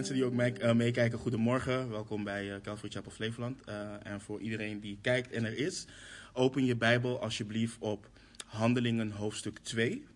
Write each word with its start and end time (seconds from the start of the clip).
mensen 0.00 0.18
die 0.18 0.24
ook 0.24 0.58
eh, 0.58 0.72
meekijken, 0.72 1.18
goedemorgen. 1.18 1.90
Welkom 1.90 2.24
bij 2.24 2.46
uh, 2.46 2.54
Calvary 2.62 2.90
Chapel 2.90 3.10
Flevoland. 3.10 3.60
Uh, 3.68 4.06
en 4.06 4.20
voor 4.20 4.40
iedereen 4.40 4.80
die 4.80 4.98
kijkt 5.00 5.30
en 5.30 5.44
er 5.44 5.58
is, 5.58 5.86
open 6.32 6.64
je 6.64 6.76
Bijbel 6.76 7.20
alsjeblieft 7.20 7.76
op 7.78 8.10
Handelingen 8.46 9.10
hoofdstuk 9.10 9.58
2. 9.58 10.06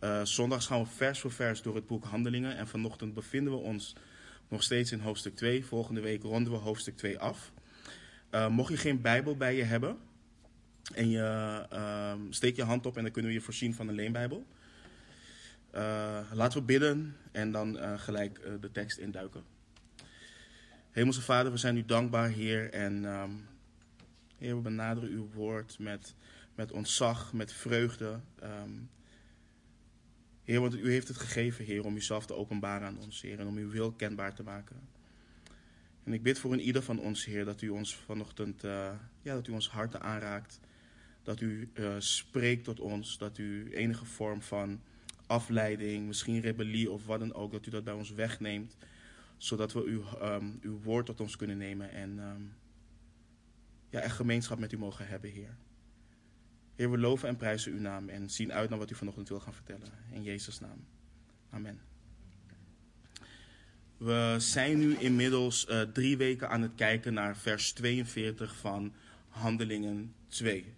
Uh, 0.00 0.24
zondags 0.24 0.66
gaan 0.66 0.80
we 0.80 0.86
vers 0.86 1.20
voor 1.20 1.32
vers 1.32 1.62
door 1.62 1.74
het 1.74 1.86
boek 1.86 2.04
Handelingen. 2.04 2.56
En 2.56 2.68
vanochtend 2.68 3.14
bevinden 3.14 3.52
we 3.52 3.58
ons 3.58 3.96
nog 4.48 4.62
steeds 4.62 4.92
in 4.92 5.00
hoofdstuk 5.00 5.36
2. 5.36 5.64
Volgende 5.64 6.00
week 6.00 6.22
ronden 6.22 6.52
we 6.52 6.58
hoofdstuk 6.58 6.96
2 6.96 7.18
af. 7.18 7.52
Mocht 8.48 8.70
je 8.70 8.76
geen 8.76 9.00
Bijbel 9.00 9.36
bij 9.36 9.56
je 9.56 9.62
hebben, 9.62 9.96
en 10.94 11.10
je 11.10 11.66
uh, 11.72 12.12
steek 12.30 12.56
je 12.56 12.64
hand 12.64 12.86
op 12.86 12.96
en 12.96 13.02
dan 13.02 13.12
kunnen 13.12 13.30
we 13.30 13.36
je 13.36 13.44
voorzien 13.44 13.74
van 13.74 13.88
een 13.88 13.94
leenbijbel. 13.94 14.46
Uh, 15.74 16.20
laten 16.32 16.58
we 16.58 16.64
bidden 16.64 17.16
en 17.32 17.52
dan 17.52 17.76
uh, 17.76 17.98
gelijk 17.98 18.38
uh, 18.38 18.52
de 18.60 18.70
tekst 18.70 18.98
induiken. 18.98 19.42
Hemelse 20.90 21.22
Vader, 21.22 21.52
we 21.52 21.58
zijn 21.58 21.76
u 21.76 21.84
dankbaar, 21.84 22.28
Heer. 22.28 22.70
En 22.72 23.04
um, 23.04 23.46
Heer, 24.38 24.56
we 24.56 24.62
benaderen 24.62 25.10
uw 25.10 25.28
woord 25.32 25.78
met, 25.78 26.14
met 26.54 26.72
ontzag, 26.72 27.32
met 27.32 27.52
vreugde. 27.52 28.20
Um, 28.42 28.90
heer, 30.44 30.60
want 30.60 30.74
u 30.74 30.90
heeft 30.90 31.08
het 31.08 31.16
gegeven, 31.16 31.64
Heer, 31.64 31.84
om 31.84 31.96
uzelf 31.96 32.26
te 32.26 32.34
openbaren 32.34 32.86
aan 32.86 32.98
ons, 32.98 33.20
Heer. 33.20 33.38
En 33.38 33.46
om 33.46 33.56
uw 33.56 33.70
wil 33.70 33.92
kenbaar 33.92 34.34
te 34.34 34.42
maken. 34.42 34.88
En 36.04 36.12
ik 36.12 36.22
bid 36.22 36.38
voor 36.38 36.52
een 36.52 36.60
ieder 36.60 36.82
van 36.82 36.98
ons, 36.98 37.24
Heer, 37.24 37.44
dat 37.44 37.62
u 37.62 37.68
ons 37.68 37.96
vanochtend, 37.96 38.62
ja, 39.22 39.34
dat 39.34 39.46
u 39.46 39.52
ons 39.52 39.70
harten 39.70 40.00
aanraakt. 40.00 40.60
Dat 41.22 41.40
u 41.40 41.70
spreekt 41.98 42.64
tot 42.64 42.80
ons, 42.80 43.18
dat 43.18 43.38
u 43.38 43.74
enige 43.74 44.04
vorm 44.04 44.42
van 44.42 44.80
afleiding, 45.30 46.06
misschien 46.06 46.40
rebellie 46.40 46.90
of 46.90 47.06
wat 47.06 47.18
dan 47.20 47.34
ook, 47.34 47.52
dat 47.52 47.66
u 47.66 47.70
dat 47.70 47.84
bij 47.84 47.94
ons 47.94 48.10
wegneemt, 48.10 48.76
zodat 49.36 49.72
we 49.72 49.82
uw, 49.84 50.04
um, 50.22 50.58
uw 50.62 50.80
woord 50.80 51.06
tot 51.06 51.20
ons 51.20 51.36
kunnen 51.36 51.58
nemen 51.58 51.90
en 51.90 52.18
um, 52.18 52.52
ja, 53.90 54.00
echt 54.00 54.16
gemeenschap 54.16 54.58
met 54.58 54.72
u 54.72 54.78
mogen 54.78 55.08
hebben, 55.08 55.30
Heer. 55.30 55.56
Heer, 56.74 56.90
we 56.90 56.98
loven 56.98 57.28
en 57.28 57.36
prijzen 57.36 57.72
uw 57.72 57.80
naam 57.80 58.08
en 58.08 58.30
zien 58.30 58.52
uit 58.52 58.70
naar 58.70 58.78
wat 58.78 58.90
u 58.90 58.94
vanochtend 58.94 59.28
wil 59.28 59.40
gaan 59.40 59.54
vertellen. 59.54 59.92
In 60.12 60.22
Jezus' 60.22 60.60
naam. 60.60 60.84
Amen. 61.50 61.80
We 63.96 64.36
zijn 64.38 64.78
nu 64.78 64.96
inmiddels 64.96 65.66
uh, 65.68 65.80
drie 65.80 66.16
weken 66.16 66.48
aan 66.48 66.62
het 66.62 66.74
kijken 66.74 67.14
naar 67.14 67.36
vers 67.36 67.72
42 67.72 68.56
van 68.56 68.92
Handelingen 69.28 70.14
2. 70.28 70.74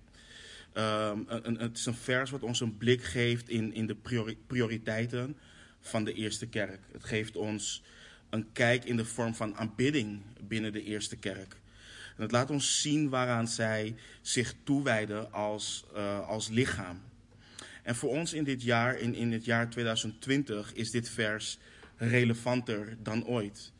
Um, 0.77 1.25
een, 1.29 1.59
het 1.59 1.79
is 1.79 1.87
een 1.87 1.95
vers 1.95 2.31
wat 2.31 2.43
ons 2.43 2.61
een 2.61 2.77
blik 2.77 3.03
geeft 3.03 3.49
in, 3.49 3.75
in 3.75 3.87
de 3.87 3.95
priori 3.95 4.37
prioriteiten 4.47 5.37
van 5.81 6.05
de 6.05 6.13
eerste 6.13 6.47
kerk. 6.47 6.81
Het 6.93 7.05
geeft 7.05 7.37
ons 7.37 7.83
een 8.31 8.53
kijk 8.53 8.85
in 8.85 8.97
de 8.97 9.05
vorm 9.05 9.35
van 9.35 9.57
aanbidding 9.57 10.23
binnen 10.41 10.73
de 10.73 10.83
eerste 10.83 11.17
kerk. 11.17 11.57
En 12.17 12.23
het 12.23 12.31
laat 12.31 12.51
ons 12.51 12.81
zien 12.81 13.09
waaraan 13.09 13.49
zij 13.49 13.95
zich 14.21 14.55
toewijden 14.65 15.33
als, 15.33 15.85
uh, 15.95 16.29
als 16.29 16.49
lichaam. 16.49 17.01
En 17.83 17.95
voor 17.95 18.11
ons 18.11 18.33
in 18.33 18.45
dit 18.45 18.63
jaar, 18.63 18.99
in, 18.99 19.15
in 19.15 19.33
het 19.33 19.45
jaar 19.45 19.71
2020, 19.71 20.75
is 20.75 20.91
dit 20.91 21.09
vers 21.09 21.59
relevanter 21.97 22.97
dan 23.03 23.27
ooit. 23.27 23.73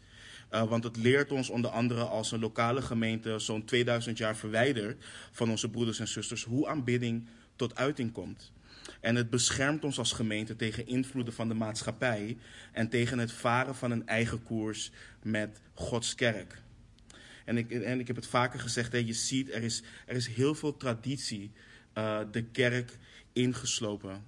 Uh, 0.53 0.63
want 0.63 0.85
het 0.85 0.97
leert 0.97 1.33
ons 1.33 1.51
onder 1.51 1.71
andere 1.71 2.05
als 2.05 2.33
een 2.33 2.41
lokale 2.41 2.83
gemeente 2.83 3.39
zo'n 3.39 3.65
2000 3.65 4.19
jaar 4.19 4.37
verwijderd 4.37 5.05
van 5.31 5.51
onze 5.51 5.71
broeders 5.71 5.99
en 5.99 6.09
zusters 6.09 6.45
hoe 6.45 6.69
aanbidding 6.69 7.29
tot 7.57 7.77
uiting 7.77 8.13
komt. 8.13 8.53
En 9.01 9.17
het 9.17 9.31
beschermt 9.31 9.85
ons 9.85 9.99
als 9.99 10.13
gemeente 10.13 10.57
tegen 10.57 10.87
invloeden 10.87 11.35
van 11.35 11.49
de 11.49 11.55
maatschappij 11.55 12.37
en 12.73 12.89
tegen 12.89 13.19
het 13.19 13.33
varen 13.33 13.75
van 13.75 13.91
een 13.91 14.07
eigen 14.07 14.43
koers 14.43 14.91
met 15.23 15.61
Gods 15.75 16.15
kerk. 16.15 16.63
En 17.45 17.57
ik, 17.57 17.71
en 17.71 18.01
ik 18.01 18.07
heb 18.07 18.17
het 18.17 18.27
vaker 18.27 18.61
gezegd, 18.61 18.93
hè, 18.93 18.99
je 18.99 19.13
ziet, 19.13 19.53
er 19.53 19.63
is, 19.63 19.83
er 20.07 20.17
is 20.17 20.27
heel 20.27 20.55
veel 20.55 20.77
traditie 20.77 21.51
uh, 21.99 22.21
de 22.31 22.45
kerk 22.45 22.99
ingeslopen. 23.33 24.25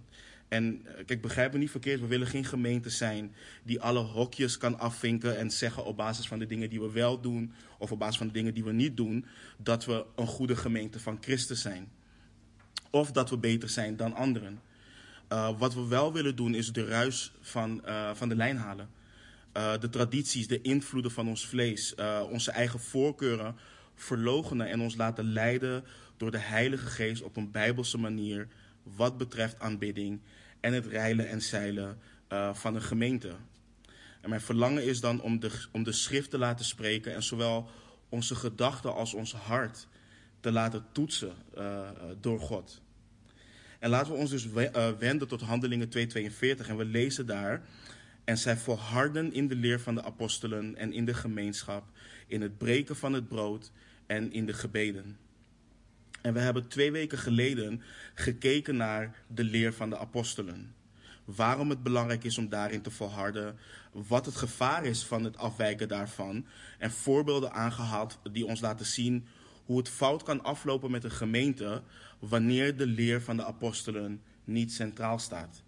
En 0.54 0.86
kijk, 1.06 1.20
begrijp 1.20 1.52
me 1.52 1.58
niet 1.58 1.70
verkeerd, 1.70 2.00
we 2.00 2.06
willen 2.06 2.26
geen 2.26 2.44
gemeente 2.44 2.90
zijn 2.90 3.34
die 3.62 3.80
alle 3.80 3.98
hokjes 3.98 4.58
kan 4.58 4.78
afvinken 4.78 5.38
en 5.38 5.50
zeggen 5.50 5.84
op 5.84 5.96
basis 5.96 6.26
van 6.26 6.38
de 6.38 6.46
dingen 6.46 6.70
die 6.70 6.80
we 6.80 6.90
wel 6.90 7.20
doen 7.20 7.52
of 7.78 7.92
op 7.92 7.98
basis 7.98 8.16
van 8.16 8.26
de 8.26 8.32
dingen 8.32 8.54
die 8.54 8.64
we 8.64 8.72
niet 8.72 8.96
doen, 8.96 9.24
dat 9.56 9.84
we 9.84 10.04
een 10.16 10.26
goede 10.26 10.56
gemeente 10.56 11.00
van 11.00 11.18
Christus 11.20 11.60
zijn. 11.60 11.88
Of 12.90 13.12
dat 13.12 13.30
we 13.30 13.38
beter 13.38 13.68
zijn 13.68 13.96
dan 13.96 14.14
anderen. 14.14 14.60
Uh, 15.32 15.58
wat 15.58 15.74
we 15.74 15.86
wel 15.86 16.12
willen 16.12 16.36
doen 16.36 16.54
is 16.54 16.72
de 16.72 16.84
ruis 16.84 17.32
van, 17.40 17.82
uh, 17.86 18.14
van 18.14 18.28
de 18.28 18.36
lijn 18.36 18.56
halen. 18.56 18.88
De 19.80 19.88
tradities, 19.90 20.46
de 20.46 20.60
invloeden 20.60 21.10
van 21.10 21.28
ons 21.28 21.46
vlees, 21.46 21.94
onze 22.30 22.50
eigen 22.50 22.80
voorkeuren 22.80 23.56
verlogenen 23.94 24.68
en 24.68 24.80
ons 24.80 24.96
laten 24.96 25.32
leiden 25.32 25.84
door 26.16 26.30
de 26.30 26.38
Heilige 26.38 26.86
Geest 26.86 27.22
op 27.22 27.36
een 27.36 27.50
bijbelse 27.50 27.98
manier 27.98 28.48
wat 28.82 29.18
betreft 29.18 29.60
aanbidding 29.60 30.20
en 30.64 30.72
het 30.72 30.86
reilen 30.86 31.28
en 31.28 31.42
zeilen 31.42 31.98
uh, 32.32 32.54
van 32.54 32.74
een 32.74 32.82
gemeente. 32.82 33.36
En 34.20 34.28
mijn 34.28 34.40
verlangen 34.40 34.84
is 34.84 35.00
dan 35.00 35.20
om 35.20 35.40
de, 35.40 35.50
om 35.72 35.82
de 35.82 35.92
schrift 35.92 36.30
te 36.30 36.38
laten 36.38 36.64
spreken 36.64 37.14
en 37.14 37.22
zowel 37.22 37.68
onze 38.08 38.34
gedachten 38.34 38.94
als 38.94 39.14
ons 39.14 39.34
hart 39.34 39.86
te 40.40 40.52
laten 40.52 40.86
toetsen 40.92 41.32
uh, 41.58 41.88
door 42.20 42.40
God. 42.40 42.82
En 43.78 43.90
laten 43.90 44.12
we 44.12 44.18
ons 44.18 44.30
dus 44.30 44.48
wenden 44.98 45.28
tot 45.28 45.40
Handelingen 45.40 45.88
2:42 45.88 46.68
en 46.68 46.76
we 46.76 46.84
lezen 46.84 47.26
daar 47.26 47.62
en 48.24 48.38
zij 48.38 48.56
volharden 48.56 49.32
in 49.32 49.48
de 49.48 49.56
leer 49.56 49.80
van 49.80 49.94
de 49.94 50.02
apostelen 50.02 50.76
en 50.76 50.92
in 50.92 51.04
de 51.04 51.14
gemeenschap, 51.14 51.84
in 52.26 52.42
het 52.42 52.58
breken 52.58 52.96
van 52.96 53.12
het 53.12 53.28
brood 53.28 53.72
en 54.06 54.32
in 54.32 54.46
de 54.46 54.52
gebeden. 54.52 55.18
En 56.24 56.32
we 56.32 56.40
hebben 56.40 56.68
twee 56.68 56.92
weken 56.92 57.18
geleden 57.18 57.82
gekeken 58.14 58.76
naar 58.76 59.14
de 59.26 59.44
leer 59.44 59.74
van 59.74 59.90
de 59.90 59.98
apostelen. 59.98 60.74
Waarom 61.24 61.70
het 61.70 61.82
belangrijk 61.82 62.24
is 62.24 62.38
om 62.38 62.48
daarin 62.48 62.82
te 62.82 62.90
volharden, 62.90 63.58
wat 63.92 64.26
het 64.26 64.36
gevaar 64.36 64.84
is 64.84 65.04
van 65.04 65.24
het 65.24 65.36
afwijken 65.36 65.88
daarvan 65.88 66.46
en 66.78 66.90
voorbeelden 66.90 67.52
aangehaald 67.52 68.18
die 68.32 68.46
ons 68.46 68.60
laten 68.60 68.86
zien 68.86 69.26
hoe 69.64 69.78
het 69.78 69.88
fout 69.88 70.22
kan 70.22 70.42
aflopen 70.42 70.90
met 70.90 71.04
een 71.04 71.10
gemeente 71.10 71.82
wanneer 72.18 72.76
de 72.76 72.86
leer 72.86 73.22
van 73.22 73.36
de 73.36 73.44
apostelen 73.44 74.22
niet 74.44 74.72
centraal 74.72 75.18
staat. 75.18 75.62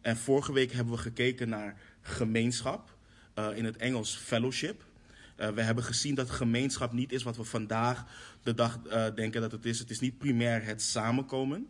En 0.00 0.16
vorige 0.16 0.52
week 0.52 0.72
hebben 0.72 0.94
we 0.94 1.00
gekeken 1.00 1.48
naar 1.48 1.80
gemeenschap, 2.00 2.96
uh, 3.38 3.56
in 3.56 3.64
het 3.64 3.76
Engels 3.76 4.16
fellowship. 4.16 4.84
Uh, 5.40 5.48
we 5.48 5.62
hebben 5.62 5.84
gezien 5.84 6.14
dat 6.14 6.30
gemeenschap 6.30 6.92
niet 6.92 7.12
is 7.12 7.22
wat 7.22 7.36
we 7.36 7.44
vandaag 7.44 8.04
de 8.42 8.54
dag 8.54 8.78
uh, 8.86 9.06
denken 9.14 9.40
dat 9.40 9.52
het 9.52 9.64
is. 9.64 9.78
Het 9.78 9.90
is 9.90 10.00
niet 10.00 10.18
primair 10.18 10.64
het 10.64 10.82
samenkomen. 10.82 11.66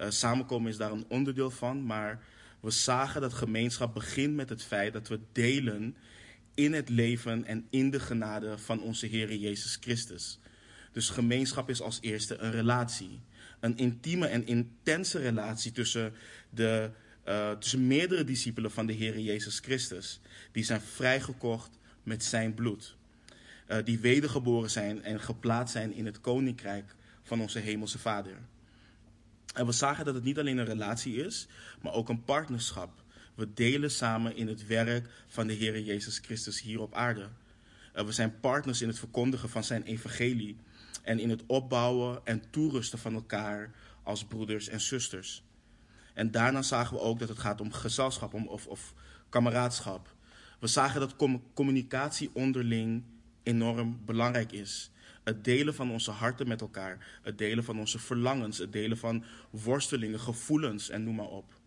Uh, 0.00 0.06
samenkomen 0.10 0.70
is 0.70 0.76
daar 0.76 0.92
een 0.92 1.04
onderdeel 1.08 1.50
van, 1.50 1.86
maar 1.86 2.22
we 2.60 2.70
zagen 2.70 3.20
dat 3.20 3.34
gemeenschap 3.34 3.94
begint 3.94 4.34
met 4.34 4.48
het 4.48 4.62
feit 4.62 4.92
dat 4.92 5.08
we 5.08 5.20
delen 5.32 5.96
in 6.54 6.72
het 6.72 6.88
leven 6.88 7.44
en 7.44 7.66
in 7.70 7.90
de 7.90 8.00
genade 8.00 8.58
van 8.58 8.80
onze 8.80 9.06
Heer 9.06 9.34
Jezus 9.34 9.78
Christus. 9.80 10.38
Dus 10.92 11.10
gemeenschap 11.10 11.70
is 11.70 11.80
als 11.80 11.98
eerste 12.00 12.36
een 12.36 12.50
relatie. 12.50 13.20
Een 13.60 13.76
intieme 13.76 14.26
en 14.26 14.46
intense 14.46 15.18
relatie 15.18 15.72
tussen, 15.72 16.12
de, 16.50 16.90
tussen 17.58 17.86
meerdere 17.86 18.24
discipelen 18.24 18.70
van 18.70 18.86
de 18.86 18.92
Heer 18.92 19.18
Jezus 19.18 19.58
Christus. 19.58 20.20
Die 20.52 20.64
zijn 20.64 20.80
vrijgekocht 20.80 21.75
met 22.06 22.24
zijn 22.24 22.54
bloed. 22.54 22.96
Uh, 23.68 23.76
die 23.84 23.98
wedergeboren 23.98 24.70
zijn 24.70 25.02
en 25.02 25.20
geplaatst 25.20 25.72
zijn 25.72 25.92
in 25.92 26.06
het 26.06 26.20
koninkrijk 26.20 26.94
van 27.22 27.40
onze 27.40 27.58
hemelse 27.58 27.98
Vader. 27.98 28.38
En 29.54 29.66
we 29.66 29.72
zagen 29.72 30.04
dat 30.04 30.14
het 30.14 30.24
niet 30.24 30.38
alleen 30.38 30.58
een 30.58 30.64
relatie 30.64 31.16
is, 31.16 31.46
maar 31.82 31.92
ook 31.92 32.08
een 32.08 32.24
partnerschap. 32.24 33.02
We 33.34 33.52
delen 33.52 33.90
samen 33.90 34.36
in 34.36 34.48
het 34.48 34.66
werk 34.66 35.08
van 35.26 35.46
de 35.46 35.52
Heer 35.52 35.80
Jezus 35.80 36.18
Christus 36.18 36.60
hier 36.60 36.80
op 36.80 36.94
aarde. 36.94 37.28
Uh, 37.94 38.04
we 38.04 38.12
zijn 38.12 38.40
partners 38.40 38.82
in 38.82 38.88
het 38.88 38.98
verkondigen 38.98 39.48
van 39.48 39.64
zijn 39.64 39.82
evangelie 39.82 40.56
en 41.02 41.18
in 41.18 41.30
het 41.30 41.42
opbouwen 41.46 42.20
en 42.24 42.42
toerusten 42.50 42.98
van 42.98 43.14
elkaar 43.14 43.74
als 44.02 44.24
broeders 44.24 44.68
en 44.68 44.80
zusters. 44.80 45.42
En 46.14 46.30
daarna 46.30 46.62
zagen 46.62 46.96
we 46.96 47.02
ook 47.02 47.18
dat 47.18 47.28
het 47.28 47.38
gaat 47.38 47.60
om 47.60 47.72
gezelschap 47.72 48.34
om, 48.34 48.46
of, 48.46 48.66
of 48.66 48.94
kameraadschap. 49.28 50.15
We 50.58 50.66
zagen 50.66 51.00
dat 51.00 51.16
com 51.16 51.42
communicatie 51.54 52.30
onderling 52.32 53.02
enorm 53.42 54.00
belangrijk 54.04 54.52
is. 54.52 54.90
Het 55.24 55.44
delen 55.44 55.74
van 55.74 55.90
onze 55.90 56.10
harten 56.10 56.48
met 56.48 56.60
elkaar, 56.60 57.18
het 57.22 57.38
delen 57.38 57.64
van 57.64 57.78
onze 57.78 57.98
verlangens, 57.98 58.58
het 58.58 58.72
delen 58.72 58.98
van 58.98 59.24
worstelingen, 59.50 60.20
gevoelens 60.20 60.88
en 60.88 61.04
noem 61.04 61.14
maar 61.14 61.26
op. 61.26 61.60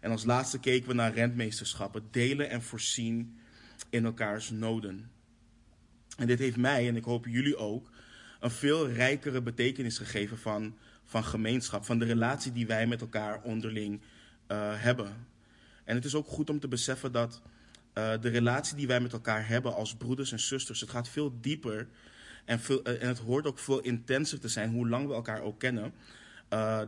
En 0.00 0.10
als 0.10 0.24
laatste 0.24 0.58
keken 0.58 0.88
we 0.88 0.94
naar 0.94 1.14
rentmeesterschap, 1.14 1.94
het 1.94 2.12
delen 2.12 2.50
en 2.50 2.62
voorzien 2.62 3.38
in 3.90 4.04
elkaars 4.04 4.50
noden. 4.50 5.10
En 6.16 6.26
dit 6.26 6.38
heeft 6.38 6.56
mij, 6.56 6.88
en 6.88 6.96
ik 6.96 7.04
hoop 7.04 7.26
jullie 7.26 7.56
ook, 7.56 7.90
een 8.40 8.50
veel 8.50 8.88
rijkere 8.88 9.42
betekenis 9.42 9.98
gegeven 9.98 10.38
van, 10.38 10.76
van 11.04 11.24
gemeenschap, 11.24 11.84
van 11.84 11.98
de 11.98 12.04
relatie 12.04 12.52
die 12.52 12.66
wij 12.66 12.86
met 12.86 13.00
elkaar 13.00 13.42
onderling 13.42 14.00
uh, 14.48 14.72
hebben. 14.82 15.26
En 15.84 15.94
het 15.94 16.04
is 16.04 16.14
ook 16.14 16.26
goed 16.26 16.50
om 16.50 16.60
te 16.60 16.68
beseffen 16.68 17.12
dat 17.12 17.42
de 17.92 18.28
relatie 18.28 18.76
die 18.76 18.86
wij 18.86 19.00
met 19.00 19.12
elkaar 19.12 19.48
hebben 19.48 19.74
als 19.74 19.96
broeders 19.96 20.32
en 20.32 20.40
zusters, 20.40 20.80
het 20.80 20.90
gaat 20.90 21.08
veel 21.08 21.40
dieper 21.40 21.88
en, 22.44 22.60
veel, 22.60 22.82
en 22.84 23.08
het 23.08 23.18
hoort 23.18 23.46
ook 23.46 23.58
veel 23.58 23.80
intenser 23.80 24.40
te 24.40 24.48
zijn, 24.48 24.70
hoe 24.70 24.88
lang 24.88 25.06
we 25.06 25.14
elkaar 25.14 25.40
ook 25.40 25.58
kennen, 25.58 25.92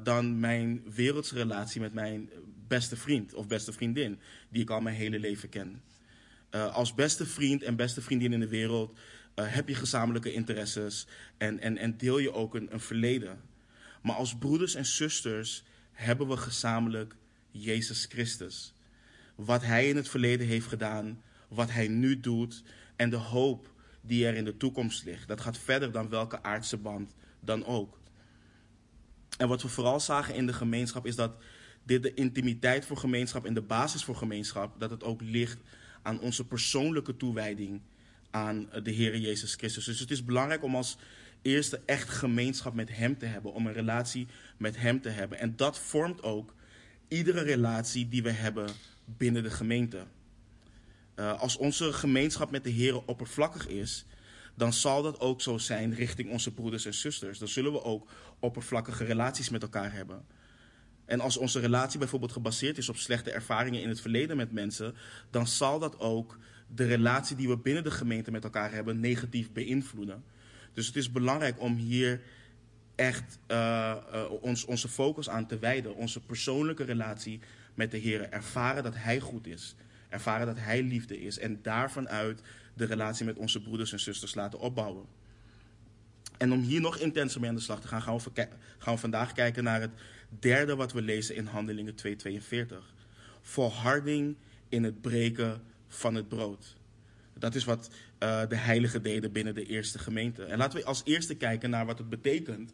dan 0.02 0.40
mijn 0.40 0.82
wereldse 0.94 1.34
relatie 1.34 1.80
met 1.80 1.92
mijn 1.92 2.30
beste 2.68 2.96
vriend 2.96 3.34
of 3.34 3.46
beste 3.46 3.72
vriendin, 3.72 4.18
die 4.48 4.62
ik 4.62 4.70
al 4.70 4.80
mijn 4.80 4.96
hele 4.96 5.18
leven 5.18 5.48
ken. 5.48 5.82
als 6.50 6.94
beste 6.94 7.26
vriend 7.26 7.62
en 7.62 7.76
beste 7.76 8.00
vriendin 8.00 8.32
in 8.32 8.40
de 8.40 8.48
wereld 8.48 8.98
heb 9.34 9.68
je 9.68 9.74
gezamenlijke 9.74 10.32
interesses 10.32 11.06
en, 11.38 11.60
en, 11.60 11.78
en 11.78 11.96
deel 11.96 12.18
je 12.18 12.32
ook 12.32 12.54
een, 12.54 12.72
een 12.72 12.80
verleden. 12.80 13.40
Maar 14.02 14.16
als 14.16 14.36
broeders 14.36 14.74
en 14.74 14.86
zusters 14.86 15.64
hebben 15.92 16.28
we 16.28 16.36
gezamenlijk 16.36 17.14
Jezus 17.50 18.06
Christus. 18.08 18.71
Wat 19.44 19.62
Hij 19.62 19.88
in 19.88 19.96
het 19.96 20.08
verleden 20.08 20.46
heeft 20.46 20.66
gedaan, 20.66 21.22
wat 21.48 21.70
Hij 21.70 21.88
nu 21.88 22.20
doet 22.20 22.62
en 22.96 23.10
de 23.10 23.16
hoop 23.16 23.70
die 24.00 24.26
er 24.26 24.34
in 24.34 24.44
de 24.44 24.56
toekomst 24.56 25.04
ligt. 25.04 25.28
Dat 25.28 25.40
gaat 25.40 25.58
verder 25.58 25.92
dan 25.92 26.08
welke 26.08 26.42
aardse 26.42 26.76
band 26.76 27.14
dan 27.40 27.64
ook. 27.64 28.00
En 29.38 29.48
wat 29.48 29.62
we 29.62 29.68
vooral 29.68 30.00
zagen 30.00 30.34
in 30.34 30.46
de 30.46 30.52
gemeenschap 30.52 31.06
is 31.06 31.16
dat 31.16 31.36
dit 31.84 32.02
de 32.02 32.14
intimiteit 32.14 32.86
voor 32.86 32.96
gemeenschap 32.96 33.46
en 33.46 33.54
de 33.54 33.62
basis 33.62 34.04
voor 34.04 34.16
gemeenschap, 34.16 34.80
dat 34.80 34.90
het 34.90 35.04
ook 35.04 35.20
ligt 35.20 35.58
aan 36.02 36.20
onze 36.20 36.46
persoonlijke 36.46 37.16
toewijding 37.16 37.80
aan 38.30 38.68
de 38.82 38.90
Heer 38.90 39.18
Jezus 39.18 39.54
Christus. 39.54 39.84
Dus 39.84 40.00
het 40.00 40.10
is 40.10 40.24
belangrijk 40.24 40.62
om 40.62 40.76
als 40.76 40.96
eerste 41.42 41.80
echt 41.86 42.08
gemeenschap 42.08 42.74
met 42.74 42.96
Hem 42.96 43.18
te 43.18 43.26
hebben, 43.26 43.52
om 43.52 43.66
een 43.66 43.72
relatie 43.72 44.26
met 44.56 44.76
Hem 44.76 45.00
te 45.00 45.08
hebben. 45.08 45.38
En 45.38 45.56
dat 45.56 45.78
vormt 45.78 46.22
ook 46.22 46.54
iedere 47.08 47.42
relatie 47.42 48.08
die 48.08 48.22
we 48.22 48.30
hebben 48.30 48.68
binnen 49.16 49.42
de 49.42 49.50
gemeente. 49.50 50.06
Uh, 51.16 51.40
als 51.40 51.56
onze 51.56 51.92
gemeenschap 51.92 52.50
met 52.50 52.64
de 52.64 52.70
Heer 52.70 53.04
oppervlakkig 53.04 53.66
is, 53.68 54.06
dan 54.54 54.72
zal 54.72 55.02
dat 55.02 55.20
ook 55.20 55.40
zo 55.40 55.58
zijn 55.58 55.94
richting 55.94 56.30
onze 56.30 56.54
broeders 56.54 56.84
en 56.84 56.94
zusters. 56.94 57.38
Dan 57.38 57.48
zullen 57.48 57.72
we 57.72 57.82
ook 57.82 58.10
oppervlakkige 58.38 59.04
relaties 59.04 59.50
met 59.50 59.62
elkaar 59.62 59.92
hebben. 59.92 60.24
En 61.04 61.20
als 61.20 61.36
onze 61.36 61.60
relatie 61.60 61.98
bijvoorbeeld 61.98 62.32
gebaseerd 62.32 62.78
is 62.78 62.88
op 62.88 62.96
slechte 62.96 63.30
ervaringen 63.30 63.82
in 63.82 63.88
het 63.88 64.00
verleden 64.00 64.36
met 64.36 64.52
mensen, 64.52 64.94
dan 65.30 65.46
zal 65.46 65.78
dat 65.78 65.98
ook 65.98 66.38
de 66.74 66.84
relatie 66.84 67.36
die 67.36 67.48
we 67.48 67.58
binnen 67.58 67.84
de 67.84 67.90
gemeente 67.90 68.30
met 68.30 68.44
elkaar 68.44 68.72
hebben 68.72 69.00
negatief 69.00 69.52
beïnvloeden. 69.52 70.24
Dus 70.72 70.86
het 70.86 70.96
is 70.96 71.10
belangrijk 71.10 71.60
om 71.60 71.76
hier 71.76 72.20
echt 72.94 73.38
uh, 73.48 73.96
uh, 74.12 74.30
ons, 74.40 74.64
onze 74.64 74.88
focus 74.88 75.28
aan 75.28 75.46
te 75.46 75.58
wijden. 75.58 75.94
Onze 75.94 76.20
persoonlijke 76.20 76.84
relatie 76.84 77.40
met 77.74 77.90
de 77.90 77.98
Heer. 77.98 78.28
Ervaren 78.30 78.82
dat 78.82 78.94
Hij 78.96 79.20
goed 79.20 79.46
is. 79.46 79.74
Ervaren 80.08 80.46
dat 80.46 80.58
Hij 80.58 80.82
liefde 80.82 81.20
is. 81.20 81.38
En 81.38 81.58
daarvan 81.62 82.08
uit 82.08 82.40
de 82.74 82.84
relatie 82.84 83.24
met 83.24 83.36
onze 83.36 83.62
broeders 83.62 83.92
en 83.92 84.00
zusters 84.00 84.34
laten 84.34 84.58
opbouwen. 84.58 85.06
En 86.38 86.52
om 86.52 86.60
hier 86.60 86.80
nog 86.80 86.98
intenser 86.98 87.40
mee 87.40 87.48
aan 87.48 87.54
de 87.54 87.62
slag 87.62 87.80
te 87.80 87.88
gaan, 87.88 88.02
gaan 88.02 88.20
we, 88.78 88.98
vandaag 88.98 89.32
kijken 89.32 89.64
naar 89.64 89.80
het 89.80 89.90
derde 90.28 90.76
wat 90.76 90.92
we 90.92 91.02
lezen 91.02 91.34
in 91.34 91.46
Handelingen 91.46 91.94
2:42. 91.94 92.76
Volharding 93.40 94.36
in 94.68 94.84
het 94.84 95.00
breken 95.00 95.62
van 95.88 96.14
het 96.14 96.28
brood. 96.28 96.76
Dat 97.38 97.54
is 97.54 97.64
wat 97.64 97.90
uh, 98.18 98.42
de 98.48 98.56
heiligen 98.56 99.02
deden 99.02 99.32
binnen 99.32 99.54
de 99.54 99.64
eerste 99.64 99.98
gemeente. 99.98 100.44
En 100.44 100.58
laten 100.58 100.78
we 100.78 100.84
als 100.84 101.02
eerste 101.04 101.34
kijken 101.34 101.70
naar 101.70 101.86
wat 101.86 101.98
het 101.98 102.08
betekent 102.08 102.72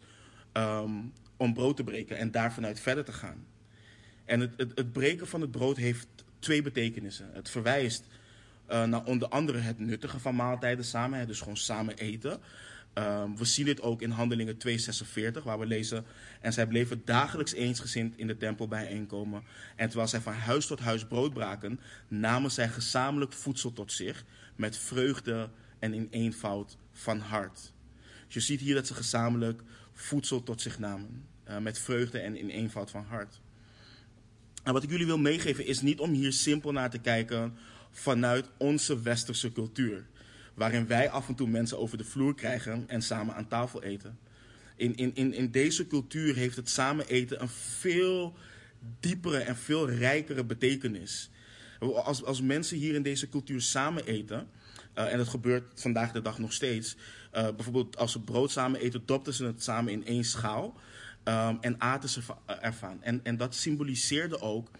um, 0.52 1.12
om 1.36 1.54
brood 1.54 1.76
te 1.76 1.84
breken 1.84 2.16
en 2.16 2.30
daarvanuit 2.30 2.80
verder 2.80 3.04
te 3.04 3.12
gaan. 3.12 3.46
En 4.28 4.40
het, 4.40 4.52
het, 4.56 4.72
het, 4.74 4.92
breken 4.92 5.26
van 5.26 5.40
het 5.40 5.50
brood 5.50 5.76
heeft 5.76 6.06
twee 6.38 6.62
betekenissen. 6.62 7.30
Het 7.32 7.50
verwijst 7.50 8.04
uh, 8.70 8.84
naar 8.84 9.04
onder 9.04 9.28
andere 9.28 9.58
het 9.58 9.78
nuttigen 9.78 10.20
van 10.20 10.34
maaltijden 10.34 10.84
samen, 10.84 11.26
dus 11.26 11.38
gewoon 11.38 11.56
samen 11.56 11.96
eten. 11.96 12.40
Um, 12.94 13.36
we 13.36 13.44
zien 13.44 13.64
dit 13.64 13.80
ook 13.82 14.02
in 14.02 14.10
Handelingen 14.10 14.54
2:46, 14.54 15.42
waar 15.44 15.58
we 15.58 15.66
lezen. 15.66 16.04
En 16.40 16.52
zij 16.52 16.66
bleven 16.66 17.02
dagelijks 17.04 17.52
eensgezind 17.52 18.18
in 18.18 18.26
de 18.26 18.36
tempel 18.36 18.68
bijeenkomen. 18.68 19.42
En 19.76 19.86
terwijl 19.86 20.08
zij 20.08 20.20
van 20.20 20.32
huis 20.32 20.66
tot 20.66 20.80
huis 20.80 21.06
brood 21.06 21.34
braken, 21.34 21.80
namen 22.08 22.50
zij 22.50 22.68
gezamenlijk 22.68 23.32
voedsel 23.32 23.72
tot 23.72 23.92
zich. 23.92 24.24
Met 24.56 24.78
vreugde 24.78 25.50
en 25.78 25.94
in 25.94 26.08
eenvoud 26.10 26.76
van 26.92 27.18
hart. 27.18 27.72
Dus 28.26 28.34
je 28.34 28.40
ziet 28.40 28.60
hier 28.60 28.74
dat 28.74 28.86
ze 28.86 28.94
gezamenlijk 28.94 29.62
voedsel 29.92 30.42
tot 30.42 30.60
zich 30.60 30.78
namen. 30.78 31.24
Uh, 31.48 31.58
met 31.58 31.78
vreugde 31.78 32.18
en 32.18 32.36
in 32.36 32.48
eenvoud 32.48 32.90
van 32.90 33.04
hart. 33.04 33.40
En 34.62 34.72
wat 34.72 34.82
ik 34.82 34.90
jullie 34.90 35.06
wil 35.06 35.18
meegeven 35.18 35.66
is 35.66 35.80
niet 35.80 36.00
om 36.00 36.12
hier 36.12 36.32
simpel 36.32 36.72
naar 36.72 36.90
te 36.90 36.98
kijken 36.98 37.56
vanuit 37.90 38.46
onze 38.56 39.02
westerse 39.02 39.52
cultuur 39.52 40.06
waarin 40.58 40.86
wij 40.86 41.10
af 41.10 41.28
en 41.28 41.34
toe 41.34 41.48
mensen 41.48 41.78
over 41.78 41.98
de 41.98 42.04
vloer 42.04 42.34
krijgen 42.34 42.84
en 42.86 43.02
samen 43.02 43.34
aan 43.34 43.48
tafel 43.48 43.82
eten. 43.82 44.18
In, 44.76 44.96
in, 44.96 45.10
in, 45.14 45.34
in 45.34 45.50
deze 45.50 45.86
cultuur 45.86 46.34
heeft 46.34 46.56
het 46.56 46.68
samen 46.68 47.06
eten 47.06 47.42
een 47.42 47.48
veel 47.48 48.34
diepere 49.00 49.38
en 49.38 49.56
veel 49.56 49.90
rijkere 49.90 50.44
betekenis. 50.44 51.30
Als, 51.80 52.24
als 52.24 52.42
mensen 52.42 52.76
hier 52.76 52.94
in 52.94 53.02
deze 53.02 53.28
cultuur 53.28 53.60
samen 53.60 54.04
eten, 54.06 54.48
uh, 54.94 55.12
en 55.12 55.18
dat 55.18 55.28
gebeurt 55.28 55.80
vandaag 55.80 56.12
de 56.12 56.22
dag 56.22 56.38
nog 56.38 56.52
steeds. 56.52 56.96
Uh, 57.36 57.48
bijvoorbeeld 57.48 57.96
als 57.96 58.12
ze 58.12 58.20
brood 58.20 58.50
samen 58.50 58.80
eten, 58.80 59.02
dopten 59.04 59.34
ze 59.34 59.44
het 59.44 59.62
samen 59.62 59.92
in 59.92 60.06
één 60.06 60.24
schaal 60.24 60.80
um, 61.28 61.58
en 61.60 61.80
aten 61.80 62.08
ze 62.08 62.20
eh, 62.46 62.56
ervan. 62.60 63.02
En, 63.02 63.20
en 63.22 63.36
dat 63.36 63.54
symboliseerde 63.54 64.40
ook 64.40 64.70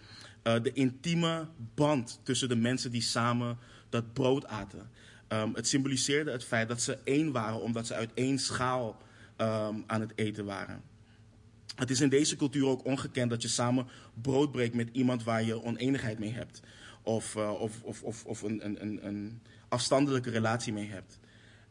uh, 0.43 0.53
de 0.63 0.73
intieme 0.73 1.47
band 1.75 2.19
tussen 2.23 2.49
de 2.49 2.55
mensen 2.55 2.91
die 2.91 3.01
samen 3.01 3.57
dat 3.89 4.13
brood 4.13 4.45
aten. 4.45 4.89
Um, 5.27 5.55
het 5.55 5.67
symboliseerde 5.67 6.31
het 6.31 6.43
feit 6.43 6.67
dat 6.67 6.81
ze 6.81 6.97
één 7.03 7.31
waren, 7.31 7.61
omdat 7.61 7.87
ze 7.87 7.93
uit 7.93 8.13
één 8.13 8.39
schaal 8.39 8.97
um, 9.37 9.83
aan 9.87 10.01
het 10.01 10.11
eten 10.15 10.45
waren. 10.45 10.81
Het 11.75 11.89
is 11.89 12.01
in 12.01 12.09
deze 12.09 12.35
cultuur 12.35 12.65
ook 12.65 12.85
ongekend 12.85 13.29
dat 13.29 13.41
je 13.41 13.47
samen 13.47 13.87
brood 14.21 14.51
breekt 14.51 14.75
met 14.75 14.89
iemand 14.91 15.23
waar 15.23 15.43
je 15.43 15.63
oneenigheid 15.63 16.19
mee 16.19 16.31
hebt. 16.31 16.61
Of, 17.03 17.35
uh, 17.35 17.61
of, 17.61 17.81
of, 17.83 18.03
of, 18.03 18.25
of 18.25 18.41
een, 18.41 18.65
een, 18.65 19.05
een 19.05 19.41
afstandelijke 19.67 20.29
relatie 20.29 20.73
mee 20.73 20.89
hebt. 20.89 21.19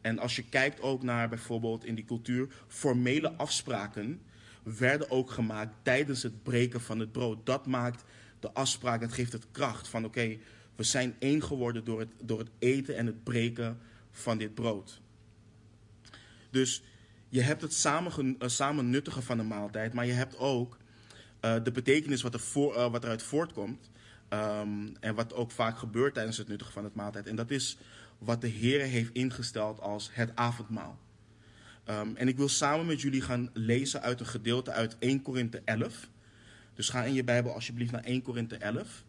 En 0.01 0.19
als 0.19 0.35
je 0.35 0.43
kijkt 0.43 0.81
ook 0.81 1.03
naar 1.03 1.29
bijvoorbeeld 1.29 1.85
in 1.85 1.95
die 1.95 2.05
cultuur, 2.05 2.47
formele 2.67 3.31
afspraken 3.31 4.21
werden 4.77 5.11
ook 5.11 5.31
gemaakt 5.31 5.75
tijdens 5.81 6.23
het 6.23 6.43
breken 6.43 6.81
van 6.81 6.99
het 6.99 7.11
brood. 7.11 7.45
Dat 7.45 7.65
maakt 7.65 8.03
de 8.39 8.51
afspraak, 8.51 9.01
dat 9.01 9.13
geeft 9.13 9.33
het 9.33 9.45
kracht 9.51 9.87
van 9.87 10.05
oké, 10.05 10.37
we 10.75 10.83
zijn 10.83 11.15
één 11.19 11.43
geworden 11.43 11.83
door 11.83 11.99
het, 11.99 12.09
door 12.21 12.39
het 12.39 12.49
eten 12.59 12.97
en 12.97 13.05
het 13.05 13.23
breken 13.23 13.79
van 14.11 14.37
dit 14.37 14.53
brood. 14.53 15.01
Dus 16.49 16.83
je 17.29 17.41
hebt 17.41 17.61
het 17.61 17.73
samen, 17.73 18.35
uh, 18.39 18.47
samen 18.47 18.89
nuttigen 18.89 19.23
van 19.23 19.37
de 19.37 19.43
maaltijd, 19.43 19.93
maar 19.93 20.05
je 20.05 20.11
hebt 20.11 20.37
ook 20.37 20.77
uh, 21.41 21.55
de 21.63 21.71
betekenis 21.71 22.21
wat, 22.21 22.33
er 22.33 22.39
voor, 22.39 22.75
uh, 22.75 22.91
wat 22.91 23.03
eruit 23.03 23.23
voortkomt. 23.23 23.89
Um, 24.33 24.95
en 24.99 25.15
wat 25.15 25.33
ook 25.33 25.51
vaak 25.51 25.77
gebeurt 25.77 26.13
tijdens 26.13 26.37
het 26.37 26.47
nuttigen 26.47 26.73
van 26.73 26.83
het 26.83 26.95
maaltijd. 26.95 27.27
En 27.27 27.35
dat 27.35 27.51
is 27.51 27.77
wat 28.17 28.41
de 28.41 28.47
Heer 28.47 28.81
heeft 28.81 29.13
ingesteld 29.13 29.79
als 29.81 30.09
het 30.13 30.35
avondmaal. 30.35 30.99
Um, 31.89 32.15
en 32.15 32.27
ik 32.27 32.37
wil 32.37 32.49
samen 32.49 32.85
met 32.85 33.01
jullie 33.01 33.21
gaan 33.21 33.49
lezen 33.53 34.01
uit 34.01 34.19
een 34.19 34.25
gedeelte 34.25 34.71
uit 34.71 34.95
1 34.99 35.21
Korinthe 35.21 35.61
11. 35.65 36.09
Dus 36.73 36.89
ga 36.89 37.03
in 37.03 37.13
je 37.13 37.23
Bijbel 37.23 37.53
alsjeblieft 37.53 37.91
naar 37.91 38.03
1 38.03 38.21
Korinthe 38.21 38.57
11. 38.57 39.03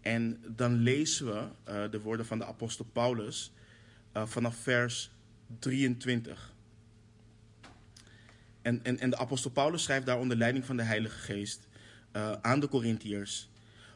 En 0.00 0.42
dan 0.46 0.74
lezen 0.74 1.26
we 1.26 1.72
uh, 1.72 1.90
de 1.90 2.00
woorden 2.00 2.26
van 2.26 2.38
de 2.38 2.44
apostel 2.44 2.84
Paulus 2.92 3.52
uh, 4.16 4.26
vanaf 4.26 4.56
vers 4.56 5.10
23. 5.58 6.52
En, 8.62 8.80
en, 8.82 8.98
en 8.98 9.10
de 9.10 9.18
apostel 9.18 9.50
Paulus 9.50 9.82
schrijft 9.82 10.06
daar 10.06 10.18
onder 10.18 10.36
leiding 10.36 10.64
van 10.64 10.76
de 10.76 10.82
Heilige 10.82 11.18
Geest 11.18 11.68
uh, 12.16 12.32
aan 12.32 12.60
de 12.60 12.68
Corinthiërs. 12.68 13.48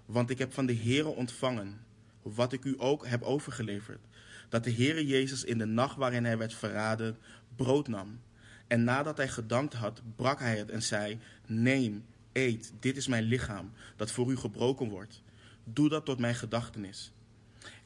Want 0.06 0.30
ik 0.30 0.38
heb 0.38 0.52
van 0.52 0.66
de 0.66 0.76
Heere 0.76 1.08
ontvangen, 1.08 1.80
wat 2.22 2.52
ik 2.52 2.64
u 2.64 2.74
ook 2.78 3.06
heb 3.06 3.22
overgeleverd, 3.22 4.00
dat 4.48 4.64
de 4.64 4.72
Heere 4.72 5.06
Jezus 5.06 5.44
in 5.44 5.58
de 5.58 5.64
nacht 5.64 5.96
waarin 5.96 6.24
hij 6.24 6.38
werd 6.38 6.54
verraden, 6.54 7.16
brood 7.56 7.88
nam. 7.88 8.20
En 8.68 8.84
nadat 8.84 9.16
hij 9.16 9.28
gedankt 9.28 9.74
had, 9.74 10.02
brak 10.16 10.38
hij 10.38 10.58
het 10.58 10.70
en 10.70 10.82
zei, 10.82 11.18
neem, 11.46 12.04
eet, 12.32 12.72
dit 12.80 12.96
is 12.96 13.06
mijn 13.06 13.24
lichaam, 13.24 13.72
dat 13.96 14.10
voor 14.10 14.30
u 14.30 14.36
gebroken 14.36 14.88
wordt. 14.88 15.22
Doe 15.64 15.88
dat 15.88 16.04
tot 16.04 16.18
mijn 16.18 16.34
gedachtenis. 16.34 17.12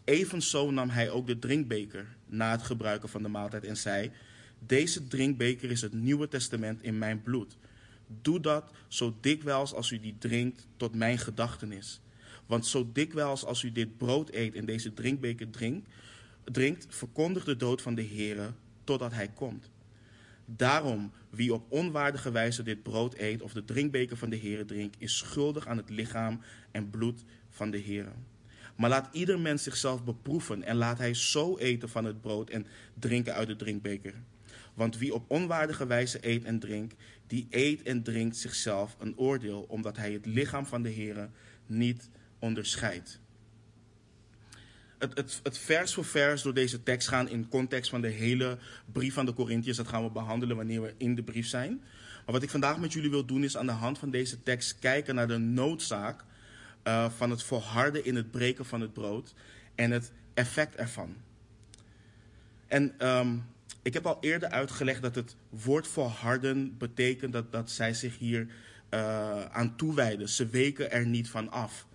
Evenzo 0.05 0.71
nam 0.71 0.89
hij 0.89 1.11
ook 1.11 1.27
de 1.27 1.39
drinkbeker 1.39 2.07
na 2.27 2.51
het 2.51 2.62
gebruiken 2.62 3.09
van 3.09 3.23
de 3.23 3.29
maaltijd 3.29 3.65
en 3.65 3.77
zei: 3.77 4.11
Deze 4.59 5.09
drinkbeker 5.09 5.71
is 5.71 5.81
het 5.81 5.93
Nieuwe 5.93 6.29
Testament 6.29 6.83
in 6.83 6.99
mijn 6.99 7.23
bloed. 7.23 7.57
Doe 8.07 8.41
dat 8.41 8.73
zo 8.89 9.17
dikwijls 9.21 9.75
als 9.75 9.91
u 9.91 10.01
die 10.01 10.17
drinkt 10.19 10.67
tot 10.77 10.95
mijn 10.95 11.19
gedachtenis. 11.19 12.01
Want 12.47 12.67
zo 12.67 12.91
dikwijls 12.93 13.45
als 13.45 13.62
u 13.62 13.73
dit 13.73 13.97
brood 13.97 14.31
eet 14.31 14.55
en 14.55 14.67
deze 14.67 14.95
drinkbeker 14.95 15.51
drinkt, 15.51 15.89
drinkt 16.45 16.87
verkondigt 16.89 17.47
de 17.47 17.57
dood 17.57 17.83
van 17.83 17.95
de 17.95 18.05
Heere 18.05 18.53
totdat 18.85 19.12
hij 19.12 19.29
komt. 19.29 19.71
Daarom, 20.56 21.12
wie 21.30 21.54
op 21.54 21.73
onwaardige 21.73 22.30
wijze 22.30 22.62
dit 22.62 22.82
brood 22.82 23.14
eet 23.18 23.42
of 23.42 23.52
de 23.52 23.64
drinkbeker 23.64 24.16
van 24.16 24.30
de 24.30 24.38
Heere 24.38 24.64
drinkt, 24.64 24.97
is 24.99 25.16
schuldig 25.16 25.66
aan 25.66 25.76
het 25.76 25.90
lichaam 25.90 26.40
en 26.71 26.90
bloed 26.90 27.25
van 27.49 27.71
de 27.71 27.78
Heer. 27.78 28.12
Maar 28.76 28.90
laat 28.90 29.09
ieder 29.12 29.40
mens 29.40 29.62
zichzelf 29.62 30.04
beproeven 30.04 30.62
en 30.62 30.76
laat 30.76 30.99
hij 30.99 31.14
zo 31.14 31.59
eten 31.59 31.88
van 31.88 32.04
het 32.04 32.21
brood 32.21 32.50
en 32.50 32.66
drinken 32.99 33.35
uit 33.35 33.47
de 33.47 33.56
drinkbeker. 33.56 34.14
Want 34.75 34.99
wie 34.99 35.14
op 35.14 35.30
onwaardige 35.30 35.87
wijze 35.87 36.28
eet 36.28 36.44
en 36.44 36.59
drinkt, 36.59 36.94
die 37.26 37.47
eet 37.50 37.82
en 37.82 38.02
drinkt 38.02 38.37
zichzelf 38.37 38.97
een 38.99 39.18
oordeel, 39.18 39.64
omdat 39.68 39.97
hij 39.97 40.12
het 40.12 40.26
lichaam 40.26 40.66
van 40.66 40.82
de 40.82 40.88
Heer 40.88 41.30
niet 41.66 42.09
onderscheidt. 42.38 43.21
Het, 45.02 45.16
het, 45.16 45.40
het, 45.42 45.59
vers 45.59 45.94
voor 45.94 46.04
vers 46.04 46.42
door 46.42 46.54
deze 46.54 46.82
tekst 46.82 47.09
gaan 47.09 47.28
in 47.28 47.49
context 47.49 47.90
van 47.90 48.00
de 48.00 48.09
hele 48.09 48.59
brief 48.92 49.14
van 49.14 49.26
de 49.26 49.32
Corinthiërs. 49.32 49.76
Dat 49.76 49.88
gaan 49.88 50.04
we 50.04 50.11
behandelen 50.11 50.56
wanneer 50.56 50.82
we 50.82 50.94
in 50.97 51.14
de 51.14 51.23
brief 51.23 51.47
zijn. 51.47 51.80
Maar 52.25 52.35
wat 52.35 52.42
ik 52.42 52.50
vandaag 52.50 52.78
met 52.78 52.92
jullie 52.92 53.11
wil 53.11 53.25
doen 53.25 53.44
is 53.44 53.56
aan 53.56 53.66
de 53.66 53.73
hand 53.73 53.99
van 53.99 54.11
deze 54.11 54.42
tekst 54.42 54.78
kijken 54.78 55.14
naar 55.14 55.28
de 55.28 55.38
noodzaak 55.38 56.25
uh, 56.85 57.11
van 57.11 57.30
het 57.30 57.42
volharden 57.42 58.04
in 58.04 58.16
het 58.16 58.30
breken 58.30 58.64
van 58.64 58.80
het 58.80 58.92
brood 58.92 59.35
en 59.75 59.90
het 59.90 60.12
effect 60.35 60.75
ervan. 60.75 61.16
En 62.66 63.09
um, 63.09 63.44
ik 63.82 63.94
heb 63.94 64.06
al 64.06 64.18
eerder 64.21 64.49
uitgelegd 64.49 65.02
dat 65.02 65.14
het 65.14 65.37
woord 65.49 65.87
volharden 65.87 66.76
betekent 66.78 67.32
dat, 67.32 67.52
dat 67.52 67.71
zij 67.71 67.94
zich 67.94 68.18
hier 68.18 68.47
uh, 68.90 69.44
aan 69.44 69.76
toewijden. 69.76 70.28
Ze 70.28 70.47
weken 70.47 70.90
er 70.90 71.06
niet 71.06 71.30
van 71.30 71.50
af. 71.50 71.87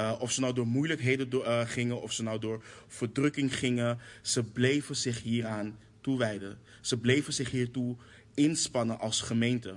Uh, 0.00 0.14
of 0.18 0.32
ze 0.32 0.40
nou 0.40 0.54
door 0.54 0.66
moeilijkheden 0.66 1.28
uh, 1.32 1.60
gingen, 1.60 2.02
of 2.02 2.12
ze 2.12 2.22
nou 2.22 2.38
door 2.38 2.64
verdrukking 2.86 3.56
gingen, 3.56 3.98
ze 4.22 4.44
bleven 4.44 4.96
zich 4.96 5.22
hieraan 5.22 5.78
toewijden. 6.00 6.58
Ze 6.80 6.98
bleven 6.98 7.32
zich 7.32 7.50
hiertoe 7.50 7.96
inspannen 8.34 8.98
als 8.98 9.20
gemeente. 9.20 9.76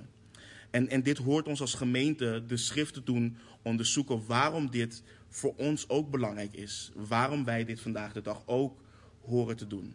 En, 0.71 0.89
en 0.89 1.03
dit 1.03 1.17
hoort 1.17 1.47
ons 1.47 1.61
als 1.61 1.73
gemeente 1.73 2.43
de 2.47 2.57
schriften 2.57 3.05
doen 3.05 3.37
onderzoeken 3.61 4.25
waarom 4.25 4.71
dit 4.71 5.03
voor 5.29 5.53
ons 5.55 5.89
ook 5.89 6.11
belangrijk 6.11 6.53
is. 6.53 6.91
Waarom 6.95 7.45
wij 7.45 7.65
dit 7.65 7.81
vandaag 7.81 8.13
de 8.13 8.21
dag 8.21 8.41
ook 8.45 8.77
horen 9.21 9.55
te 9.55 9.67
doen. 9.67 9.93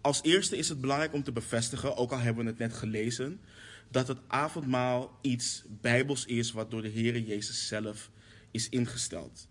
Als 0.00 0.22
eerste 0.22 0.56
is 0.56 0.68
het 0.68 0.80
belangrijk 0.80 1.12
om 1.12 1.22
te 1.22 1.32
bevestigen, 1.32 1.96
ook 1.96 2.12
al 2.12 2.18
hebben 2.18 2.44
we 2.44 2.50
het 2.50 2.58
net 2.58 2.72
gelezen, 2.72 3.40
dat 3.88 4.08
het 4.08 4.18
avondmaal 4.26 5.18
iets 5.20 5.64
bijbels 5.80 6.24
is 6.24 6.52
wat 6.52 6.70
door 6.70 6.82
de 6.82 6.88
Heer 6.88 7.18
Jezus 7.18 7.66
zelf 7.66 8.10
is 8.50 8.68
ingesteld. 8.68 9.48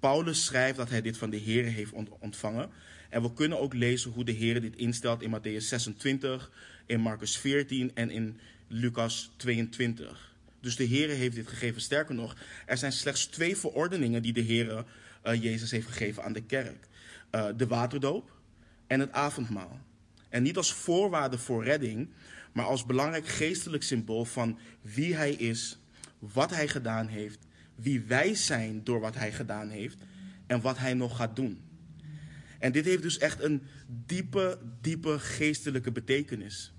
Paulus 0.00 0.44
schrijft 0.44 0.76
dat 0.76 0.90
hij 0.90 1.02
dit 1.02 1.16
van 1.16 1.30
de 1.30 1.36
Heer 1.36 1.64
heeft 1.64 1.92
ontvangen. 2.18 2.70
En 3.10 3.22
we 3.22 3.32
kunnen 3.32 3.60
ook 3.60 3.74
lezen 3.74 4.10
hoe 4.10 4.24
de 4.24 4.32
Heer 4.32 4.60
dit 4.60 4.76
instelt 4.76 5.22
in 5.22 5.36
Matthäus 5.38 5.64
26, 5.64 6.50
in 6.86 7.00
Marcus 7.00 7.36
14 7.36 7.90
en 7.94 8.10
in 8.10 8.38
Lucas 8.68 9.30
22. 9.36 10.34
Dus 10.60 10.76
de 10.76 10.84
Heer 10.84 11.08
heeft 11.08 11.34
dit 11.34 11.48
gegeven. 11.48 11.80
Sterker 11.80 12.14
nog, 12.14 12.36
er 12.66 12.78
zijn 12.78 12.92
slechts 12.92 13.26
twee 13.26 13.56
verordeningen 13.56 14.22
die 14.22 14.32
de 14.32 14.40
Heer 14.40 14.84
uh, 15.24 15.42
Jezus 15.42 15.70
heeft 15.70 15.86
gegeven 15.86 16.24
aan 16.24 16.32
de 16.32 16.42
kerk: 16.42 16.88
uh, 17.30 17.46
de 17.56 17.66
waterdoop 17.66 18.32
en 18.86 19.00
het 19.00 19.12
avondmaal. 19.12 19.80
En 20.28 20.42
niet 20.42 20.56
als 20.56 20.72
voorwaarde 20.72 21.38
voor 21.38 21.64
redding, 21.64 22.08
maar 22.52 22.64
als 22.64 22.86
belangrijk 22.86 23.26
geestelijk 23.26 23.82
symbool 23.82 24.24
van 24.24 24.58
wie 24.80 25.14
Hij 25.14 25.32
is, 25.32 25.78
wat 26.18 26.50
Hij 26.50 26.68
gedaan 26.68 27.06
heeft, 27.06 27.38
wie 27.74 28.00
wij 28.00 28.34
zijn 28.34 28.84
door 28.84 29.00
wat 29.00 29.14
Hij 29.14 29.32
gedaan 29.32 29.68
heeft 29.68 29.98
en 30.46 30.60
wat 30.60 30.78
Hij 30.78 30.94
nog 30.94 31.16
gaat 31.16 31.36
doen. 31.36 31.62
En 32.58 32.72
dit 32.72 32.84
heeft 32.84 33.02
dus 33.02 33.18
echt 33.18 33.42
een 33.42 33.62
diepe, 34.06 34.58
diepe 34.80 35.18
geestelijke 35.18 35.92
betekenis. 35.92 36.72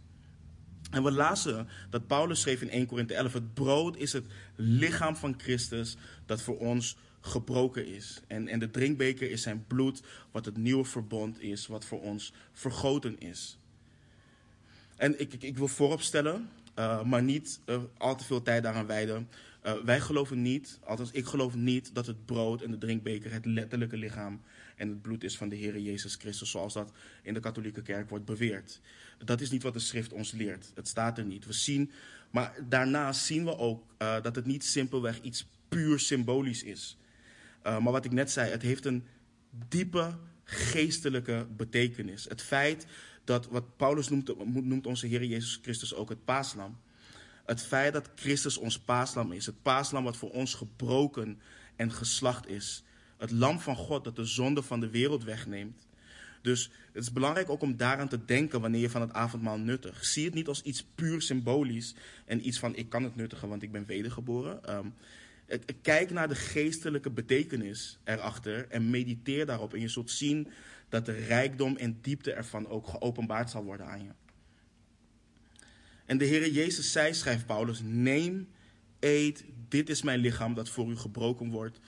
En 0.92 1.04
we 1.04 1.12
lazen 1.12 1.68
dat 1.90 2.08
Paulus 2.08 2.42
schreef 2.42 2.62
in 2.62 2.70
1 2.70 2.86
Korinthe 2.86 3.14
11: 3.14 3.34
Het 3.34 3.54
brood 3.54 3.98
is 3.98 4.14
het 4.14 4.26
lichaam 4.56 5.16
van 5.16 5.34
Christus 5.38 5.98
dat 6.26 6.42
voor 6.42 6.58
ons 6.58 6.98
gebroken 7.22 7.88
is. 7.88 8.22
En, 8.28 8.48
en 8.48 8.60
de 8.60 8.70
drinkbeker 8.70 9.32
is 9.32 9.42
zijn 9.42 9.66
bloed, 9.68 10.02
wat 10.32 10.46
het 10.46 10.58
nieuwe 10.58 10.86
verbond 10.86 11.42
is, 11.42 11.68
wat 11.68 11.86
voor 11.86 12.02
ons 12.02 12.34
vergoten 12.54 13.20
is. 13.20 13.58
En 14.96 15.20
ik, 15.20 15.34
ik, 15.34 15.58
wil 15.58 15.68
vooropstellen, 15.68 16.50
uh, 16.80 17.04
maar 17.04 17.24
niet 17.24 17.60
uh, 17.66 17.78
al 17.98 18.16
te 18.16 18.24
veel 18.24 18.42
tijd 18.42 18.64
daaraan 18.64 18.86
wijden. 18.86 19.28
Uh, 19.66 19.74
wij 19.74 20.00
geloven 20.00 20.42
niet, 20.42 20.80
althans 20.84 21.12
ik 21.12 21.26
geloof 21.26 21.56
niet, 21.56 21.96
dat 21.96 22.06
het 22.06 22.26
brood 22.26 22.62
en 22.62 22.72
de 22.72 22.78
drinkbeker 22.78 23.32
het 23.32 23.46
letterlijke 23.46 23.98
lichaam 23.98 24.42
en 24.76 24.90
het 24.90 25.02
bloed 25.02 25.24
is 25.24 25.38
van 25.38 25.50
de 25.50 25.56
Heer 25.56 25.80
Jezus 25.80 26.16
Christus, 26.16 26.52
zoals 26.52 26.74
dat 26.74 26.92
in 27.24 27.34
de 27.34 27.40
katholieke 27.40 27.82
kerk 27.82 28.10
wordt 28.10 28.26
beweerd. 28.26 28.82
Dat 29.18 29.42
is 29.42 29.50
niet 29.50 29.64
wat 29.64 29.74
de 29.74 29.80
schrift 29.80 30.14
ons 30.14 30.32
leert. 30.32 30.72
Het 30.76 30.88
staat 30.88 31.18
er 31.18 31.26
niet. 31.26 31.46
We 31.46 31.54
zien, 31.54 31.92
maar 32.32 32.56
daarnaast 32.70 33.26
zien 33.26 33.44
we 33.44 33.58
ook 33.58 33.84
uh, 34.02 34.22
dat 34.22 34.36
het 34.36 34.46
niet 34.46 34.64
simpelweg 34.64 35.22
iets 35.22 35.48
puur 35.70 36.00
symbolisch 36.00 36.64
is. 36.64 36.98
Uh, 37.64 37.80
maar 37.80 37.94
wat 37.94 38.06
ik 38.06 38.12
net 38.12 38.32
zei, 38.32 38.52
het 38.52 38.62
heeft 38.62 38.86
een 38.86 39.04
diepe 39.68 40.18
geestelijke 40.44 41.48
betekenis. 41.56 42.26
Het 42.26 42.42
feit 42.42 42.86
dat, 43.24 43.48
wat 43.48 43.78
Paulus 43.78 44.10
noemt, 44.10 44.46
noemt 44.66 44.88
onze 44.88 45.08
Heer 45.08 45.24
Jezus 45.24 45.60
Christus 45.62 45.94
ook 45.94 46.10
het 46.10 46.26
paaslam. 46.26 46.78
Het 47.46 47.62
feit 47.62 47.94
dat 47.94 48.10
Christus 48.16 48.58
ons 48.58 48.80
paaslam 48.80 49.32
is. 49.32 49.46
Het 49.46 49.62
paaslam 49.62 50.04
wat 50.04 50.18
voor 50.18 50.32
ons 50.32 50.54
gebroken 50.54 51.40
en 51.76 51.92
geslacht 51.92 52.48
is. 52.48 52.84
Het 53.18 53.32
lam 53.32 53.60
van 53.60 53.76
God 53.76 54.04
dat 54.04 54.16
de 54.16 54.26
zonde 54.26 54.64
van 54.64 54.80
de 54.80 54.90
wereld 54.90 55.24
wegneemt. 55.24 55.88
Dus 56.42 56.72
het 56.92 57.04
is 57.04 57.12
belangrijk 57.12 57.50
ook 57.50 57.62
om 57.62 57.78
daaraan 57.78 58.08
te 58.08 58.26
denken 58.26 58.62
wanneer 58.62 58.82
je 58.82 58.90
van 58.90 59.02
het 59.02 59.14
avondmaal 59.14 59.58
nuttigt. 59.58 60.06
Zie 60.06 60.26
het 60.26 60.34
niet 60.34 60.48
als 60.48 60.62
iets 60.62 60.86
puur 60.96 61.22
symbolisch 61.22 61.96
en 62.26 62.48
iets 62.48 62.60
van 62.60 62.76
ik 62.76 62.90
kan 62.90 63.04
het 63.04 63.16
nuttigen 63.16 63.50
want 63.50 63.62
ik 63.62 63.72
ben 63.72 63.86
wedergeboren. 63.86 64.76
Um, 64.76 64.94
kijk 65.82 66.12
naar 66.12 66.28
de 66.28 66.36
geestelijke 66.36 67.10
betekenis 67.10 67.98
erachter 68.04 68.68
en 68.70 68.90
mediteer 68.90 69.46
daarop. 69.46 69.74
En 69.74 69.80
je 69.80 69.88
zult 69.88 70.12
zien 70.12 70.48
dat 70.90 71.06
de 71.06 71.12
rijkdom 71.12 71.78
en 71.78 71.98
diepte 72.02 72.34
ervan 72.34 72.68
ook 72.68 72.88
geopenbaard 72.88 73.50
zal 73.50 73.64
worden 73.64 73.88
aan 73.88 74.04
je. 74.04 74.25
En 76.06 76.18
de 76.18 76.26
Heer 76.26 76.52
Jezus 76.52 76.92
zei, 76.92 77.14
schrijft 77.14 77.46
Paulus, 77.46 77.82
neem, 77.84 78.48
eet, 79.00 79.46
dit 79.70 79.90
is 79.90 80.02
mijn 80.02 80.20
lichaam 80.20 80.54
dat 80.54 80.70
voor 80.70 80.90
u 80.90 80.96
gebroken 80.96 81.50
wordt. 81.50 81.80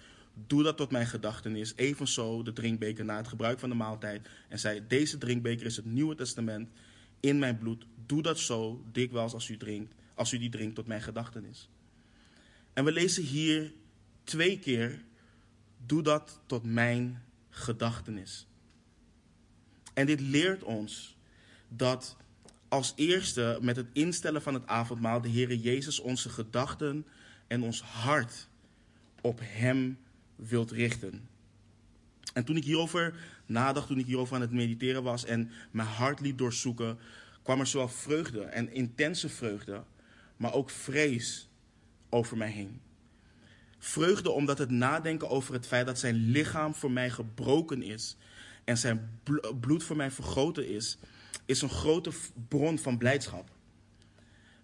Doe 0.48 0.64
dat 0.64 0.78
tot 0.78 0.92
mijn 0.92 1.08
gedachtenis. 1.08 1.74
Evenzo 1.76 2.44
de 2.44 2.54
drinkbeker 2.54 3.06
na 3.06 3.18
het 3.18 3.28
gebruik 3.28 3.60
van 3.60 3.70
de 3.70 3.76
maaltijd. 3.76 4.30
En 4.50 4.60
zei, 4.60 4.84
deze 4.88 5.18
drinkbeker 5.18 5.66
is 5.66 5.76
het 5.76 5.86
Nieuwe 5.86 6.16
Testament 6.16 6.70
in 7.20 7.40
mijn 7.40 7.58
bloed. 7.58 7.86
Doe 8.06 8.22
dat 8.22 8.40
zo 8.40 8.84
dikwijls 8.92 9.34
als 9.34 9.50
u 9.50 9.58
drinkt, 9.58 9.94
als 10.14 10.32
u 10.32 10.38
die 10.38 10.50
drinkt 10.50 10.76
tot 10.76 10.88
mijn 10.88 11.02
gedachtenis. 11.02 11.70
En 12.74 12.84
we 12.84 12.92
lezen 12.92 13.24
hier 13.24 13.74
twee 14.24 14.60
keer, 14.60 15.04
doe 15.86 16.02
dat 16.02 16.40
tot 16.46 16.64
mijn 16.64 17.24
gedachtenis. 17.50 18.48
En 19.94 20.06
dit 20.06 20.20
leert 20.20 20.64
ons 20.64 21.18
dat 21.70 22.18
als 22.70 22.94
eerste 22.96 23.58
met 23.62 23.76
het 23.76 23.88
instellen 23.94 24.42
van 24.42 24.54
het 24.54 24.68
avondmaal 24.68 25.22
de 25.22 25.30
Heere 25.30 25.60
Jezus 25.60 26.00
onze 26.00 26.30
gedachten 26.30 27.06
en 27.48 27.64
ons 27.64 27.82
hart 27.82 28.48
op 29.22 29.40
Hem 29.44 29.98
wilt 30.36 30.72
richten. 30.72 31.28
En 32.34 32.46
toen 32.46 32.56
ik 32.56 32.64
hierover 32.64 33.14
nadacht, 33.46 33.88
toen 33.88 34.00
ik 34.00 34.06
hierover 34.06 34.36
aan 34.36 34.42
het 34.42 34.52
mediteren 34.52 35.04
was 35.04 35.26
en 35.26 35.52
mijn 35.72 35.88
hart 35.88 36.20
liet 36.20 36.38
doorzoeken, 36.38 36.98
kwam 37.44 37.60
er 37.60 37.68
zowel 37.68 37.90
vreugde 37.90 38.42
en 38.42 38.74
intense 38.74 39.30
vreugde, 39.30 39.84
maar 40.38 40.54
ook 40.54 40.70
vrees 40.70 41.50
over 42.10 42.38
mij 42.38 42.50
heen. 42.50 42.82
Vreugde 43.80 44.32
omdat 44.32 44.58
het 44.58 44.70
nadenken 44.70 45.30
over 45.30 45.54
het 45.54 45.68
feit 45.68 45.86
dat 45.86 46.00
zijn 46.00 46.16
lichaam 46.16 46.76
voor 46.76 46.92
mij 46.92 47.10
gebroken 47.10 47.82
is 47.82 48.18
en 48.64 48.78
zijn 48.78 49.20
bloed 49.60 49.84
voor 49.84 49.96
mij 49.96 50.12
vergoten 50.12 50.68
is, 50.68 50.98
is 51.48 51.62
een 51.62 51.70
grote 51.70 52.12
bron 52.48 52.80
van 52.80 52.98
blijdschap. 52.98 53.50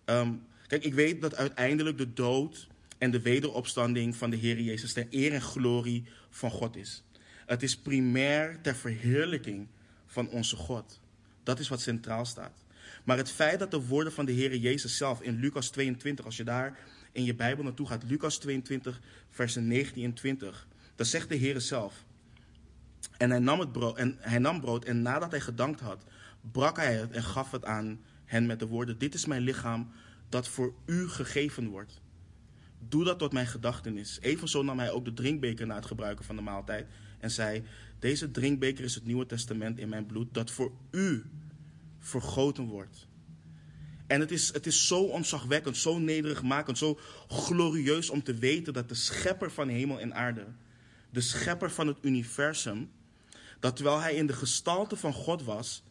Um, 0.06 0.46
kijk, 0.68 0.84
ik 0.84 0.94
weet 0.94 1.22
dat 1.22 1.36
uiteindelijk 1.36 1.98
de 1.98 2.14
dood 2.14 2.68
en 2.98 3.12
de 3.12 3.22
wederopstanding 3.22 4.16
van 4.16 4.30
de 4.30 4.36
Heer 4.36 4.62
Jezus 4.62 4.94
ter 4.94 5.08
eer 5.10 5.34
en 5.34 5.42
glorie 5.42 6.04
van 6.30 6.52
God 6.52 6.76
is. 6.76 7.04
Het 7.46 7.64
is 7.64 7.78
primair 7.78 8.62
ter 8.62 8.76
verheerlijking 8.76 9.68
van 10.06 10.30
onze 10.30 10.56
God. 10.56 11.00
Dat 11.44 11.60
is 11.60 11.68
wat 11.68 11.82
centraal 11.82 12.26
staat. 12.26 12.64
Maar 13.04 13.18
het 13.18 13.32
feit 13.32 13.60
dat 13.60 13.72
de 13.72 13.86
woorden 13.86 14.14
van 14.14 14.26
de 14.26 14.32
Heer 14.32 14.56
Jezus 14.56 14.98
zelf 14.98 15.22
in 15.22 15.40
Lucas 15.40 15.70
22, 15.70 16.26
als 16.26 16.38
je 16.38 16.44
daar 16.44 16.78
in 17.12 17.24
je 17.24 17.36
Bijbel 17.36 17.64
naartoe 17.64 17.88
gaat, 17.88 18.04
Lucas 18.04 18.38
22, 18.38 19.02
versen 19.30 19.68
19 19.68 20.04
en 20.04 20.14
20, 20.14 20.68
dan 20.96 21.06
zegt 21.06 21.30
de 21.30 21.36
Heer 21.36 21.62
zelf. 21.62 22.04
En 23.18 23.30
hij, 23.30 23.40
nam 23.40 23.60
het 23.60 23.72
brood, 23.72 23.98
en 23.98 24.18
hij 24.20 24.40
nam 24.40 24.62
brood 24.62 24.86
en 24.86 25.02
nadat 25.02 25.32
hij 25.32 25.42
gedankt 25.42 25.80
had, 25.80 26.04
brak 26.52 26.78
hij 26.78 26.96
het 26.96 27.12
en 27.12 27.24
gaf 27.24 27.52
het 27.52 27.66
aan 27.66 28.00
hen 28.26 28.46
met 28.46 28.60
de 28.60 28.68
woorden: 28.68 28.98
Dit 28.98 29.14
is 29.14 29.26
mijn 29.26 29.42
lichaam 29.42 29.92
dat 30.30 30.48
voor 30.48 30.74
u 30.86 31.08
gegeven 31.08 31.68
wordt. 31.68 32.02
Doe 32.80 33.04
dat 33.04 33.20
tot 33.20 33.34
mijn 33.34 33.48
gedachtenis. 33.48 34.18
Evenzo 34.22 34.64
nam 34.64 34.80
hij 34.80 34.92
ook 34.92 35.06
de 35.06 35.14
drinkbeker 35.14 35.68
na 35.68 35.76
het 35.76 35.86
gebruiken 35.86 36.26
van 36.26 36.36
de 36.36 36.42
maaltijd 36.42 36.88
en 37.20 37.32
zei: 37.32 37.64
Deze 38.00 38.32
drinkbeker 38.32 38.84
is 38.84 38.96
het 38.96 39.06
Nieuwe 39.06 39.26
Testament 39.26 39.80
in 39.80 39.90
mijn 39.90 40.06
bloed 40.06 40.34
dat 40.34 40.52
voor 40.52 40.72
u 40.92 41.24
vergoten 42.00 42.64
wordt. 42.64 43.08
En 44.08 44.20
het 44.20 44.32
is, 44.32 44.54
het 44.54 44.66
is 44.66 44.88
zo 44.88 45.04
ontzagwekkend, 45.04 45.78
zo 45.78 46.00
nederigmakend, 46.00 46.78
zo 46.78 47.00
glorieus 47.28 48.10
om 48.10 48.24
te 48.24 48.34
weten 48.34 48.74
dat 48.74 48.90
de 48.90 48.96
schepper 48.96 49.52
van 49.52 49.68
hemel 49.68 50.00
en 50.00 50.16
aarde 50.16 50.46
de 51.14 51.22
schepper 51.22 51.72
van 51.72 51.88
het 51.88 51.98
universum, 52.02 52.92
dat 53.60 53.76
terwijl 53.76 54.00
hij 54.00 54.16
in 54.16 54.28
de 54.28 54.34
gestalte 54.34 54.96
van 54.96 55.14
God 55.14 55.44
was, 55.44 55.84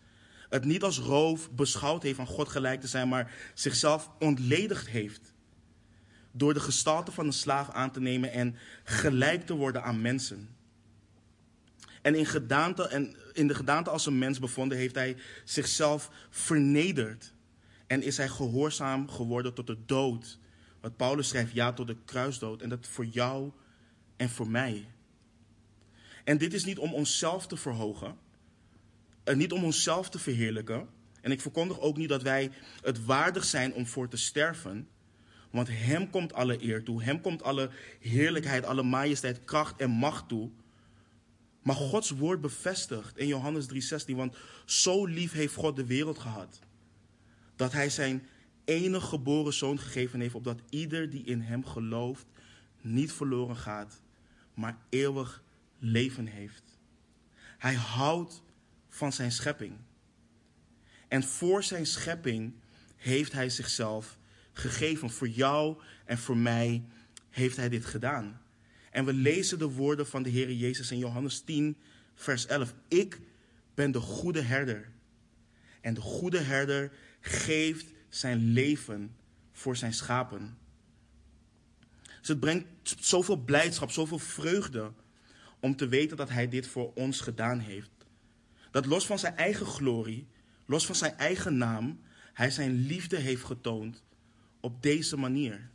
het 0.53 0.65
niet 0.65 0.83
als 0.83 0.99
roof 0.99 1.51
beschouwd 1.51 2.03
heeft 2.03 2.17
van 2.17 2.27
God 2.27 2.49
gelijk 2.49 2.81
te 2.81 2.87
zijn, 2.87 3.09
maar 3.09 3.33
zichzelf 3.55 4.11
ontledigd 4.19 4.89
heeft. 4.89 5.35
Door 6.33 6.55
de 6.55 6.61
gestalte 6.61 7.13
van 7.13 7.27
een 7.27 7.33
slaaf 7.33 7.71
aan 7.71 7.91
te 7.91 8.01
nemen 8.01 8.33
en 8.33 8.57
gelijk 8.85 9.47
te 9.47 9.55
worden 9.55 9.83
aan 9.83 10.01
mensen. 10.01 10.57
En 12.03 12.15
in, 12.15 12.27
gedaante, 12.27 12.89
en 12.89 13.17
in 13.33 13.47
de 13.47 13.55
gedaante 13.55 13.91
als 13.91 14.07
een 14.07 14.19
mens 14.19 14.39
bevonden, 14.39 14.79
heeft 14.79 14.95
hij 14.95 15.17
zichzelf 15.45 16.11
vernederd. 16.31 17.33
En 17.87 18.03
is 18.03 18.17
hij 18.17 18.29
gehoorzaam 18.29 19.09
geworden 19.09 19.55
tot 19.55 19.67
de 19.67 19.79
dood. 19.87 20.39
Wat 20.81 20.97
Paulus 20.97 21.29
schrijft, 21.29 21.53
ja, 21.53 21.73
tot 21.73 21.87
de 21.87 21.97
kruisdood. 22.05 22.63
En 22.63 22.69
dat 22.69 22.87
voor 22.87 23.07
jou 23.07 23.51
en 24.17 24.31
voor 24.31 24.49
mij. 24.49 24.89
En 26.25 26.39
dit 26.39 26.55
is 26.55 26.65
niet 26.65 26.79
om 26.79 26.95
onszelf 26.95 27.47
te 27.47 27.57
verhogen. 27.57 28.17
En 29.25 29.39
niet 29.39 29.53
om 29.53 29.65
onszelf 29.65 30.11
te 30.11 30.19
verheerlijken. 30.19 30.89
En 31.21 31.31
ik 31.31 31.41
verkondig 31.41 31.81
ook 31.81 31.97
niet 31.97 32.09
dat 32.09 32.23
wij 32.23 32.51
het 32.83 33.05
waardig 33.05 33.45
zijn 33.45 33.75
om 33.75 33.87
voor 33.87 34.09
te 34.09 34.17
sterven. 34.17 34.89
Want 35.51 35.69
Hem 35.69 36.11
komt 36.11 36.33
alle 36.33 36.65
eer 36.65 36.85
toe. 36.85 37.03
Hem 37.03 37.21
komt 37.21 37.43
alle 37.43 37.71
heerlijkheid, 38.01 38.65
alle 38.65 38.83
majesteit, 38.83 39.45
kracht 39.45 39.81
en 39.81 39.91
macht 39.91 40.29
toe. 40.29 40.51
Maar 41.63 41.75
Gods 41.75 42.11
woord 42.11 42.41
bevestigt 42.41 43.19
in 43.19 43.27
Johannes 43.27 43.67
3:16, 43.67 44.17
want 44.17 44.37
zo 44.65 45.07
lief 45.07 45.33
heeft 45.33 45.55
God 45.55 45.77
de 45.77 45.87
wereld 45.87 46.19
gehad, 46.19 46.61
dat 47.57 47.73
Hij 47.73 47.91
zijn 47.91 48.27
enige 48.65 49.07
geboren 49.07 49.53
zoon 49.53 49.79
gegeven 49.79 50.21
heeft, 50.21 50.35
opdat 50.35 50.61
ieder 50.69 51.11
die 51.11 51.25
in 51.25 51.41
Hem 51.41 51.65
gelooft 51.67 52.27
niet 52.81 53.13
verloren 53.13 53.57
gaat, 53.57 54.01
maar 54.55 54.79
eeuwig 54.89 55.43
leven 55.79 56.27
heeft. 56.27 56.79
Hij 57.59 57.75
houdt 57.75 58.42
van 58.93 59.13
zijn 59.13 59.33
schepping. 59.33 59.77
En 61.09 61.23
voor 61.23 61.63
zijn 61.63 61.87
schepping 61.87 62.55
heeft 62.97 63.33
Hij 63.33 63.49
zichzelf 63.49 64.19
gegeven. 64.53 65.11
Voor 65.11 65.29
jou 65.29 65.77
en 66.05 66.19
voor 66.19 66.37
mij 66.37 66.85
heeft 67.31 67.57
Hij 67.57 67.69
dit 67.69 67.85
gedaan. 67.85 68.41
En 68.91 69.05
we 69.05 69.13
lezen 69.13 69.59
de 69.59 69.69
woorden 69.69 70.07
van 70.07 70.23
de 70.23 70.31
Heer 70.31 70.53
Jezus 70.53 70.91
in 70.91 70.99
Johannes 70.99 71.41
10, 71.41 71.77
vers 72.15 72.47
11. 72.47 72.75
Ik 72.89 73.21
ben 73.75 73.91
de 73.91 74.01
goede 74.01 74.41
herder. 74.41 74.91
En 75.81 75.95
de 75.95 76.01
goede 76.01 76.41
herder 76.41 76.93
geeft 77.21 77.87
zijn 78.09 78.53
leven 78.53 79.17
voor 79.53 79.77
zijn 79.77 79.95
schapen. 79.95 80.59
Dus 82.19 82.29
het 82.29 82.41
brengt 82.41 82.67
zoveel 83.01 83.37
blijdschap, 83.37 83.91
zoveel 83.91 84.19
vreugde 84.19 84.93
om 85.61 85.77
te 85.77 85.89
weten 85.89 86.17
dat 86.17 86.29
Hij 86.29 86.49
dit 86.49 86.67
voor 86.67 86.93
ons 86.95 87.21
gedaan 87.21 87.59
heeft. 87.59 87.91
Dat 88.73 88.87
los 88.87 89.07
van 89.07 89.19
zijn 89.19 89.37
eigen 89.37 89.67
glorie, 89.67 90.27
los 90.67 90.87
van 90.87 90.95
zijn 90.95 91.17
eigen 91.17 91.57
naam, 91.57 92.01
Hij 92.33 92.51
zijn 92.51 92.87
liefde 92.87 93.17
heeft 93.17 93.45
getoond 93.45 94.03
op 94.61 94.83
deze 94.83 95.17
manier. 95.17 95.71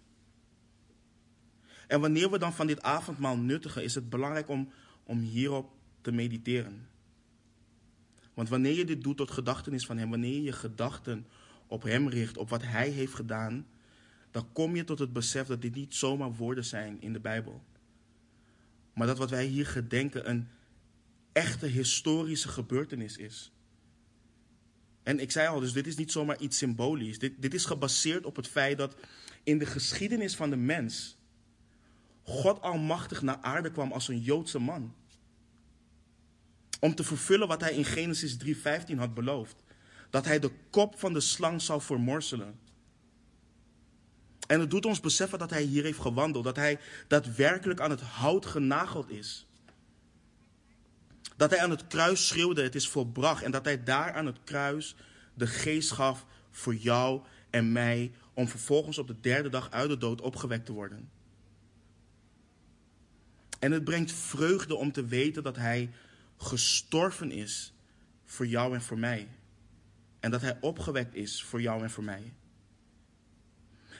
En 1.88 2.02
wanneer 2.02 2.32
we 2.32 2.38
dan 2.38 2.54
van 2.54 2.68
dit 2.68 2.82
avondmaal 2.82 3.38
nuttigen, 3.38 3.84
is 3.84 3.96
het 3.96 4.10
belangrijk 4.10 4.50
om, 4.50 4.70
om 5.04 5.20
hierop 5.20 5.72
te 6.02 6.12
mediteren. 6.12 6.88
Want 8.34 8.50
wanneer 8.50 8.74
je 8.74 8.86
dit 8.86 9.04
doet 9.04 9.18
tot 9.18 9.32
gedachtenis 9.32 9.86
van 9.86 9.98
Hem, 9.98 10.10
wanneer 10.10 10.34
je 10.34 10.44
je 10.44 10.52
gedachten 10.52 11.26
op 11.68 11.84
Hem 11.84 12.10
richt, 12.10 12.38
op 12.38 12.50
wat 12.50 12.64
Hij 12.64 12.90
heeft 12.90 13.14
gedaan, 13.14 13.66
dan 14.32 14.52
kom 14.52 14.76
je 14.76 14.84
tot 14.84 15.00
het 15.00 15.14
besef 15.14 15.48
dat 15.48 15.62
dit 15.62 15.76
niet 15.76 15.96
zomaar 15.96 16.34
woorden 16.34 16.66
zijn 16.66 17.02
in 17.02 17.14
de 17.14 17.20
Bijbel. 17.20 17.64
Maar 18.94 19.08
dat 19.08 19.18
wat 19.18 19.30
wij 19.30 19.46
hier 19.46 19.68
gedenken 19.68 20.30
een 20.30 20.48
echte 21.38 21.66
historische 21.66 22.50
gebeurtenis 22.50 23.18
is. 23.18 23.52
En 25.04 25.20
ik 25.20 25.32
zei 25.32 25.48
al, 25.48 25.60
dus 25.60 25.74
dit 25.74 25.88
is 25.88 25.96
niet 25.96 26.12
zomaar 26.12 26.40
iets 26.40 26.58
symbolisch. 26.58 27.20
Dit, 27.20 27.42
dit 27.42 27.54
is 27.54 27.66
gebaseerd 27.66 28.26
op 28.26 28.36
het 28.36 28.48
feit 28.48 28.78
dat 28.78 28.96
in 29.44 29.58
de 29.58 29.66
geschiedenis 29.66 30.36
van 30.36 30.50
de 30.50 30.56
mens 30.56 31.18
God 32.24 32.62
almachtig 32.62 33.22
naar 33.22 33.38
aarde 33.42 33.72
kwam 33.72 33.92
als 33.92 34.08
een 34.08 34.22
Joodse 34.22 34.60
man. 34.60 34.94
Om 36.80 36.96
te 36.96 37.04
vervullen 37.04 37.48
wat 37.48 37.62
hij 37.62 37.74
in 37.74 37.86
Genesis 37.86 38.38
3:15 38.38 38.98
had 38.98 39.14
beloofd. 39.14 39.64
Dat 40.10 40.26
hij 40.26 40.40
de 40.40 40.52
kop 40.70 41.00
van 41.00 41.14
de 41.14 41.20
slang 41.20 41.62
zou 41.62 41.82
vermorselen. 41.82 42.60
En 44.48 44.60
het 44.60 44.70
doet 44.70 44.86
ons 44.86 45.00
beseffen 45.00 45.40
dat 45.40 45.50
hij 45.50 45.64
hier 45.64 45.84
heeft 45.84 46.00
gewandeld. 46.00 46.44
Dat 46.44 46.56
hij 46.56 46.80
daadwerkelijk 47.08 47.80
aan 47.80 47.90
het 47.90 48.02
hout 48.02 48.46
genageld 48.46 49.10
is. 49.10 49.47
Dat 51.38 51.50
hij 51.50 51.60
aan 51.60 51.70
het 51.70 51.88
kruis 51.88 52.28
schreeuwde, 52.28 52.64
het 52.64 52.76
is 52.76 52.88
volbracht. 52.88 53.44
En 53.44 53.52
dat 53.52 53.66
hij 53.66 53.84
daar 53.84 54.14
aan 54.14 54.26
het 54.26 54.38
kruis 54.44 54.96
de 55.34 55.48
geest 55.48 55.92
gaf 55.92 56.26
voor 56.52 56.76
jou 56.76 57.22
en 57.50 57.72
mij. 57.72 58.12
Om 58.34 58.48
vervolgens 58.48 58.98
op 58.98 59.08
de 59.08 59.20
derde 59.20 59.50
dag 59.50 59.72
uit 59.72 59.90
de 59.90 59.98
dood 59.98 60.22
opgewekt 60.22 60.66
te 60.66 60.74
worden. 60.74 61.10
En 63.60 63.72
het 63.72 63.84
brengt 63.84 64.12
vreugde 64.12 64.76
om 64.76 64.92
te 64.92 65.06
weten 65.06 65.44
dat 65.44 65.56
Hij 65.56 65.90
gestorven 66.38 67.32
is 67.32 67.74
voor 68.26 68.48
jou 68.48 68.74
en 68.74 68.82
voor 68.82 68.98
mij. 68.98 69.28
En 70.20 70.32
dat 70.32 70.42
Hij 70.42 70.58
opgewekt 70.62 71.16
is 71.16 71.44
voor 71.44 71.62
jou 71.62 71.84
en 71.84 71.90
voor 71.90 72.04
mij. 72.04 72.34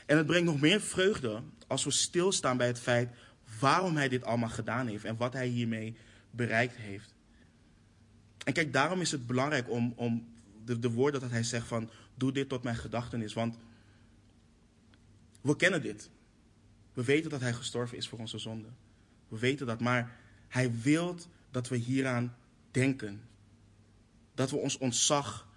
En 0.06 0.18
het 0.18 0.26
brengt 0.26 0.46
nog 0.46 0.60
meer 0.60 0.82
vreugde 0.82 1.42
als 1.68 1.84
we 1.84 1.92
stilstaan 1.92 2.58
bij 2.58 2.68
het 2.68 2.80
feit 2.80 3.10
waarom 3.60 3.96
Hij 3.96 4.10
dit 4.10 4.24
allemaal 4.24 4.50
gedaan 4.50 4.88
heeft 4.88 5.04
en 5.04 5.18
wat 5.18 5.34
Hij 5.34 5.48
hiermee 5.48 5.98
bereikt 6.32 6.76
heeft. 6.76 7.17
En 8.48 8.54
kijk, 8.54 8.74
daarom 8.74 9.02
is 9.02 9.12
het 9.12 9.28
belangrijk 9.28 9.70
om, 9.70 9.94
om 9.96 10.28
de, 10.66 10.80
de 10.80 10.92
woorden 10.92 11.22
dat 11.22 11.30
Hij 11.30 11.44
zegt 11.44 11.68
van 11.68 11.90
doe 12.16 12.32
dit 12.32 12.50
tot 12.50 12.64
mijn 12.64 12.76
gedachtenis. 12.76 13.34
Want 13.34 13.58
we 15.42 15.56
kennen 15.56 15.82
dit. 15.82 16.10
We 16.94 17.04
weten 17.04 17.30
dat 17.30 17.42
Hij 17.42 17.54
gestorven 17.54 17.98
is 17.98 18.08
voor 18.08 18.20
onze 18.20 18.38
zonden. 18.38 18.76
We 19.28 19.40
weten 19.40 19.66
dat, 19.66 19.80
maar 19.80 20.16
hij 20.48 20.72
wil 20.82 21.16
dat 21.52 21.68
we 21.68 21.76
hieraan 21.76 22.36
denken. 22.72 23.22
Dat 24.34 24.50
we 24.50 24.58
ons 24.58 24.78
ontzag 24.78 25.48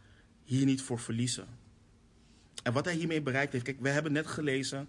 hier 0.45 0.65
niet 0.65 0.83
voor 0.83 0.99
verliezen. 0.99 1.47
En 2.63 2.73
wat 2.73 2.85
hij 2.85 2.95
hiermee 2.95 3.23
bereikt 3.23 3.53
heeft, 3.53 3.65
kijk, 3.65 3.81
we 3.81 3.89
hebben 3.89 4.13
net 4.13 4.27
gelezen 4.27 4.89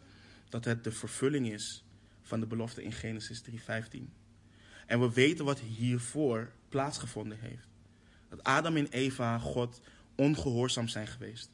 dat 0.49 0.65
het 0.65 0.83
de 0.83 0.91
vervulling 0.91 1.51
is 1.51 1.83
van 2.21 2.39
de 2.39 2.45
belofte 2.45 2.83
in 2.83 2.91
Genesis 2.91 3.41
3:15. 3.41 3.53
En 4.85 4.99
we 4.99 5.13
weten 5.13 5.45
wat 5.45 5.59
hiervoor 5.59 6.51
plaatsgevonden 6.69 7.39
heeft. 7.39 7.70
Dat 8.31 8.43
Adam 8.43 8.77
en 8.77 8.87
Eva 8.87 9.37
God 9.37 9.81
ongehoorzaam 10.15 10.87
zijn 10.87 11.07
geweest. 11.07 11.49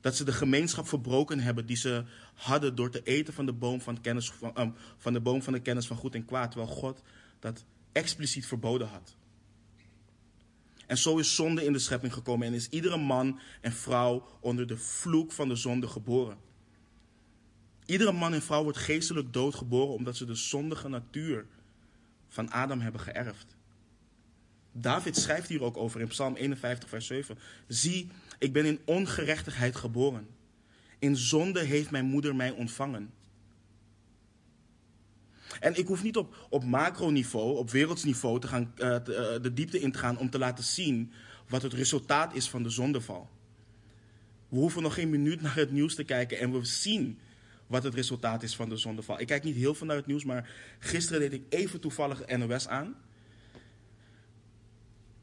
Dat 0.00 0.16
ze 0.16 0.24
de 0.24 0.32
gemeenschap 0.32 0.88
verbroken 0.88 1.38
hebben 1.38 1.66
die 1.66 1.76
ze 1.76 2.04
hadden 2.34 2.74
door 2.74 2.90
te 2.90 3.02
eten 3.02 3.34
van 3.34 3.46
de 3.46 3.52
boom 3.52 3.80
van, 3.80 4.00
kennis 4.00 4.30
van, 4.30 4.52
um, 4.58 4.74
van 4.96 5.12
de 5.12 5.20
boom 5.20 5.42
van 5.42 5.52
de 5.52 5.60
kennis 5.60 5.86
van 5.86 5.96
goed 5.96 6.14
en 6.14 6.24
kwaad, 6.24 6.50
terwijl 6.50 6.72
God 6.72 7.02
dat 7.38 7.64
expliciet 7.92 8.46
verboden 8.46 8.88
had. 8.88 9.16
En 10.86 10.98
zo 10.98 11.18
is 11.18 11.34
zonde 11.34 11.64
in 11.64 11.72
de 11.72 11.78
schepping 11.78 12.12
gekomen 12.12 12.46
en 12.46 12.54
is 12.54 12.68
iedere 12.68 12.96
man 12.96 13.40
en 13.60 13.72
vrouw 13.72 14.28
onder 14.40 14.66
de 14.66 14.76
vloek 14.76 15.32
van 15.32 15.48
de 15.48 15.56
zonde 15.56 15.88
geboren. 15.88 16.38
Iedere 17.86 18.12
man 18.12 18.32
en 18.34 18.42
vrouw 18.42 18.62
wordt 18.62 18.78
geestelijk 18.78 19.32
doodgeboren 19.32 19.94
omdat 19.94 20.16
ze 20.16 20.24
de 20.24 20.34
zondige 20.34 20.88
natuur 20.88 21.46
van 22.28 22.50
Adam 22.50 22.80
hebben 22.80 23.00
geërfd. 23.00 23.56
David 24.72 25.16
schrijft 25.16 25.48
hier 25.48 25.62
ook 25.62 25.76
over 25.76 26.00
in 26.00 26.08
Psalm 26.08 26.36
51, 26.36 26.88
vers 26.88 27.06
7. 27.06 27.38
Zie, 27.66 28.08
ik 28.38 28.52
ben 28.52 28.64
in 28.64 28.80
ongerechtigheid 28.84 29.76
geboren. 29.76 30.28
In 30.98 31.16
zonde 31.16 31.60
heeft 31.60 31.90
mijn 31.90 32.04
moeder 32.04 32.36
mij 32.36 32.50
ontvangen. 32.50 33.10
En 35.60 35.78
ik 35.78 35.86
hoef 35.86 36.02
niet 36.02 36.16
op, 36.16 36.46
op 36.50 36.64
macroniveau, 36.64 37.56
op 37.56 37.70
wereldsniveau, 37.70 38.40
te 38.40 38.46
gaan, 38.46 38.72
uh, 38.76 38.96
de 39.42 39.50
diepte 39.54 39.80
in 39.80 39.92
te 39.92 39.98
gaan 39.98 40.18
om 40.18 40.30
te 40.30 40.38
laten 40.38 40.64
zien 40.64 41.12
wat 41.48 41.62
het 41.62 41.72
resultaat 41.72 42.34
is 42.34 42.48
van 42.48 42.62
de 42.62 42.70
zondeval. 42.70 43.28
We 44.48 44.56
hoeven 44.56 44.82
nog 44.82 44.94
geen 44.94 45.10
minuut 45.10 45.40
naar 45.40 45.56
het 45.56 45.70
nieuws 45.70 45.94
te 45.94 46.04
kijken 46.04 46.38
en 46.38 46.52
we 46.52 46.64
zien 46.64 47.18
wat 47.66 47.82
het 47.82 47.94
resultaat 47.94 48.42
is 48.42 48.56
van 48.56 48.68
de 48.68 48.76
zondeval. 48.76 49.20
Ik 49.20 49.26
kijk 49.26 49.44
niet 49.44 49.56
heel 49.56 49.74
veel 49.74 49.86
naar 49.86 49.96
het 49.96 50.06
nieuws, 50.06 50.24
maar 50.24 50.50
gisteren 50.78 51.20
deed 51.20 51.32
ik 51.32 51.42
even 51.48 51.80
toevallig 51.80 52.26
NOS 52.26 52.68
aan. 52.68 52.96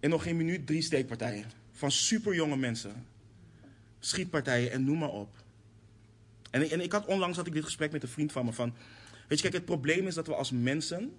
In 0.08 0.14
nog 0.14 0.24
geen 0.24 0.38
minuut 0.38 0.68
drie 0.68 0.82
steekpartijen 0.82 1.46
van 1.72 1.92
superjonge 1.92 2.58
mensen. 2.58 3.06
Schietpartijen 4.00 4.72
en 4.72 4.84
noem 4.84 4.98
maar 4.98 5.10
op. 5.10 5.44
En, 6.52 6.70
en 6.70 6.82
ik 6.82 6.92
had 6.92 7.06
onlangs 7.06 7.38
had 7.38 7.48
ik 7.48 7.54
dit 7.54 7.64
gesprek 7.64 7.92
met 7.92 8.04
een 8.04 8.10
vriend 8.10 8.32
van 8.32 8.46
me 8.46 8.54
van... 8.54 8.74
Weet 9.28 9.38
je, 9.38 9.44
kijk, 9.44 9.54
het 9.54 9.66
probleem 9.66 10.08
is 10.08 10.14
dat 10.16 10.28
we 10.28 10.36
als 10.36 10.52
mensen 10.52 11.14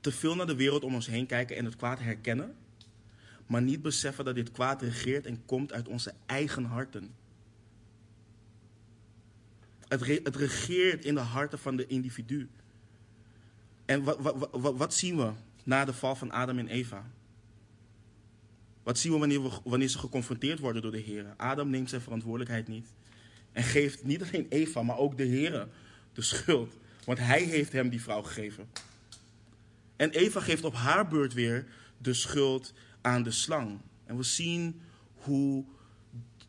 te 0.00 0.12
veel 0.12 0.34
naar 0.34 0.46
de 0.46 0.54
wereld 0.54 0.84
om 0.84 0.94
ons 0.94 1.06
heen 1.06 1.26
kijken 1.26 1.56
en 1.56 1.64
het 1.64 1.76
kwaad 1.76 1.98
herkennen. 1.98 2.54
Maar 3.46 3.62
niet 3.62 3.82
beseffen 3.82 4.24
dat 4.24 4.34
dit 4.34 4.50
kwaad 4.50 4.82
regeert 4.82 5.26
en 5.26 5.42
komt 5.46 5.72
uit 5.72 5.88
onze 5.88 6.12
eigen 6.26 6.64
harten. 6.64 7.14
Het, 9.88 10.06
het 10.06 10.36
regeert 10.36 11.04
in 11.04 11.14
de 11.14 11.20
harten 11.20 11.58
van 11.58 11.76
de 11.76 11.86
individu. 11.86 12.48
En 13.84 14.02
wat, 14.02 14.18
wat, 14.20 14.48
wat, 14.50 14.76
wat 14.76 14.94
zien 14.94 15.16
we 15.16 15.32
na 15.64 15.84
de 15.84 15.92
val 15.92 16.16
van 16.16 16.30
Adam 16.30 16.58
en 16.58 16.68
Eva? 16.68 17.04
Wat 18.84 18.98
zien 18.98 19.12
we 19.12 19.18
wanneer, 19.18 19.40
wanneer 19.64 19.88
ze 19.88 19.98
geconfronteerd 19.98 20.58
worden 20.58 20.82
door 20.82 20.90
de 20.90 20.98
Heer? 20.98 21.34
Adam 21.36 21.70
neemt 21.70 21.88
zijn 21.88 22.00
verantwoordelijkheid 22.00 22.68
niet. 22.68 22.86
En 23.52 23.62
geeft 23.62 24.04
niet 24.04 24.22
alleen 24.22 24.46
Eva, 24.48 24.82
maar 24.82 24.98
ook 24.98 25.16
de 25.16 25.24
Heer 25.24 25.68
de 26.12 26.22
schuld. 26.22 26.76
Want 27.04 27.18
hij 27.18 27.42
heeft 27.42 27.72
hem 27.72 27.88
die 27.88 28.02
vrouw 28.02 28.22
gegeven. 28.22 28.68
En 29.96 30.10
Eva 30.10 30.40
geeft 30.40 30.64
op 30.64 30.74
haar 30.74 31.08
beurt 31.08 31.34
weer 31.34 31.66
de 31.98 32.14
schuld 32.14 32.72
aan 33.00 33.22
de 33.22 33.30
slang. 33.30 33.80
En 34.04 34.16
we 34.16 34.22
zien 34.22 34.80
hoe 35.14 35.64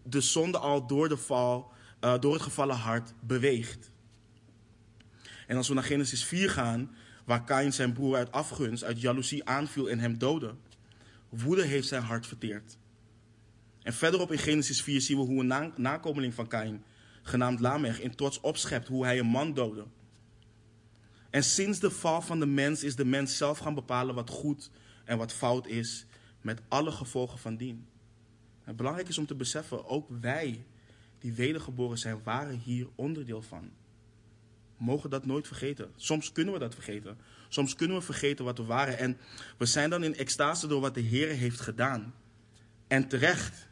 de 0.03 0.21
zonde 0.21 0.57
al 0.57 0.87
door, 0.87 1.09
de 1.09 1.17
val, 1.17 1.71
uh, 2.01 2.19
door 2.19 2.33
het 2.33 2.41
gevallen 2.41 2.75
hart 2.75 3.13
beweegt. 3.19 3.91
En 5.47 5.57
als 5.57 5.67
we 5.67 5.73
naar 5.73 5.83
Genesis 5.83 6.23
4 6.23 6.49
gaan, 6.49 6.95
waar 7.25 7.43
Kain 7.43 7.73
zijn 7.73 7.93
broer 7.93 8.15
uit 8.15 8.31
afgunst, 8.31 8.83
uit 8.83 9.01
jaloezie 9.01 9.45
aanviel 9.45 9.89
en 9.89 9.99
hem 9.99 10.17
doodde. 10.17 10.55
Woede 11.29 11.63
heeft 11.63 11.87
zijn 11.87 12.03
hart 12.03 12.27
verteerd. 12.27 12.77
En 13.81 13.93
verderop 13.93 14.31
in 14.31 14.37
Genesis 14.37 14.81
4 14.81 15.01
zien 15.01 15.17
we 15.17 15.23
hoe 15.23 15.43
een 15.43 15.73
nakomeling 15.75 16.33
van 16.33 16.47
Kain, 16.47 16.83
genaamd 17.21 17.59
Lamech, 17.59 17.99
in 18.01 18.15
trots 18.15 18.39
opschept 18.39 18.87
hoe 18.87 19.05
hij 19.05 19.19
een 19.19 19.25
man 19.25 19.53
doodde. 19.53 19.85
En 21.29 21.43
sinds 21.43 21.79
de 21.79 21.91
val 21.91 22.21
van 22.21 22.39
de 22.39 22.45
mens 22.45 22.83
is 22.83 22.95
de 22.95 23.05
mens 23.05 23.37
zelf 23.37 23.57
gaan 23.57 23.73
bepalen 23.73 24.15
wat 24.15 24.29
goed 24.29 24.71
en 25.05 25.17
wat 25.17 25.33
fout 25.33 25.67
is, 25.67 26.05
met 26.41 26.61
alle 26.67 26.91
gevolgen 26.91 27.39
van 27.39 27.55
dien. 27.55 27.87
Het 28.63 28.75
belangrijk 28.75 29.07
is 29.07 29.17
om 29.17 29.25
te 29.25 29.35
beseffen, 29.35 29.85
ook 29.85 30.07
wij 30.21 30.65
die 31.19 31.33
wedergeboren 31.33 31.97
zijn, 31.97 32.23
waren 32.23 32.59
hier 32.59 32.87
onderdeel 32.95 33.41
van. 33.41 33.71
Mogen 34.77 35.09
dat 35.09 35.25
nooit 35.25 35.47
vergeten. 35.47 35.91
Soms 35.95 36.31
kunnen 36.31 36.53
we 36.53 36.59
dat 36.59 36.73
vergeten. 36.73 37.17
Soms 37.55 37.75
kunnen 37.75 37.97
we 37.97 38.03
vergeten 38.03 38.45
wat 38.45 38.57
we 38.57 38.63
waren. 38.63 38.97
En 38.97 39.17
we 39.57 39.65
zijn 39.65 39.89
dan 39.89 40.03
in 40.03 40.15
extase 40.15 40.67
door 40.67 40.81
wat 40.81 40.93
de 40.93 41.01
Heer 41.01 41.27
heeft 41.27 41.59
gedaan. 41.59 42.13
En 42.87 43.07
terecht. 43.07 43.67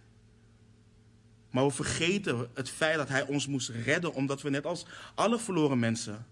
Maar 1.50 1.66
we 1.66 1.72
vergeten 1.72 2.50
het 2.54 2.70
feit 2.70 2.96
dat 2.96 3.10
Hij 3.10 3.26
ons 3.26 3.48
moest 3.48 3.70
redden, 3.70 4.14
omdat 4.14 4.42
we 4.42 4.50
net 4.50 4.66
als 4.66 4.86
alle 5.16 5.40
verloren 5.40 5.80
mensen 5.80 6.26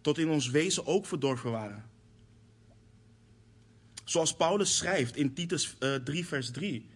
tot 0.00 0.18
in 0.18 0.28
ons 0.28 0.50
wezen 0.50 0.86
ook 0.86 1.06
verdorven 1.06 1.50
waren. 1.50 1.84
Zoals 4.04 4.36
Paulus 4.36 4.76
schrijft 4.76 5.16
in 5.16 5.34
Titus 5.34 5.76
3, 6.04 6.22
eh, 6.22 6.28
vers 6.28 6.50
3. 6.50 6.88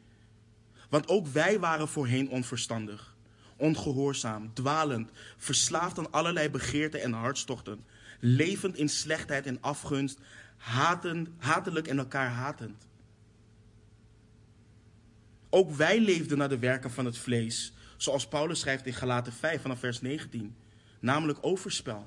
Want 0.88 1.08
ook 1.08 1.26
wij 1.26 1.58
waren 1.58 1.88
voorheen 1.88 2.28
onverstandig, 2.28 3.16
ongehoorzaam, 3.56 4.54
dwalend, 4.54 5.10
verslaafd 5.36 5.98
aan 5.98 6.12
allerlei 6.12 6.50
begeerten 6.50 7.02
en 7.02 7.12
hartstochten, 7.12 7.84
levend 8.20 8.76
in 8.76 8.88
slechtheid 8.88 9.46
en 9.46 9.60
afgunst, 9.60 10.18
hatend, 10.56 11.28
hatelijk 11.38 11.86
en 11.86 11.98
elkaar 11.98 12.30
hatend. 12.30 12.86
Ook 15.50 15.70
wij 15.70 16.00
leefden 16.00 16.38
naar 16.38 16.48
de 16.48 16.58
werken 16.58 16.90
van 16.90 17.04
het 17.04 17.18
vlees, 17.18 17.72
zoals 17.96 18.28
Paulus 18.28 18.60
schrijft 18.60 18.86
in 18.86 18.92
Galaten 18.92 19.32
5 19.32 19.60
vanaf 19.62 19.78
vers 19.78 20.00
19, 20.00 20.54
namelijk 21.00 21.38
overspel 21.40 22.06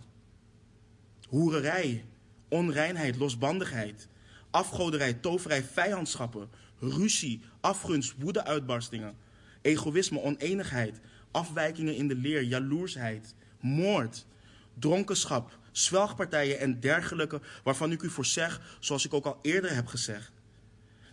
hoererij, 1.34 2.06
onreinheid, 2.48 3.16
losbandigheid, 3.16 4.08
afgoderij, 4.52 5.14
toverij, 5.14 5.64
vijandschappen, 5.64 6.50
ruzie, 6.80 7.42
afgunst, 7.60 8.14
woedeuitbarstingen, 8.18 9.16
egoïsme, 9.62 10.22
oneenigheid, 10.22 11.00
afwijkingen 11.32 11.96
in 11.96 12.08
de 12.08 12.16
leer, 12.16 12.44
jaloersheid, 12.44 13.36
moord, 13.60 14.26
dronkenschap, 14.74 15.60
zwelgpartijen 15.74 16.60
en 16.60 16.80
dergelijke, 16.80 17.42
waarvan 17.64 17.92
ik 17.92 18.02
u 18.02 18.10
voor 18.10 18.26
zeg, 18.26 18.78
zoals 18.80 19.06
ik 19.06 19.14
ook 19.14 19.26
al 19.26 19.40
eerder 19.42 19.76
heb 19.76 19.88
gezegd, 19.88 20.32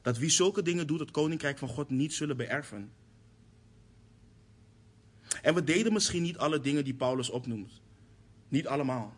dat 0.03 0.18
wie 0.18 0.31
zulke 0.31 0.62
dingen 0.62 0.87
doet, 0.87 1.01
het 1.01 1.11
koninkrijk 1.11 1.59
van 1.59 1.68
God 1.68 1.90
niet 1.90 2.14
zullen 2.14 2.37
beërven. 2.37 2.92
En 5.42 5.55
we 5.55 5.64
deden 5.64 5.92
misschien 5.92 6.23
niet 6.23 6.38
alle 6.38 6.61
dingen 6.61 6.85
die 6.85 6.94
Paulus 6.94 7.31
opnoemt. 7.31 7.81
Niet 8.49 8.66
allemaal. 8.66 9.14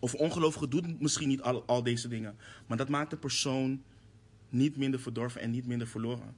Of 0.00 0.14
ongelovige 0.14 0.68
doet 0.68 1.00
misschien 1.00 1.28
niet 1.28 1.42
al, 1.42 1.64
al 1.64 1.82
deze 1.82 2.08
dingen. 2.08 2.36
Maar 2.66 2.76
dat 2.76 2.88
maakt 2.88 3.10
de 3.10 3.16
persoon 3.16 3.82
niet 4.48 4.76
minder 4.76 5.00
verdorven 5.00 5.40
en 5.40 5.50
niet 5.50 5.66
minder 5.66 5.86
verloren. 5.86 6.36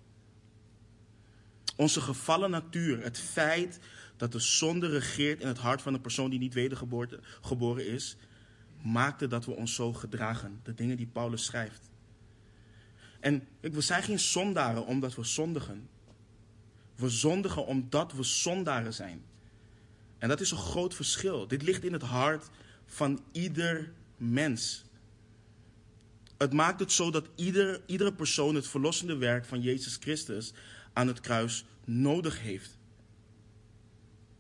Onze 1.76 2.00
gevallen 2.00 2.50
natuur, 2.50 3.02
het 3.02 3.18
feit 3.18 3.78
dat 4.18 4.32
de 4.32 4.38
zonde 4.38 4.88
regeert 4.88 5.40
in 5.40 5.46
het 5.46 5.58
hart 5.58 5.82
van 5.82 5.94
een 5.94 6.00
persoon 6.00 6.30
die 6.30 6.38
niet 6.38 6.54
wedergeboren 6.54 7.86
is, 7.86 8.16
maakte 8.82 9.26
dat 9.26 9.44
we 9.44 9.56
ons 9.56 9.74
zo 9.74 9.92
gedragen. 9.92 10.60
De 10.62 10.74
dingen 10.74 10.96
die 10.96 11.06
Paulus 11.06 11.44
schrijft. 11.44 11.90
En 13.20 13.46
we 13.60 13.80
zijn 13.80 14.02
geen 14.02 14.18
zondaren 14.18 14.86
omdat 14.86 15.14
we 15.14 15.24
zondigen. 15.24 15.88
We 16.94 17.08
zondigen 17.08 17.66
omdat 17.66 18.12
we 18.12 18.22
zondaren 18.22 18.94
zijn. 18.94 19.22
En 20.18 20.28
dat 20.28 20.40
is 20.40 20.50
een 20.50 20.56
groot 20.56 20.94
verschil. 20.94 21.46
Dit 21.46 21.62
ligt 21.62 21.84
in 21.84 21.92
het 21.92 22.02
hart 22.02 22.48
van 22.86 23.22
ieder 23.32 23.92
mens. 24.16 24.84
Het 26.38 26.52
maakt 26.52 26.80
het 26.80 26.92
zo 26.92 27.10
dat 27.10 27.28
ieder, 27.34 27.80
iedere 27.86 28.12
persoon 28.12 28.54
het 28.54 28.66
verlossende 28.66 29.16
werk 29.16 29.44
van 29.44 29.60
Jezus 29.60 29.96
Christus 30.00 30.52
aan 30.92 31.06
het 31.06 31.20
kruis 31.20 31.64
nodig 31.84 32.40
heeft. 32.40 32.77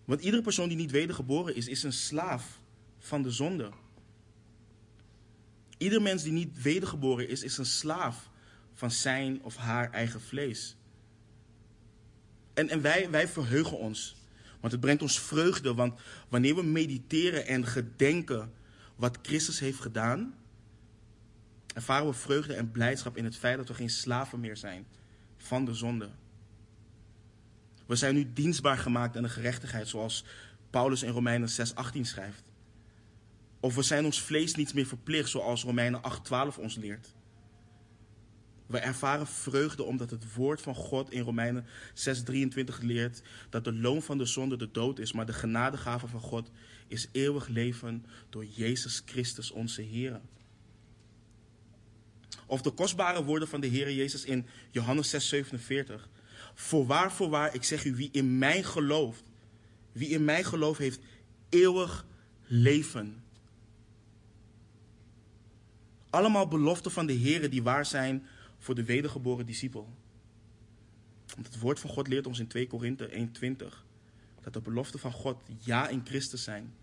Want 0.08 0.20
iedere 0.20 0.42
persoon 0.42 0.68
die 0.68 0.76
niet 0.76 0.90
wedergeboren 0.90 1.54
is, 1.54 1.68
is 1.68 1.82
een 1.82 1.92
slaaf 1.92 2.60
van 2.98 3.22
de 3.22 3.30
zonde. 3.30 3.70
Ieder 5.78 6.02
mens 6.02 6.22
die 6.22 6.32
niet 6.32 6.62
wedergeboren 6.62 7.28
is, 7.28 7.42
is 7.42 7.58
een 7.58 7.66
slaaf 7.66 8.30
van 8.74 8.90
zijn 8.90 9.42
of 9.42 9.56
haar 9.56 9.90
eigen 9.90 10.20
vlees. 10.20 10.76
En, 12.54 12.68
en 12.68 12.80
wij, 12.80 13.10
wij 13.10 13.28
verheugen 13.28 13.78
ons 13.78 14.18
want 14.60 14.72
het 14.72 14.80
brengt 14.80 15.02
ons 15.02 15.20
vreugde, 15.20 15.74
want 15.74 16.00
wanneer 16.28 16.54
we 16.54 16.62
mediteren 16.62 17.46
en 17.46 17.66
gedenken 17.66 18.52
wat 18.96 19.18
Christus 19.22 19.58
heeft 19.58 19.80
gedaan, 19.80 20.34
ervaren 21.74 22.06
we 22.06 22.12
vreugde 22.12 22.54
en 22.54 22.70
blijdschap 22.70 23.16
in 23.16 23.24
het 23.24 23.36
feit 23.36 23.56
dat 23.56 23.68
we 23.68 23.74
geen 23.74 23.90
slaven 23.90 24.40
meer 24.40 24.56
zijn 24.56 24.86
van 25.36 25.64
de 25.64 25.74
zonde. 25.74 26.10
We 27.88 27.96
zijn 27.96 28.14
nu 28.14 28.32
dienstbaar 28.32 28.78
gemaakt 28.78 29.16
aan 29.16 29.22
de 29.22 29.28
gerechtigheid, 29.28 29.88
zoals 29.88 30.24
Paulus 30.70 31.02
in 31.02 31.10
Romeinen 31.10 31.48
6:18 31.48 32.00
schrijft. 32.00 32.42
Of 33.60 33.74
we 33.74 33.82
zijn 33.82 34.04
ons 34.04 34.22
vlees 34.22 34.54
niet 34.54 34.74
meer 34.74 34.86
verplicht, 34.86 35.28
zoals 35.28 35.62
Romeinen 35.62 36.02
8:12 36.02 36.58
ons 36.58 36.76
leert. 36.76 37.14
We 38.66 38.78
ervaren 38.78 39.26
vreugde 39.26 39.82
omdat 39.82 40.10
het 40.10 40.34
woord 40.34 40.60
van 40.60 40.74
God 40.74 41.10
in 41.10 41.22
Romeinen 41.22 41.66
6:23 41.94 42.78
leert 42.80 43.22
dat 43.50 43.64
de 43.64 43.72
loon 43.72 44.02
van 44.02 44.18
de 44.18 44.26
zonde 44.26 44.56
de 44.56 44.70
dood 44.70 44.98
is, 44.98 45.12
maar 45.12 45.26
de 45.26 45.32
genadegave 45.32 46.06
van 46.06 46.20
God 46.20 46.50
is 46.86 47.08
eeuwig 47.12 47.48
leven 47.48 48.06
door 48.30 48.44
Jezus 48.44 49.02
Christus 49.04 49.50
onze 49.50 49.82
Heer. 49.82 50.20
Of 52.46 52.62
de 52.62 52.70
kostbare 52.70 53.24
woorden 53.24 53.48
van 53.48 53.60
de 53.60 53.66
Heer 53.66 53.92
Jezus 53.92 54.24
in 54.24 54.46
Johannes 54.70 55.10
6:47. 55.10 56.08
Voorwaar, 56.60 57.12
voorwaar, 57.12 57.54
ik 57.54 57.64
zeg 57.64 57.84
u, 57.84 57.94
wie 57.94 58.08
in 58.12 58.38
mij 58.38 58.62
gelooft, 58.62 59.22
wie 59.92 60.08
in 60.08 60.24
mij 60.24 60.44
gelooft, 60.44 60.78
heeft 60.78 61.00
eeuwig 61.48 62.06
leven. 62.46 63.22
Allemaal 66.10 66.48
beloften 66.48 66.90
van 66.90 67.06
de 67.06 67.12
Heer 67.12 67.50
die 67.50 67.62
waar 67.62 67.86
zijn 67.86 68.26
voor 68.58 68.74
de 68.74 68.84
wedergeboren 68.84 69.46
discipel. 69.46 69.88
Want 71.34 71.46
het 71.46 71.58
woord 71.58 71.80
van 71.80 71.90
God 71.90 72.08
leert 72.08 72.26
ons 72.26 72.38
in 72.38 72.46
2 72.46 72.66
Korinthe 72.66 73.08
1:20 73.08 73.84
dat 74.42 74.52
de 74.52 74.60
beloften 74.60 75.00
van 75.00 75.12
God 75.12 75.42
ja 75.58 75.88
in 75.88 76.02
Christus 76.04 76.42
zijn. 76.42 76.74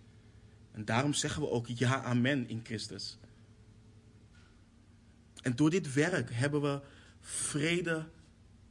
En 0.71 0.85
daarom 0.85 1.13
zeggen 1.13 1.41
we 1.41 1.49
ook 1.49 1.67
ja 1.67 2.03
amen 2.03 2.47
in 2.47 2.61
Christus. 2.63 3.17
En 5.41 5.55
door 5.55 5.69
dit 5.69 5.93
werk 5.93 6.33
hebben 6.33 6.61
we 6.61 6.81
vrede 7.21 8.07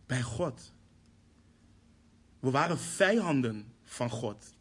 bij 0.07 0.23
God. 0.23 0.73
We 2.44 2.50
waren 2.50 2.78
vijanden 2.78 3.72
van 3.85 4.11
God. 4.11 4.54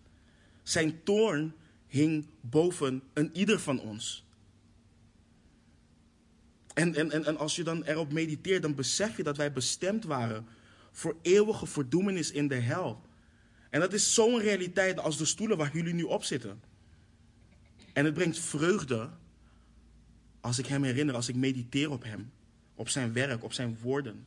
Zijn 0.63 1.03
toorn 1.03 1.53
hing 1.87 2.27
boven 2.41 3.03
een 3.13 3.29
ieder 3.37 3.59
van 3.59 3.79
ons. 3.79 4.25
En, 6.73 6.95
en, 6.95 7.11
en, 7.11 7.25
en 7.25 7.37
als 7.37 7.55
je 7.55 7.63
dan 7.63 7.83
erop 7.83 8.11
mediteert, 8.11 8.61
dan 8.61 8.75
besef 8.75 9.17
je 9.17 9.23
dat 9.23 9.37
wij 9.37 9.51
bestemd 9.51 10.03
waren 10.03 10.47
voor 10.91 11.15
eeuwige 11.21 11.65
verdoemenis 11.65 12.31
in 12.31 12.47
de 12.47 12.55
hel. 12.55 13.01
En 13.69 13.79
dat 13.79 13.93
is 13.93 14.13
zo'n 14.13 14.39
realiteit 14.39 14.99
als 14.99 15.17
de 15.17 15.25
stoelen 15.25 15.57
waar 15.57 15.73
jullie 15.73 15.93
nu 15.93 16.03
op 16.03 16.23
zitten. 16.23 16.61
En 17.93 18.05
het 18.05 18.13
brengt 18.13 18.39
vreugde 18.39 19.09
als 20.41 20.59
ik 20.59 20.65
hem 20.65 20.83
herinner, 20.83 21.15
als 21.15 21.27
ik 21.27 21.35
mediteer 21.35 21.91
op 21.91 22.03
hem, 22.03 22.31
op 22.75 22.89
zijn 22.89 23.13
werk, 23.13 23.43
op 23.43 23.53
zijn 23.53 23.77
woorden. 23.81 24.25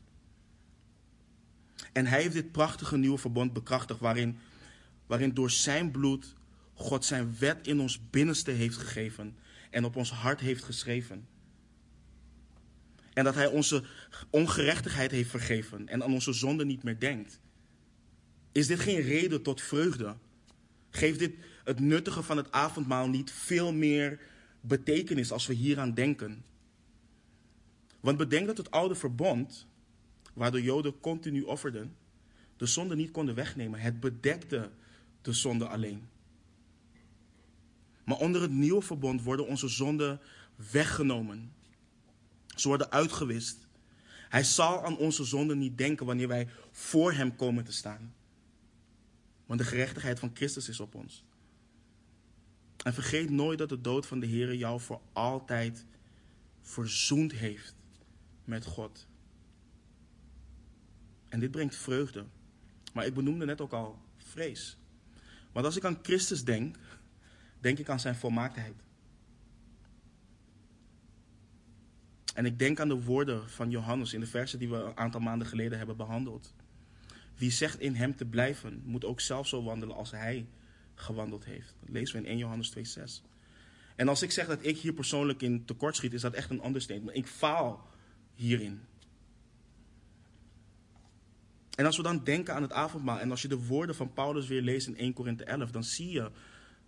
En 1.92 2.06
hij 2.06 2.22
heeft 2.22 2.34
dit 2.34 2.52
prachtige 2.52 2.96
nieuwe 2.96 3.18
verbond 3.18 3.52
bekrachtigd 3.52 4.00
waarin, 4.00 4.38
waarin 5.06 5.34
door 5.34 5.50
zijn 5.50 5.90
bloed 5.90 6.34
God 6.74 7.04
zijn 7.04 7.36
wet 7.38 7.66
in 7.66 7.80
ons 7.80 8.10
binnenste 8.10 8.50
heeft 8.50 8.76
gegeven 8.76 9.36
en 9.70 9.84
op 9.84 9.96
ons 9.96 10.10
hart 10.10 10.40
heeft 10.40 10.64
geschreven. 10.64 11.26
En 13.12 13.24
dat 13.24 13.34
Hij 13.34 13.46
onze 13.46 13.84
ongerechtigheid 14.30 15.10
heeft 15.10 15.30
vergeven 15.30 15.88
en 15.88 16.02
aan 16.02 16.12
onze 16.12 16.32
zonde 16.32 16.64
niet 16.64 16.82
meer 16.82 16.98
denkt. 16.98 17.40
Is 18.52 18.66
dit 18.66 18.80
geen 18.80 19.00
reden 19.00 19.42
tot 19.42 19.60
vreugde? 19.60 20.16
Geeft 20.90 21.18
dit 21.18 21.34
het 21.64 21.80
nuttige 21.80 22.22
van 22.22 22.36
het 22.36 22.52
avondmaal 22.52 23.08
niet 23.08 23.30
veel 23.30 23.72
meer 23.72 24.20
betekenis 24.60 25.32
als 25.32 25.46
we 25.46 25.54
hieraan 25.54 25.94
denken? 25.94 26.44
Want 28.00 28.18
bedenk 28.18 28.46
dat 28.46 28.56
het 28.56 28.70
oude 28.70 28.94
verbond, 28.94 29.66
waar 30.36 30.50
de 30.50 30.62
Joden 30.62 31.00
continu 31.00 31.42
offerden, 31.42 31.96
de 32.56 32.66
zonde 32.66 32.96
niet 32.96 33.10
konden 33.10 33.34
wegnemen. 33.34 33.80
Het 33.80 34.00
bedekte 34.00 34.70
de 35.22 35.32
zonde 35.32 35.68
alleen. 35.68 36.08
Maar 38.04 38.18
onder 38.18 38.42
het 38.42 38.50
nieuwe 38.50 38.82
verbond 38.82 39.22
worden 39.22 39.46
onze 39.46 39.68
zonden 39.68 40.20
weggenomen. 40.70 41.52
Ze 42.54 42.68
worden 42.68 42.90
uitgewist. 42.90 43.66
Hij 44.28 44.44
zal 44.44 44.84
aan 44.84 44.96
onze 44.96 45.24
zonden 45.24 45.58
niet 45.58 45.78
denken 45.78 46.06
wanneer 46.06 46.28
wij 46.28 46.48
voor 46.70 47.12
Hem 47.12 47.36
komen 47.36 47.64
te 47.64 47.72
staan. 47.72 48.14
Want 49.46 49.60
de 49.60 49.66
gerechtigheid 49.66 50.18
van 50.18 50.30
Christus 50.34 50.68
is 50.68 50.80
op 50.80 50.94
ons. 50.94 51.24
En 52.84 52.94
vergeet 52.94 53.30
nooit 53.30 53.58
dat 53.58 53.68
de 53.68 53.80
dood 53.80 54.06
van 54.06 54.20
de 54.20 54.26
Heer 54.26 54.54
jou 54.54 54.80
voor 54.80 55.00
altijd 55.12 55.84
verzoend 56.62 57.32
heeft 57.32 57.74
met 58.44 58.64
God. 58.64 59.06
En 61.28 61.40
dit 61.40 61.50
brengt 61.50 61.76
vreugde. 61.76 62.24
Maar 62.92 63.06
ik 63.06 63.14
benoemde 63.14 63.44
net 63.44 63.60
ook 63.60 63.72
al 63.72 63.98
vrees. 64.16 64.78
Want 65.52 65.66
als 65.66 65.76
ik 65.76 65.84
aan 65.84 65.98
Christus 66.02 66.44
denk, 66.44 66.76
denk 67.60 67.78
ik 67.78 67.88
aan 67.88 68.00
zijn 68.00 68.14
volmaaktheid. 68.14 68.74
En 72.34 72.46
ik 72.46 72.58
denk 72.58 72.80
aan 72.80 72.88
de 72.88 73.02
woorden 73.02 73.50
van 73.50 73.70
Johannes 73.70 74.12
in 74.12 74.20
de 74.20 74.26
versen 74.26 74.58
die 74.58 74.68
we 74.68 74.76
een 74.76 74.96
aantal 74.96 75.20
maanden 75.20 75.48
geleden 75.48 75.78
hebben 75.78 75.96
behandeld. 75.96 76.54
Wie 77.36 77.50
zegt 77.50 77.80
in 77.80 77.94
hem 77.94 78.16
te 78.16 78.24
blijven, 78.24 78.82
moet 78.84 79.04
ook 79.04 79.20
zelf 79.20 79.46
zo 79.46 79.62
wandelen 79.62 79.96
als 79.96 80.10
hij 80.10 80.46
gewandeld 80.94 81.44
heeft. 81.44 81.74
Dat 81.80 81.88
lezen 81.88 82.16
we 82.16 82.22
in 82.22 82.28
1 82.28 82.38
Johannes 82.38 82.98
2,6. 82.98 83.22
En 83.96 84.08
als 84.08 84.22
ik 84.22 84.30
zeg 84.30 84.46
dat 84.46 84.64
ik 84.64 84.78
hier 84.78 84.92
persoonlijk 84.92 85.42
in 85.42 85.64
tekort 85.64 85.96
schiet, 85.96 86.12
is 86.12 86.20
dat 86.20 86.34
echt 86.34 86.50
een 86.50 86.66
understatement. 86.66 87.16
Ik 87.16 87.26
faal 87.26 87.86
hierin. 88.34 88.80
En 91.76 91.86
als 91.86 91.96
we 91.96 92.02
dan 92.02 92.24
denken 92.24 92.54
aan 92.54 92.62
het 92.62 92.72
avondmaal 92.72 93.18
en 93.18 93.30
als 93.30 93.42
je 93.42 93.48
de 93.48 93.66
woorden 93.66 93.94
van 93.94 94.12
Paulus 94.12 94.46
weer 94.46 94.62
leest 94.62 94.86
in 94.86 94.96
1 94.96 95.12
Korinthe 95.12 95.44
11, 95.44 95.70
dan 95.70 95.84
zie 95.84 96.10
je 96.10 96.30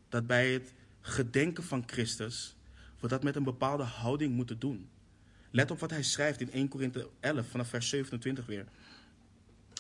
dat 0.09 0.27
bij 0.27 0.53
het 0.53 0.73
gedenken 1.01 1.65
van 1.65 1.83
Christus 1.87 2.57
we 3.01 3.09
dat 3.09 3.23
met 3.23 3.37
een 3.37 3.45
bepaalde 3.45 3.83
houding 3.83 4.35
moeten 4.35 4.59
doen. 4.59 4.89
Let 5.51 5.71
op 5.71 5.79
wat 5.79 5.91
hij 5.91 6.03
schrijft 6.03 6.41
in 6.41 6.53
1 6.53 6.69
Korinthe 6.69 7.09
11 7.21 7.47
vanaf 7.49 7.69
vers 7.69 7.89
27 7.89 8.47
weer. 8.47 8.67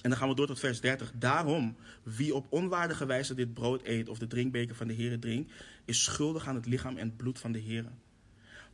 En 0.03 0.11
dan 0.11 0.18
gaan 0.18 0.29
we 0.29 0.35
door 0.35 0.47
tot 0.47 0.59
vers 0.59 0.81
30. 0.81 1.12
Daarom, 1.14 1.77
wie 2.03 2.35
op 2.35 2.47
onwaardige 2.49 3.07
wijze 3.07 3.35
dit 3.35 3.55
brood 3.55 3.81
eet 3.85 4.09
of 4.09 4.18
de 4.18 4.27
drinkbeker 4.27 4.75
van 4.75 4.87
de 4.87 4.94
Heer 4.94 5.18
drinkt, 5.18 5.53
is 5.85 6.03
schuldig 6.03 6.47
aan 6.47 6.55
het 6.55 6.66
lichaam 6.66 6.97
en 6.97 7.07
het 7.07 7.16
bloed 7.16 7.38
van 7.38 7.53
de 7.53 7.59
Heer. 7.59 7.85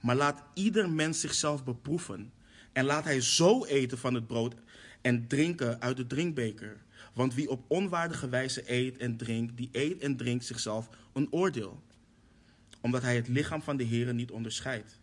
Maar 0.00 0.16
laat 0.16 0.42
ieder 0.54 0.90
mens 0.90 1.20
zichzelf 1.20 1.64
beproeven. 1.64 2.32
En 2.72 2.84
laat 2.84 3.04
hij 3.04 3.20
zo 3.20 3.64
eten 3.64 3.98
van 3.98 4.14
het 4.14 4.26
brood 4.26 4.54
en 5.04 5.26
drinken 5.26 5.80
uit 5.80 5.96
de 5.96 6.06
drinkbeker. 6.06 6.82
Want 7.14 7.34
wie 7.34 7.50
op 7.50 7.64
onwaardige 7.68 8.28
wijze 8.28 8.72
eet 8.72 8.96
en 8.96 9.16
drinkt, 9.16 9.56
die 9.56 9.68
eet 9.72 10.02
en 10.02 10.16
drinkt 10.16 10.44
zichzelf 10.44 10.88
een 11.12 11.32
oordeel. 11.32 11.82
Omdat 12.80 13.02
hij 13.02 13.16
het 13.16 13.28
lichaam 13.28 13.62
van 13.62 13.76
de 13.76 13.84
Heer 13.84 14.14
niet 14.14 14.30
onderscheidt. 14.30 15.00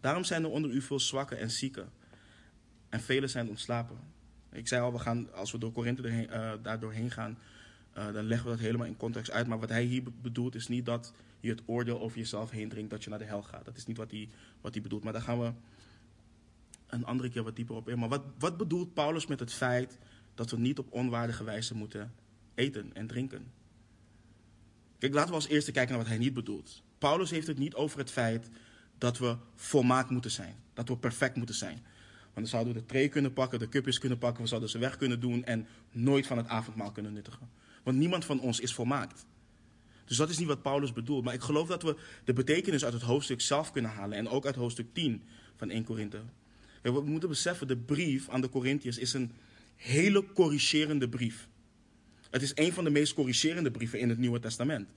Daarom 0.00 0.24
zijn 0.24 0.42
er 0.42 0.50
onder 0.50 0.70
u 0.70 0.80
veel 0.80 1.00
zwakken 1.00 1.38
en 1.38 1.50
zieken. 1.50 1.88
En 2.88 3.00
velen 3.00 3.30
zijn 3.30 3.48
ontslapen. 3.48 3.98
Ik 4.52 4.68
zei 4.68 4.82
al, 4.82 4.92
we 4.92 4.98
gaan, 4.98 5.32
als 5.32 5.52
we 5.52 5.58
door 5.58 5.72
Korinthe 5.72 6.08
uh, 6.08 6.52
daar 6.62 6.80
doorheen 6.80 7.10
gaan, 7.10 7.38
uh, 7.98 8.12
dan 8.12 8.24
leggen 8.24 8.46
we 8.46 8.56
dat 8.56 8.64
helemaal 8.64 8.86
in 8.86 8.96
context 8.96 9.30
uit. 9.30 9.46
Maar 9.46 9.58
wat 9.58 9.68
hij 9.68 9.84
hier 9.84 10.02
bedoelt 10.22 10.54
is 10.54 10.68
niet 10.68 10.86
dat 10.86 11.12
je 11.40 11.50
het 11.50 11.62
oordeel 11.66 12.00
over 12.00 12.18
jezelf 12.18 12.50
heen 12.50 12.68
drinkt 12.68 12.90
dat 12.90 13.04
je 13.04 13.10
naar 13.10 13.18
de 13.18 13.24
hel 13.24 13.42
gaat. 13.42 13.64
Dat 13.64 13.76
is 13.76 13.86
niet 13.86 13.96
wat 13.96 14.10
hij, 14.10 14.28
wat 14.60 14.72
hij 14.72 14.82
bedoelt. 14.82 15.04
Maar 15.04 15.12
daar 15.12 15.22
gaan 15.22 15.40
we 15.40 15.52
een 16.88 17.04
andere 17.04 17.28
keer 17.28 17.42
wat 17.42 17.56
dieper 17.56 17.76
op 17.76 17.88
in. 17.88 17.98
Maar 17.98 18.08
wat, 18.08 18.22
wat 18.38 18.56
bedoelt 18.56 18.94
Paulus 18.94 19.26
met 19.26 19.40
het 19.40 19.52
feit 19.52 19.98
dat 20.34 20.50
we 20.50 20.58
niet 20.58 20.78
op 20.78 20.92
onwaardige 20.92 21.44
wijze 21.44 21.74
moeten 21.74 22.12
eten 22.54 22.90
en 22.94 23.06
drinken? 23.06 23.52
Kijk, 24.98 25.14
laten 25.14 25.30
we 25.30 25.34
als 25.34 25.48
eerste 25.48 25.72
kijken 25.72 25.92
naar 25.94 26.02
wat 26.02 26.12
hij 26.12 26.18
niet 26.18 26.34
bedoelt. 26.34 26.82
Paulus 26.98 27.30
heeft 27.30 27.46
het 27.46 27.58
niet 27.58 27.74
over 27.74 27.98
het 27.98 28.10
feit 28.10 28.48
dat 28.98 29.18
we 29.18 29.36
volmaakt 29.54 30.10
moeten 30.10 30.30
zijn. 30.30 30.54
Dat 30.74 30.88
we 30.88 30.96
perfect 30.96 31.36
moeten 31.36 31.54
zijn. 31.54 31.82
Want 32.22 32.34
dan 32.34 32.46
zouden 32.46 32.74
we 32.74 32.80
de 32.80 32.86
tray 32.86 33.08
kunnen 33.08 33.32
pakken, 33.32 33.58
de 33.58 33.68
cupjes 33.68 33.98
kunnen 33.98 34.18
pakken, 34.18 34.42
we 34.42 34.48
zouden 34.48 34.70
ze 34.70 34.78
weg 34.78 34.96
kunnen 34.96 35.20
doen 35.20 35.44
en 35.44 35.66
nooit 35.90 36.26
van 36.26 36.36
het 36.36 36.46
avondmaal 36.46 36.92
kunnen 36.92 37.12
nuttigen. 37.12 37.48
Want 37.82 37.96
niemand 37.96 38.24
van 38.24 38.40
ons 38.40 38.60
is 38.60 38.74
volmaakt. 38.74 39.26
Dus 40.04 40.16
dat 40.16 40.30
is 40.30 40.38
niet 40.38 40.48
wat 40.48 40.62
Paulus 40.62 40.92
bedoelt. 40.92 41.24
Maar 41.24 41.34
ik 41.34 41.40
geloof 41.40 41.68
dat 41.68 41.82
we 41.82 41.96
de 42.24 42.32
betekenis 42.32 42.84
uit 42.84 42.92
het 42.92 43.02
hoofdstuk 43.02 43.40
zelf 43.40 43.72
kunnen 43.72 43.90
halen. 43.90 44.18
En 44.18 44.28
ook 44.28 44.46
uit 44.46 44.54
hoofdstuk 44.54 44.94
10 44.94 45.22
van 45.56 45.70
1 45.70 45.84
Korinthe. 45.84 46.20
We 46.82 47.00
moeten 47.00 47.28
beseffen, 47.28 47.66
de 47.66 47.76
brief 47.76 48.28
aan 48.28 48.40
de 48.40 48.48
Corinthiërs 48.48 48.98
is 48.98 49.12
een 49.12 49.32
hele 49.76 50.24
corrigerende 50.32 51.08
brief. 51.08 51.48
Het 52.30 52.42
is 52.42 52.52
een 52.54 52.72
van 52.72 52.84
de 52.84 52.90
meest 52.90 53.14
corrigerende 53.14 53.70
brieven 53.70 53.98
in 53.98 54.08
het 54.08 54.18
Nieuwe 54.18 54.40
Testament. 54.40 54.88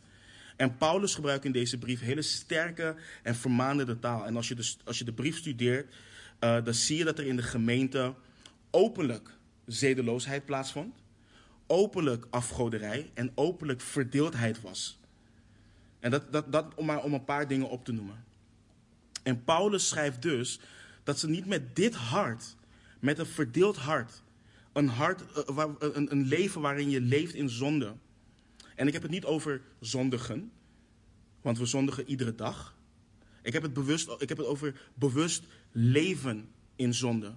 En 0.56 0.78
Paulus 0.78 1.16
gebruikt 1.16 1.46
in 1.46 1.52
deze 1.52 1.78
brief 1.78 2.00
hele 2.00 2.22
sterke 2.22 2.96
en 3.24 3.36
vermaandende 3.36 4.00
taal. 4.00 4.26
En 4.26 4.36
als 4.36 4.48
je 4.48 4.56
de, 4.56 4.74
als 4.84 4.98
je 4.98 5.04
de 5.04 5.14
brief 5.14 5.38
studeert, 5.38 5.94
uh, 6.40 6.64
dan 6.64 6.74
zie 6.74 6.98
je 6.98 7.04
dat 7.04 7.20
er 7.20 7.26
in 7.26 7.36
de 7.36 7.44
gemeente 7.44 8.14
openlijk 8.72 9.30
zedeloosheid 9.66 10.46
plaatsvond, 10.46 10.96
openlijk 11.68 12.28
afgoderij 12.30 13.12
en 13.14 13.32
openlijk 13.36 13.82
verdeeldheid 13.82 14.62
was. 14.62 15.00
En 16.00 16.12
dat, 16.12 16.32
dat, 16.32 16.52
dat 16.52 16.74
om 16.76 16.86
maar 16.86 17.04
om 17.04 17.14
een 17.14 17.26
paar 17.26 17.48
dingen 17.48 17.70
op 17.70 17.86
te 17.86 17.92
noemen. 17.92 18.24
En 19.24 19.44
Paulus 19.44 19.88
schrijft 19.88 20.22
dus 20.22 20.60
dat 21.04 21.20
ze 21.20 21.30
niet 21.30 21.46
met 21.46 21.76
dit 21.76 21.96
hart, 21.96 22.56
met 23.00 23.20
een 23.20 23.26
verdeeld 23.26 23.78
hart, 23.78 24.22
een, 24.74 24.88
hart, 24.88 25.22
uh, 25.50 25.66
een, 25.80 26.12
een 26.12 26.26
leven 26.26 26.62
waarin 26.62 26.90
je 26.90 27.02
leeft 27.02 27.34
in 27.34 27.50
zonde. 27.50 27.94
En 28.76 28.88
ik 28.88 28.94
heb 28.94 29.02
het 29.02 29.12
niet 29.12 29.26
over 29.26 29.62
zondigen, 29.80 30.52
want 31.42 31.58
we 31.58 31.66
zondigen 31.66 32.10
iedere 32.10 32.36
dag. 32.36 32.76
Ik 33.42 33.54
heb 33.54 33.64
het, 33.64 33.74
bewust, 33.74 34.10
ik 34.18 34.30
heb 34.30 34.38
het 34.38 34.48
over 34.48 34.90
bewust 34.94 35.44
leven 35.72 36.50
in 36.76 36.94
zonde. 36.94 37.34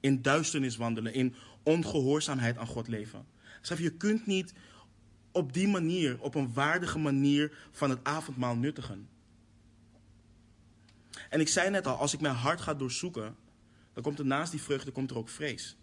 In 0.00 0.22
duisternis 0.22 0.76
wandelen, 0.76 1.14
in 1.14 1.34
ongehoorzaamheid 1.62 2.56
aan 2.56 2.66
God 2.66 2.88
leven. 2.88 3.26
Schrijf, 3.60 3.80
je 3.80 3.90
kunt 3.90 4.26
niet 4.26 4.52
op 5.32 5.52
die 5.52 5.68
manier, 5.68 6.20
op 6.20 6.34
een 6.34 6.52
waardige 6.52 6.98
manier 6.98 7.52
van 7.72 7.90
het 7.90 7.98
avondmaal 8.02 8.56
nuttigen. 8.56 9.08
En 11.36 11.42
ik 11.42 11.48
zei 11.48 11.70
net 11.70 11.86
al, 11.86 11.96
als 11.96 12.14
ik 12.14 12.20
mijn 12.20 12.34
hart 12.34 12.60
ga 12.60 12.74
doorzoeken, 12.74 13.36
dan 13.92 14.02
komt 14.02 14.18
er 14.18 14.26
naast 14.26 14.50
die 14.50 14.62
vreugde 14.62 14.90
komt 14.90 15.10
er 15.10 15.16
ook 15.16 15.28
vrees. 15.28 15.76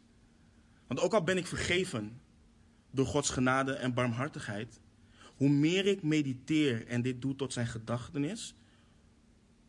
Want 0.88 1.00
ook 1.00 1.14
al 1.14 1.24
ben 1.24 1.38
ik 1.38 1.48
vergeven 1.48 2.22
door 2.92 3.06
Gods 3.06 3.30
genade 3.30 3.74
en 3.74 3.94
barmhartigheid, 3.94 4.80
hoe 5.36 5.50
meer 5.50 5.86
ik 5.86 6.04
mediteer 6.04 6.88
en 6.88 7.02
dit 7.02 7.22
doe 7.22 7.36
tot 7.36 7.54
zijn 7.54 7.68
gedachtenis, 7.68 8.56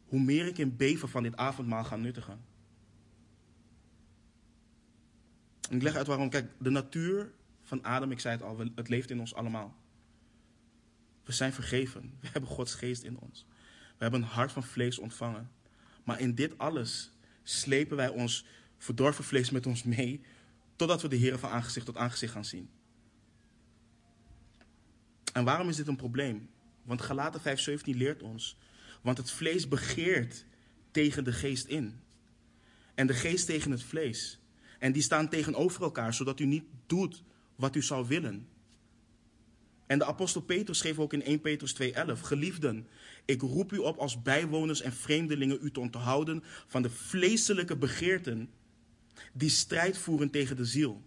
hoe 0.04 0.20
meer 0.20 0.46
ik 0.46 0.58
in 0.58 0.76
beven 0.76 1.08
van 1.08 1.22
dit 1.22 1.36
avondmaal 1.36 1.84
ga 1.84 1.96
nuttigen. 1.96 2.44
En 5.70 5.76
ik 5.76 5.82
leg 5.82 5.94
uit 5.94 6.06
waarom. 6.06 6.30
Kijk, 6.30 6.52
de 6.58 6.70
natuur 6.70 7.32
van 7.62 7.82
Adam, 7.82 8.10
ik 8.10 8.20
zei 8.20 8.34
het 8.34 8.44
al, 8.44 8.58
het 8.74 8.88
leeft 8.88 9.10
in 9.10 9.20
ons 9.20 9.34
allemaal. 9.34 9.76
We 11.24 11.32
zijn 11.32 11.52
vergeven. 11.52 12.16
We 12.20 12.28
hebben 12.32 12.50
Gods 12.50 12.74
geest 12.74 13.02
in 13.02 13.18
ons. 13.18 13.46
We 13.96 14.02
hebben 14.02 14.22
een 14.22 14.28
hart 14.28 14.52
van 14.52 14.62
vlees 14.62 14.98
ontvangen. 14.98 15.53
Maar 16.04 16.20
in 16.20 16.34
dit 16.34 16.58
alles 16.58 17.10
slepen 17.42 17.96
wij 17.96 18.08
ons 18.08 18.46
verdorven 18.78 19.24
vlees 19.24 19.50
met 19.50 19.66
ons 19.66 19.82
mee, 19.82 20.20
totdat 20.76 21.02
we 21.02 21.08
de 21.08 21.16
Heer 21.16 21.38
van 21.38 21.50
aangezicht 21.50 21.86
tot 21.86 21.96
aangezicht 21.96 22.32
gaan 22.32 22.44
zien. 22.44 22.70
En 25.32 25.44
waarom 25.44 25.68
is 25.68 25.76
dit 25.76 25.86
een 25.86 25.96
probleem? 25.96 26.48
Want 26.82 27.02
Galaten 27.02 27.40
5:17 27.40 27.84
leert 27.84 28.22
ons 28.22 28.56
want 29.04 29.18
het 29.18 29.30
vlees 29.30 29.68
begeert 29.68 30.44
tegen 30.90 31.24
de 31.24 31.32
geest 31.32 31.66
in. 31.66 32.00
En 32.94 33.06
de 33.06 33.14
geest 33.14 33.46
tegen 33.46 33.70
het 33.70 33.82
vlees. 33.82 34.40
En 34.78 34.92
die 34.92 35.02
staan 35.02 35.28
tegenover 35.28 35.82
elkaar, 35.82 36.14
zodat 36.14 36.40
u 36.40 36.44
niet 36.44 36.64
doet 36.86 37.22
wat 37.56 37.76
u 37.76 37.82
zou 37.82 38.06
willen. 38.08 38.48
En 39.86 39.98
de 39.98 40.04
apostel 40.04 40.40
Petrus 40.40 40.78
schreef 40.78 40.98
ook 40.98 41.12
in 41.12 41.22
1 41.22 41.40
Petrus 41.40 41.74
2:11: 41.82 42.20
Geliefden, 42.20 42.86
ik 43.24 43.40
roep 43.40 43.72
u 43.72 43.78
op 43.78 43.96
als 43.96 44.22
bijwoners 44.22 44.80
en 44.80 44.92
vreemdelingen 44.92 45.58
u 45.62 45.70
te 45.70 45.80
onthouden 45.80 46.42
van 46.66 46.82
de 46.82 46.90
vleeselijke 46.90 47.76
begeerten 47.76 48.50
die 49.32 49.50
strijd 49.50 49.98
voeren 49.98 50.30
tegen 50.30 50.56
de 50.56 50.64
ziel. 50.64 51.02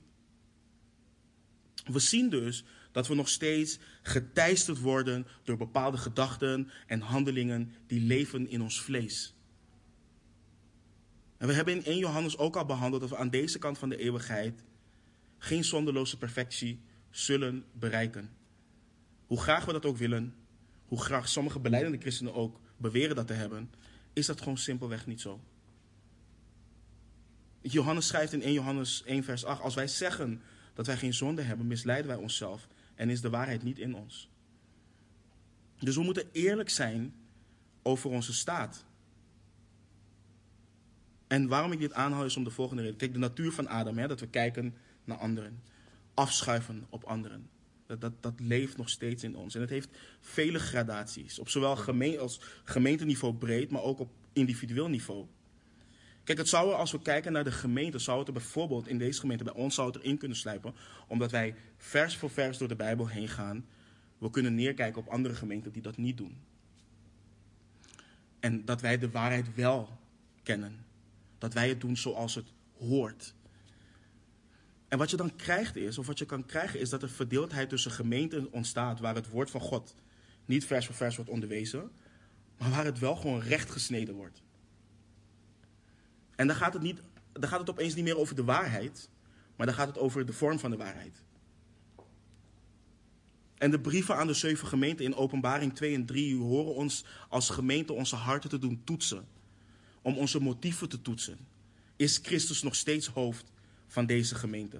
We 1.85 1.99
zien 1.99 2.29
dus 2.29 2.63
Dat 2.91 3.07
we 3.07 3.15
nog 3.15 3.29
steeds 3.29 3.79
geteisterd 4.01 4.79
worden 4.79 5.27
door 5.43 5.57
bepaalde 5.57 5.97
gedachten 5.97 6.69
en 6.87 6.99
handelingen 6.99 7.73
die 7.87 8.01
leven 8.01 8.49
in 8.49 8.61
ons 8.61 8.81
vlees. 8.81 9.35
En 11.37 11.47
we 11.47 11.53
hebben 11.53 11.73
in 11.73 11.83
1 11.83 11.97
Johannes 11.97 12.37
ook 12.37 12.55
al 12.55 12.65
behandeld 12.65 13.01
dat 13.01 13.09
we 13.09 13.17
aan 13.17 13.29
deze 13.29 13.59
kant 13.59 13.77
van 13.77 13.89
de 13.89 13.97
eeuwigheid 13.97 14.63
geen 15.37 15.63
zonderloze 15.63 16.17
perfectie 16.17 16.81
zullen 17.09 17.65
bereiken. 17.73 18.29
Hoe 19.27 19.39
graag 19.39 19.65
we 19.65 19.71
dat 19.71 19.85
ook 19.85 19.97
willen, 19.97 20.35
hoe 20.85 21.01
graag 21.01 21.29
sommige 21.29 21.59
beleidende 21.59 21.97
christenen 21.97 22.33
ook 22.33 22.59
beweren 22.77 23.15
dat 23.15 23.27
te 23.27 23.33
hebben, 23.33 23.71
is 24.13 24.25
dat 24.25 24.39
gewoon 24.39 24.57
simpelweg 24.57 25.05
niet 25.05 25.21
zo. 25.21 25.39
Johannes 27.61 28.07
schrijft 28.07 28.33
in 28.33 28.41
1 28.41 28.53
Johannes 28.53 29.03
1 29.03 29.23
vers 29.23 29.45
8, 29.45 29.61
als 29.61 29.75
wij 29.75 29.87
zeggen 29.87 30.41
dat 30.73 30.85
wij 30.85 30.97
geen 30.97 31.13
zonde 31.13 31.41
hebben, 31.41 31.67
misleiden 31.67 32.07
wij 32.07 32.17
onszelf 32.17 32.67
en 32.95 33.09
is 33.09 33.21
de 33.21 33.29
waarheid 33.29 33.63
niet 33.63 33.79
in 33.79 33.95
ons. 33.95 34.29
Dus 35.79 35.95
we 35.95 36.03
moeten 36.03 36.29
eerlijk 36.31 36.69
zijn 36.69 37.13
over 37.81 38.09
onze 38.09 38.33
staat. 38.33 38.85
En 41.27 41.47
waarom 41.47 41.71
ik 41.71 41.79
dit 41.79 41.93
aanhaal 41.93 42.25
is 42.25 42.37
om 42.37 42.43
de 42.43 42.49
volgende 42.49 42.81
reden. 42.81 42.97
Kijk, 42.97 43.13
de 43.13 43.19
natuur 43.19 43.51
van 43.51 43.67
Adam, 43.67 43.97
hè, 43.97 44.07
dat 44.07 44.19
we 44.19 44.27
kijken 44.27 44.75
naar 45.03 45.17
anderen. 45.17 45.61
Afschuiven 46.13 46.85
op 46.89 47.03
anderen. 47.03 47.49
Dat, 47.87 48.11
dat, 48.19 48.39
leeft 48.39 48.77
nog 48.77 48.89
steeds 48.89 49.23
in 49.23 49.35
ons. 49.35 49.55
En 49.55 49.61
het 49.61 49.69
heeft 49.69 49.89
vele 50.19 50.59
gradaties. 50.59 51.39
Op 51.39 51.49
zowel 51.49 51.75
gemeen, 51.75 52.19
als 52.19 52.41
gemeenteniveau 52.63 53.33
breed, 53.33 53.71
maar 53.71 53.81
ook 53.81 53.99
op 53.99 54.11
individueel 54.33 54.87
niveau. 54.87 55.25
Kijk, 56.23 56.37
het 56.37 56.47
zou 56.47 56.69
er, 56.69 56.75
als 56.75 56.91
we 56.91 57.01
kijken 57.01 57.31
naar 57.31 57.43
de 57.43 57.51
gemeente, 57.51 57.99
zou 57.99 58.19
het 58.19 58.27
er 58.27 58.33
bijvoorbeeld 58.33 58.87
in 58.87 58.97
deze 58.97 59.19
gemeente 59.19 59.43
bij 59.43 59.53
ons 59.53 59.75
zou 59.75 59.87
het 59.87 59.97
erin 59.97 60.17
kunnen 60.17 60.37
slijpen. 60.37 60.73
Omdat 61.07 61.31
wij 61.31 61.55
vers 61.77 62.17
voor 62.17 62.29
vers 62.29 62.57
door 62.57 62.67
de 62.67 62.75
Bijbel 62.75 63.07
heen 63.07 63.27
gaan. 63.27 63.65
We 64.17 64.29
kunnen 64.29 64.55
neerkijken 64.55 65.01
op 65.01 65.07
andere 65.07 65.35
gemeenten 65.35 65.71
die 65.71 65.81
dat 65.81 65.97
niet 65.97 66.17
doen. 66.17 66.37
En 68.39 68.65
dat 68.65 68.81
wij 68.81 68.97
de 68.97 69.09
waarheid 69.09 69.55
wel 69.55 69.89
kennen. 70.43 70.85
Dat 71.37 71.53
wij 71.53 71.69
het 71.69 71.81
doen 71.81 71.97
zoals 71.97 72.35
het 72.35 72.47
hoort. 72.77 73.33
En 74.87 74.97
wat 74.97 75.09
je 75.09 75.17
dan 75.17 75.35
krijgt 75.35 75.75
is, 75.75 75.97
of 75.97 76.07
wat 76.07 76.17
je 76.17 76.25
kan 76.25 76.45
krijgen, 76.45 76.79
is 76.79 76.89
dat 76.89 77.01
er 77.01 77.09
verdeeldheid 77.09 77.69
tussen 77.69 77.91
gemeenten 77.91 78.51
ontstaat 78.51 78.99
waar 78.99 79.15
het 79.15 79.29
woord 79.29 79.51
van 79.51 79.61
God 79.61 79.95
niet 80.45 80.65
vers 80.65 80.85
voor 80.85 80.95
vers 80.95 81.15
wordt 81.15 81.31
onderwezen, 81.31 81.91
maar 82.57 82.69
waar 82.69 82.85
het 82.85 82.99
wel 82.99 83.15
gewoon 83.15 83.41
recht 83.41 83.71
gesneden 83.71 84.15
wordt. 84.15 84.41
En 86.35 86.47
dan 86.47 86.55
gaat 86.55 86.73
het, 86.73 86.81
niet, 86.81 86.99
dan 87.31 87.49
gaat 87.49 87.59
het 87.59 87.69
opeens 87.69 87.95
niet 87.95 88.03
meer 88.03 88.17
over 88.17 88.35
de 88.35 88.43
waarheid, 88.43 89.09
maar 89.55 89.65
dan 89.65 89.75
gaat 89.75 89.87
het 89.87 89.97
over 89.97 90.25
de 90.25 90.33
vorm 90.33 90.59
van 90.59 90.71
de 90.71 90.77
waarheid. 90.77 91.23
En 93.57 93.71
de 93.71 93.79
brieven 93.79 94.15
aan 94.15 94.27
de 94.27 94.33
zeven 94.33 94.67
gemeenten 94.67 95.05
in 95.05 95.15
Openbaring 95.15 95.75
2 95.75 95.93
en 95.93 96.05
3 96.05 96.37
horen 96.37 96.75
ons 96.75 97.05
als 97.29 97.49
gemeente 97.49 97.93
onze 97.93 98.15
harten 98.15 98.49
te 98.49 98.59
doen 98.59 98.81
toetsen. 98.83 99.27
Om 100.01 100.17
onze 100.17 100.41
motieven 100.41 100.89
te 100.89 101.01
toetsen. 101.01 101.37
Is 101.95 102.19
Christus 102.23 102.61
nog 102.61 102.75
steeds 102.75 103.07
hoofd 103.07 103.51
van 103.87 104.05
deze 104.05 104.35
gemeente? 104.35 104.79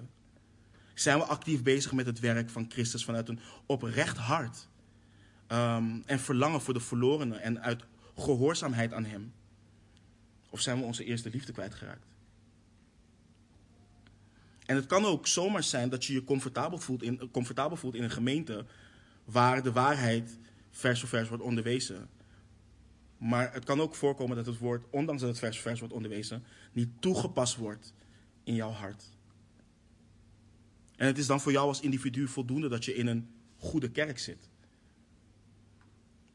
Zijn 0.94 1.18
we 1.18 1.24
actief 1.24 1.62
bezig 1.62 1.92
met 1.92 2.06
het 2.06 2.20
werk 2.20 2.50
van 2.50 2.66
Christus 2.68 3.04
vanuit 3.04 3.28
een 3.28 3.40
oprecht 3.66 4.16
hart? 4.16 4.68
Um, 5.48 6.02
en 6.06 6.20
verlangen 6.20 6.60
voor 6.60 6.74
de 6.74 6.80
verlorenen 6.80 7.40
en 7.40 7.62
uit 7.62 7.84
gehoorzaamheid 8.16 8.92
aan 8.92 9.04
Hem? 9.04 9.32
Of 10.50 10.60
zijn 10.60 10.78
we 10.78 10.84
onze 10.84 11.04
eerste 11.04 11.30
liefde 11.30 11.52
kwijtgeraakt? 11.52 12.06
En 14.66 14.76
het 14.76 14.86
kan 14.86 15.04
ook 15.04 15.26
zomaar 15.26 15.62
zijn 15.62 15.88
dat 15.88 16.04
je 16.04 16.12
je 16.12 16.24
comfortabel 16.24 16.78
voelt 16.78 17.02
in, 17.02 17.30
comfortabel 17.30 17.76
voelt 17.76 17.94
in 17.94 18.02
een 18.02 18.10
gemeente 18.10 18.64
waar 19.24 19.62
de 19.62 19.72
waarheid 19.72 20.38
vers 20.70 21.00
voor 21.00 21.08
vers 21.08 21.28
wordt 21.28 21.42
onderwezen. 21.42 22.08
Maar 23.18 23.52
het 23.52 23.64
kan 23.64 23.80
ook 23.80 23.94
voorkomen 23.94 24.36
dat 24.36 24.46
het 24.46 24.58
woord, 24.58 24.84
ondanks 24.90 25.20
dat 25.20 25.30
het 25.30 25.38
vers 25.38 25.56
voor 25.56 25.64
vers 25.64 25.78
wordt 25.80 25.94
onderwezen, 25.94 26.44
niet 26.72 26.88
toegepast 27.00 27.56
wordt 27.56 27.92
in 28.48 28.54
jouw 28.54 28.70
hart. 28.70 29.04
En 30.96 31.06
het 31.06 31.18
is 31.18 31.26
dan 31.26 31.40
voor 31.40 31.52
jou 31.52 31.68
als 31.68 31.80
individu 31.80 32.28
voldoende 32.28 32.68
dat 32.68 32.84
je 32.84 32.94
in 32.94 33.06
een 33.06 33.28
goede 33.56 33.90
kerk 33.90 34.18
zit. 34.18 34.48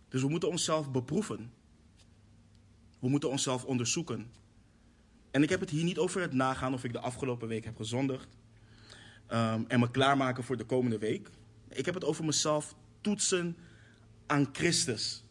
Dus 0.09 0.21
we 0.21 0.29
moeten 0.29 0.49
onszelf 0.49 0.91
beproeven. 0.91 1.51
We 2.99 3.09
moeten 3.09 3.29
onszelf 3.29 3.65
onderzoeken. 3.65 4.31
En 5.31 5.43
ik 5.43 5.49
heb 5.49 5.59
het 5.59 5.69
hier 5.69 5.83
niet 5.83 5.97
over 5.97 6.21
het 6.21 6.33
nagaan 6.33 6.73
of 6.73 6.83
ik 6.83 6.91
de 6.91 6.99
afgelopen 6.99 7.47
week 7.47 7.65
heb 7.65 7.75
gezondigd. 7.75 8.27
Um, 9.31 9.65
en 9.67 9.79
me 9.79 9.91
klaarmaken 9.91 10.43
voor 10.43 10.57
de 10.57 10.65
komende 10.65 10.97
week. 10.97 11.29
Ik 11.69 11.85
heb 11.85 11.93
het 11.93 12.03
over 12.03 12.25
mezelf 12.25 12.75
toetsen 13.01 13.57
aan 14.25 14.49
Christus. 14.51 15.23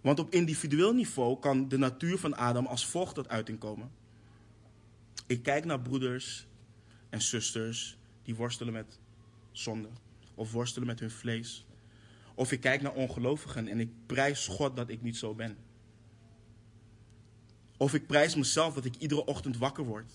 Want 0.00 0.18
op 0.18 0.32
individueel 0.32 0.92
niveau 0.92 1.38
kan 1.38 1.68
de 1.68 1.78
natuur 1.78 2.18
van 2.18 2.36
Adam 2.36 2.66
als 2.66 2.86
volgt 2.86 3.14
tot 3.14 3.28
uiting 3.28 3.58
komen. 3.58 3.90
Ik 5.26 5.42
kijk 5.42 5.64
naar 5.64 5.80
broeders 5.80 6.46
en 7.08 7.22
zusters 7.22 7.96
die 8.22 8.34
worstelen 8.34 8.72
met 8.72 8.98
zonde. 9.52 9.88
Of 10.34 10.52
worstelen 10.52 10.86
met 10.86 11.00
hun 11.00 11.10
vlees. 11.10 11.66
Of 12.34 12.52
ik 12.52 12.60
kijk 12.60 12.82
naar 12.82 12.94
ongelovigen 12.94 13.68
en 13.68 13.80
ik 13.80 13.90
prijs 14.06 14.46
God 14.46 14.76
dat 14.76 14.88
ik 14.88 15.02
niet 15.02 15.16
zo 15.16 15.34
ben. 15.34 15.56
Of 17.76 17.94
ik 17.94 18.06
prijs 18.06 18.34
mezelf 18.34 18.74
dat 18.74 18.84
ik 18.84 18.96
iedere 18.96 19.24
ochtend 19.24 19.56
wakker 19.56 19.84
word 19.84 20.12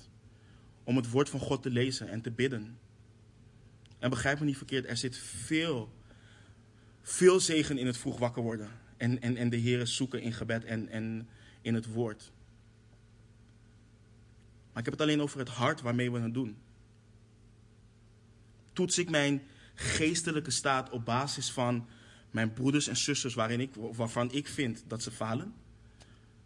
om 0.84 0.95
het 0.95 1.10
woord 1.10 1.30
van 1.30 1.39
God 1.39 1.62
te 1.62 1.69
lezen 1.69 2.10
en 2.10 2.21
te 2.21 2.32
bidden. 2.32 2.78
En 4.00 4.10
begrijp 4.10 4.39
me 4.39 4.45
niet 4.45 4.58
verkeerd, 4.58 4.86
er 4.86 4.97
zit 4.97 5.17
veel, 5.17 5.93
veel 7.02 7.39
zegen 7.39 7.78
in 7.78 7.86
het 7.86 7.97
vroeg 7.97 8.19
wakker 8.19 8.43
worden. 8.43 8.69
En, 8.97 9.21
en, 9.21 9.38
en 9.38 9.50
de 9.50 9.58
Heeren 9.58 9.88
zoeken 9.88 10.21
in 10.21 10.34
gebed 10.34 10.65
en, 10.65 10.89
en 10.89 11.28
in 11.62 11.74
het 11.74 11.86
woord. 11.86 12.32
Maar 14.74 14.84
ik 14.84 14.90
heb 14.90 15.00
het 15.00 15.02
alleen 15.02 15.22
over 15.22 15.40
het 15.40 15.50
hart 15.50 15.82
waarmee 15.82 16.12
we 16.12 16.20
het 16.20 16.34
doen. 16.34 16.58
Toets 18.74 18.98
ik 18.98 19.10
mijn 19.10 19.42
geestelijke 19.76 20.52
staat 20.52 20.90
op 20.90 21.06
basis 21.06 21.52
van 21.52 21.88
mijn 22.32 22.54
broeders 22.54 22.88
en 22.88 22.98
zusters 22.98 23.34
waarin 23.34 23.60
ik, 23.60 23.76
waarvan 23.76 24.32
ik 24.32 24.48
vind 24.48 24.84
dat 24.88 25.04
ze 25.04 25.12
falen? 25.12 25.54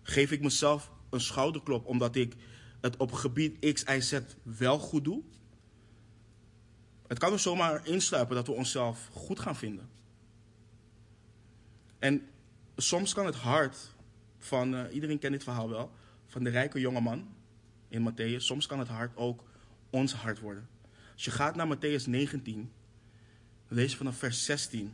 Geef 0.01 0.31
ik 0.31 0.41
mezelf 0.41 0.91
een 1.09 1.21
schouderklop 1.21 1.85
omdat 1.85 2.15
ik 2.15 2.35
het 2.81 2.97
op 2.97 3.11
gebied 3.11 3.73
X, 3.73 3.83
Y, 3.83 3.99
Z 3.99 4.19
wel 4.43 4.79
goed 4.79 5.03
doe. 5.03 5.21
Het 7.07 7.19
kan 7.19 7.31
er 7.31 7.39
zomaar 7.39 7.87
insluipen 7.87 8.35
dat 8.35 8.47
we 8.47 8.53
onszelf 8.53 9.09
goed 9.11 9.39
gaan 9.39 9.55
vinden. 9.55 9.89
En 11.99 12.27
soms 12.75 13.13
kan 13.13 13.25
het 13.25 13.35
hart 13.35 13.95
van, 14.37 14.73
uh, 14.73 14.93
iedereen 14.93 15.19
kent 15.19 15.33
dit 15.33 15.43
verhaal 15.43 15.69
wel, 15.69 15.91
van 16.27 16.43
de 16.43 16.49
rijke 16.49 16.79
jongeman 16.79 17.34
in 17.95 18.11
Matthäus, 18.11 18.45
soms 18.45 18.67
kan 18.67 18.79
het 18.79 18.87
hart 18.87 19.17
ook 19.17 19.43
ons 19.89 20.13
hart 20.13 20.39
worden. 20.39 20.67
Als 21.13 21.23
je 21.23 21.31
gaat 21.31 21.55
naar 21.55 21.77
Matthäus 21.77 22.05
19, 22.05 22.71
dan 23.67 23.77
lees 23.77 23.95
vanaf 23.95 24.17
vers 24.17 24.45
16. 24.45 24.93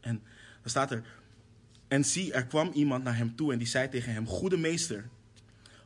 En 0.00 0.22
dan 0.60 0.70
staat 0.70 0.90
er, 0.90 1.02
en 1.88 2.04
zie, 2.04 2.32
er 2.32 2.46
kwam 2.46 2.70
iemand 2.72 3.04
naar 3.04 3.16
hem 3.16 3.36
toe 3.36 3.52
en 3.52 3.58
die 3.58 3.66
zei 3.66 3.88
tegen 3.88 4.12
hem: 4.12 4.26
Goede 4.26 4.56
meester, 4.56 5.08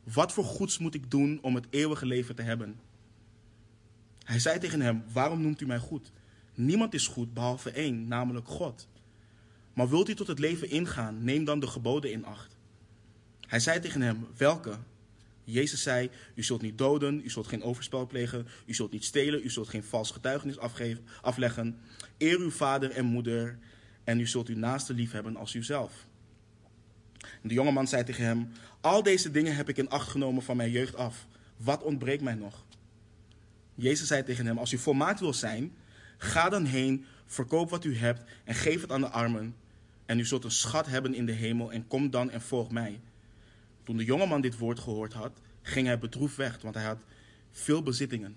wat 0.02 0.32
voor 0.32 0.44
goeds 0.44 0.78
moet 0.78 0.94
ik 0.94 1.10
doen 1.10 1.38
om 1.42 1.54
het 1.54 1.66
eeuwige 1.70 2.06
leven 2.06 2.34
te 2.34 2.42
hebben? 2.42 2.80
Hij 4.24 4.38
zei 4.38 4.58
tegen 4.58 4.80
hem: 4.80 5.04
Waarom 5.12 5.40
noemt 5.40 5.60
u 5.60 5.66
mij 5.66 5.78
goed? 5.78 6.12
Niemand 6.54 6.94
is 6.94 7.06
goed 7.06 7.34
behalve 7.34 7.70
één, 7.70 8.08
namelijk 8.08 8.48
God. 8.48 8.88
Maar 9.72 9.88
wilt 9.88 10.08
u 10.08 10.14
tot 10.14 10.26
het 10.26 10.38
leven 10.38 10.70
ingaan, 10.70 11.24
neem 11.24 11.44
dan 11.44 11.60
de 11.60 11.66
geboden 11.66 12.12
in 12.12 12.24
acht. 12.24 12.56
Hij 13.46 13.60
zei 13.60 13.80
tegen 13.80 14.02
hem: 14.02 14.26
Welke? 14.36 14.78
Jezus 15.44 15.82
zei: 15.82 16.10
U 16.34 16.42
zult 16.42 16.62
niet 16.62 16.78
doden, 16.78 17.20
u 17.24 17.30
zult 17.30 17.46
geen 17.46 17.62
overspel 17.62 18.06
plegen, 18.06 18.46
u 18.66 18.74
zult 18.74 18.92
niet 18.92 19.04
stelen, 19.04 19.44
u 19.44 19.50
zult 19.50 19.68
geen 19.68 19.84
vals 19.84 20.10
getuigenis 20.10 20.58
afgeven, 20.58 21.04
afleggen. 21.22 21.78
Eer 22.18 22.38
uw 22.38 22.50
vader 22.50 22.90
en 22.90 23.04
moeder 23.04 23.58
en 24.04 24.20
u 24.20 24.26
zult 24.26 24.48
uw 24.48 24.56
naaste 24.56 24.94
lief 24.94 25.12
hebben 25.12 25.36
als 25.36 25.54
uzelf. 25.54 26.06
De 27.42 27.54
jongeman 27.54 27.88
zei 27.88 28.04
tegen 28.04 28.24
hem: 28.24 28.48
Al 28.80 29.02
deze 29.02 29.30
dingen 29.30 29.56
heb 29.56 29.68
ik 29.68 29.76
in 29.76 29.88
acht 29.88 30.08
genomen 30.08 30.42
van 30.42 30.56
mijn 30.56 30.70
jeugd 30.70 30.96
af. 30.96 31.26
Wat 31.56 31.82
ontbreekt 31.82 32.22
mij 32.22 32.34
nog? 32.34 32.64
Jezus 33.74 34.08
zei 34.08 34.22
tegen 34.22 34.46
hem: 34.46 34.58
Als 34.58 34.72
u 34.72 34.78
volmaakt 34.78 35.20
wil 35.20 35.34
zijn, 35.34 35.72
ga 36.18 36.48
dan 36.48 36.64
heen, 36.64 37.04
verkoop 37.26 37.70
wat 37.70 37.84
u 37.84 37.96
hebt 37.96 38.22
en 38.44 38.54
geef 38.54 38.80
het 38.80 38.92
aan 38.92 39.00
de 39.00 39.08
armen. 39.08 39.54
En 40.06 40.18
u 40.18 40.24
zult 40.24 40.44
een 40.44 40.50
schat 40.50 40.86
hebben 40.86 41.14
in 41.14 41.26
de 41.26 41.32
hemel 41.32 41.72
en 41.72 41.86
kom 41.86 42.10
dan 42.10 42.30
en 42.30 42.40
volg 42.40 42.70
mij. 42.70 43.00
Toen 43.84 43.96
de 43.96 44.04
jongeman 44.04 44.40
dit 44.40 44.58
woord 44.58 44.78
gehoord 44.78 45.12
had, 45.12 45.40
ging 45.62 45.86
hij 45.86 45.98
bedroefd 45.98 46.36
weg, 46.36 46.58
want 46.62 46.74
hij 46.74 46.84
had 46.84 46.98
veel 47.50 47.82
bezittingen. 47.82 48.36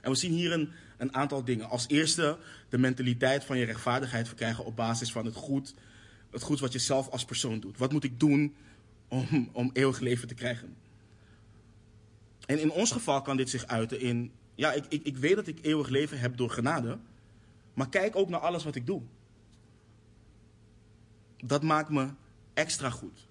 En 0.00 0.10
we 0.10 0.16
zien 0.16 0.32
hier 0.32 0.52
een, 0.52 0.70
een 0.96 1.14
aantal 1.14 1.44
dingen. 1.44 1.68
Als 1.68 1.88
eerste 1.88 2.38
de 2.68 2.78
mentaliteit 2.78 3.44
van 3.44 3.58
je 3.58 3.64
rechtvaardigheid 3.64 4.26
verkrijgen 4.26 4.64
op 4.64 4.76
basis 4.76 5.12
van 5.12 5.24
het 5.24 5.34
goed, 5.34 5.74
het 6.30 6.42
goed 6.42 6.60
wat 6.60 6.72
je 6.72 6.78
zelf 6.78 7.08
als 7.08 7.24
persoon 7.24 7.60
doet. 7.60 7.78
Wat 7.78 7.92
moet 7.92 8.04
ik 8.04 8.20
doen 8.20 8.54
om, 9.08 9.48
om 9.52 9.70
eeuwig 9.72 10.00
leven 10.00 10.28
te 10.28 10.34
krijgen? 10.34 10.76
En 12.46 12.60
in 12.60 12.70
ons 12.70 12.92
geval 12.92 13.22
kan 13.22 13.36
dit 13.36 13.50
zich 13.50 13.66
uiten 13.66 14.00
in 14.00 14.32
Ja, 14.54 14.72
ik, 14.72 14.84
ik, 14.88 15.02
ik 15.02 15.16
weet 15.16 15.34
dat 15.34 15.46
ik 15.46 15.58
eeuwig 15.62 15.88
leven 15.88 16.18
heb 16.18 16.36
door 16.36 16.50
genade. 16.50 16.98
Maar 17.74 17.88
kijk 17.88 18.16
ook 18.16 18.28
naar 18.28 18.40
alles 18.40 18.64
wat 18.64 18.74
ik 18.74 18.86
doe. 18.86 19.02
Dat 21.36 21.62
maakt 21.62 21.88
me 21.88 22.08
extra 22.54 22.90
goed. 22.90 23.26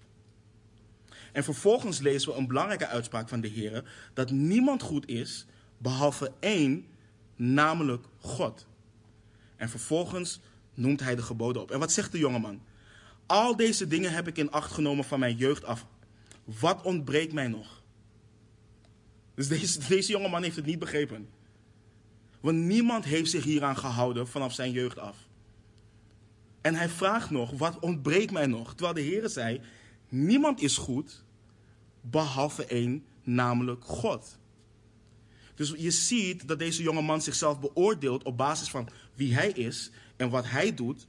En 1.34 1.44
vervolgens 1.44 1.98
lezen 1.98 2.32
we 2.32 2.38
een 2.38 2.46
belangrijke 2.46 2.86
uitspraak 2.86 3.28
van 3.28 3.40
de 3.40 3.48
Heer: 3.48 3.90
dat 4.12 4.30
niemand 4.30 4.82
goed 4.82 5.08
is 5.08 5.46
behalve 5.78 6.32
één, 6.40 6.86
namelijk 7.36 8.04
God. 8.18 8.66
En 9.56 9.68
vervolgens 9.68 10.40
noemt 10.74 11.00
hij 11.00 11.14
de 11.14 11.22
geboden 11.22 11.62
op. 11.62 11.70
En 11.70 11.78
wat 11.78 11.92
zegt 11.92 12.12
de 12.12 12.18
jongeman? 12.18 12.62
Al 13.26 13.56
deze 13.56 13.86
dingen 13.86 14.12
heb 14.12 14.28
ik 14.28 14.36
in 14.36 14.50
acht 14.50 14.72
genomen 14.72 15.04
van 15.04 15.18
mijn 15.18 15.36
jeugd 15.36 15.64
af. 15.64 15.86
Wat 16.44 16.82
ontbreekt 16.82 17.32
mij 17.32 17.48
nog? 17.48 17.82
Dus 19.34 19.48
deze, 19.48 19.78
deze 19.88 20.12
jongeman 20.12 20.42
heeft 20.42 20.56
het 20.56 20.66
niet 20.66 20.78
begrepen. 20.78 21.28
Want 22.40 22.58
niemand 22.58 23.04
heeft 23.04 23.30
zich 23.30 23.44
hieraan 23.44 23.76
gehouden 23.76 24.28
vanaf 24.28 24.52
zijn 24.52 24.72
jeugd 24.72 24.98
af. 24.98 25.16
En 26.60 26.74
hij 26.74 26.88
vraagt 26.88 27.30
nog, 27.30 27.50
wat 27.50 27.78
ontbreekt 27.78 28.32
mij 28.32 28.46
nog? 28.46 28.74
Terwijl 28.74 28.94
de 28.94 29.00
Heer 29.00 29.28
zei, 29.28 29.60
niemand 30.08 30.62
is 30.62 30.76
goed, 30.76 31.23
behalve 32.10 32.66
één, 32.66 33.04
namelijk 33.22 33.84
God. 33.84 34.38
Dus 35.54 35.74
je 35.76 35.90
ziet 35.90 36.48
dat 36.48 36.58
deze 36.58 36.82
jonge 36.82 37.02
man 37.02 37.22
zichzelf 37.22 37.60
beoordeelt 37.60 38.24
op 38.24 38.36
basis 38.36 38.70
van 38.70 38.88
wie 39.14 39.34
hij 39.34 39.48
is 39.50 39.90
en 40.16 40.30
wat 40.30 40.48
hij 40.48 40.74
doet, 40.74 41.06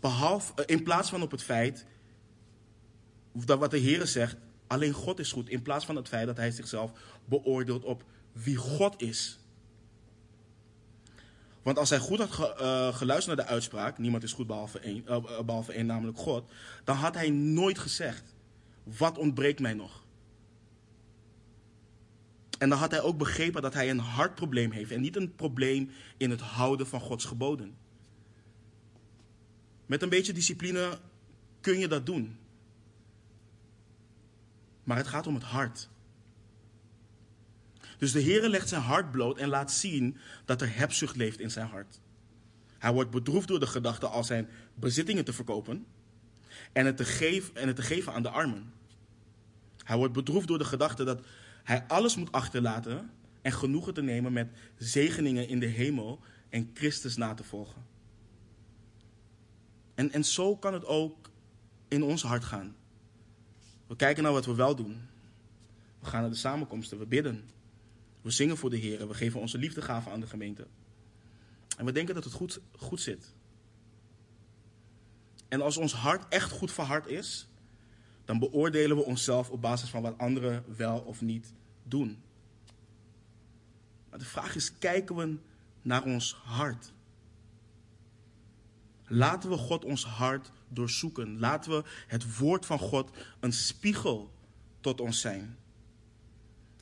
behalve, 0.00 0.52
eh, 0.54 0.76
in 0.76 0.82
plaats 0.82 1.10
van 1.10 1.22
op 1.22 1.30
het 1.30 1.42
feit 1.42 1.86
dat 3.32 3.58
wat 3.58 3.70
de 3.70 3.78
Heer 3.78 4.06
zegt, 4.06 4.36
alleen 4.66 4.92
God 4.92 5.18
is 5.18 5.32
goed, 5.32 5.48
in 5.48 5.62
plaats 5.62 5.84
van 5.84 5.96
het 5.96 6.08
feit 6.08 6.26
dat 6.26 6.36
hij 6.36 6.50
zichzelf 6.50 6.92
beoordeelt 7.24 7.84
op 7.84 8.04
wie 8.32 8.56
God 8.56 9.02
is. 9.02 9.38
Want 11.62 11.78
als 11.78 11.90
hij 11.90 11.98
goed 11.98 12.18
had 12.18 12.58
eh, 12.58 12.94
geluisterd 12.94 13.36
naar 13.36 13.46
de 13.46 13.52
uitspraak, 13.52 13.98
niemand 13.98 14.22
is 14.22 14.32
goed 14.32 14.46
behalve 14.46 14.78
één, 14.78 15.04
uh, 15.08 15.40
behalve 15.40 15.72
één, 15.72 15.86
namelijk 15.86 16.18
God, 16.18 16.50
dan 16.84 16.96
had 16.96 17.14
hij 17.14 17.30
nooit 17.30 17.78
gezegd, 17.78 18.33
wat 18.84 19.18
ontbreekt 19.18 19.60
mij 19.60 19.74
nog? 19.74 20.04
En 22.58 22.68
dan 22.68 22.78
had 22.78 22.90
hij 22.90 23.00
ook 23.00 23.18
begrepen 23.18 23.62
dat 23.62 23.74
hij 23.74 23.90
een 23.90 23.98
hartprobleem 23.98 24.70
heeft 24.70 24.90
en 24.90 25.00
niet 25.00 25.16
een 25.16 25.34
probleem 25.34 25.90
in 26.16 26.30
het 26.30 26.40
houden 26.40 26.86
van 26.86 27.00
Gods 27.00 27.24
geboden. 27.24 27.76
Met 29.86 30.02
een 30.02 30.08
beetje 30.08 30.32
discipline 30.32 30.98
kun 31.60 31.78
je 31.78 31.88
dat 31.88 32.06
doen. 32.06 32.38
Maar 34.84 34.96
het 34.96 35.06
gaat 35.06 35.26
om 35.26 35.34
het 35.34 35.42
hart. 35.42 35.88
Dus 37.98 38.12
de 38.12 38.20
Heer 38.20 38.48
legt 38.48 38.68
zijn 38.68 38.82
hart 38.82 39.10
bloot 39.10 39.38
en 39.38 39.48
laat 39.48 39.72
zien 39.72 40.16
dat 40.44 40.60
er 40.60 40.76
hebzucht 40.76 41.16
leeft 41.16 41.40
in 41.40 41.50
zijn 41.50 41.68
hart. 41.68 42.00
Hij 42.78 42.92
wordt 42.92 43.10
bedroefd 43.10 43.48
door 43.48 43.60
de 43.60 43.66
gedachte 43.66 44.06
al 44.06 44.24
zijn 44.24 44.48
bezittingen 44.74 45.24
te 45.24 45.32
verkopen 45.32 45.86
en 46.72 46.86
het 46.86 46.96
te, 46.96 47.04
geven, 47.04 47.56
en 47.56 47.66
het 47.66 47.76
te 47.76 47.82
geven 47.82 48.12
aan 48.12 48.22
de 48.22 48.28
armen. 48.28 48.72
Hij 49.84 49.96
wordt 49.96 50.12
bedroefd 50.12 50.48
door 50.48 50.58
de 50.58 50.64
gedachte 50.64 51.04
dat 51.04 51.24
hij 51.62 51.84
alles 51.86 52.16
moet 52.16 52.32
achterlaten 52.32 53.10
en 53.42 53.52
genoegen 53.52 53.94
te 53.94 54.02
nemen 54.02 54.32
met 54.32 54.50
zegeningen 54.78 55.48
in 55.48 55.60
de 55.60 55.66
hemel 55.66 56.20
en 56.48 56.70
Christus 56.74 57.16
na 57.16 57.34
te 57.34 57.44
volgen. 57.44 57.86
En, 59.94 60.12
en 60.12 60.24
zo 60.24 60.56
kan 60.56 60.72
het 60.72 60.84
ook 60.84 61.30
in 61.88 62.02
ons 62.02 62.22
hart 62.22 62.44
gaan. 62.44 62.76
We 63.86 63.96
kijken 63.96 64.22
naar 64.22 64.32
wat 64.32 64.46
we 64.46 64.54
wel 64.54 64.76
doen. 64.76 65.08
We 65.98 66.06
gaan 66.06 66.20
naar 66.20 66.30
de 66.30 66.36
samenkomsten, 66.36 66.98
we 66.98 67.06
bidden. 67.06 67.48
We 68.20 68.30
zingen 68.30 68.56
voor 68.56 68.70
de 68.70 68.76
Heer, 68.76 69.08
we 69.08 69.14
geven 69.14 69.40
onze 69.40 69.58
liefdegaven 69.58 70.12
aan 70.12 70.20
de 70.20 70.26
gemeente. 70.26 70.66
En 71.76 71.84
we 71.84 71.92
denken 71.92 72.14
dat 72.14 72.24
het 72.24 72.32
goed, 72.32 72.60
goed 72.76 73.00
zit. 73.00 73.34
En 75.48 75.60
als 75.60 75.76
ons 75.76 75.92
hart 75.92 76.28
echt 76.28 76.50
goed 76.50 76.72
verhard 76.72 77.06
is, 77.06 77.48
dan 78.24 78.38
beoordelen 78.38 78.96
we 78.96 79.04
onszelf 79.04 79.50
op 79.50 79.60
basis 79.60 79.88
van 79.88 80.02
wat 80.02 80.18
anderen 80.18 80.64
wel 80.76 80.98
of 80.98 81.20
niet 81.20 81.52
doen. 81.82 82.22
Maar 84.10 84.18
de 84.18 84.24
vraag 84.24 84.54
is, 84.54 84.78
kijken 84.78 85.16
we 85.16 85.36
naar 85.82 86.04
ons 86.04 86.36
hart? 86.44 86.92
Laten 89.06 89.50
we 89.50 89.56
God 89.56 89.84
ons 89.84 90.04
hart 90.04 90.50
doorzoeken. 90.68 91.38
Laten 91.38 91.70
we 91.70 91.84
het 92.06 92.38
woord 92.38 92.66
van 92.66 92.78
God 92.78 93.10
een 93.40 93.52
spiegel 93.52 94.32
tot 94.80 95.00
ons 95.00 95.20
zijn. 95.20 95.56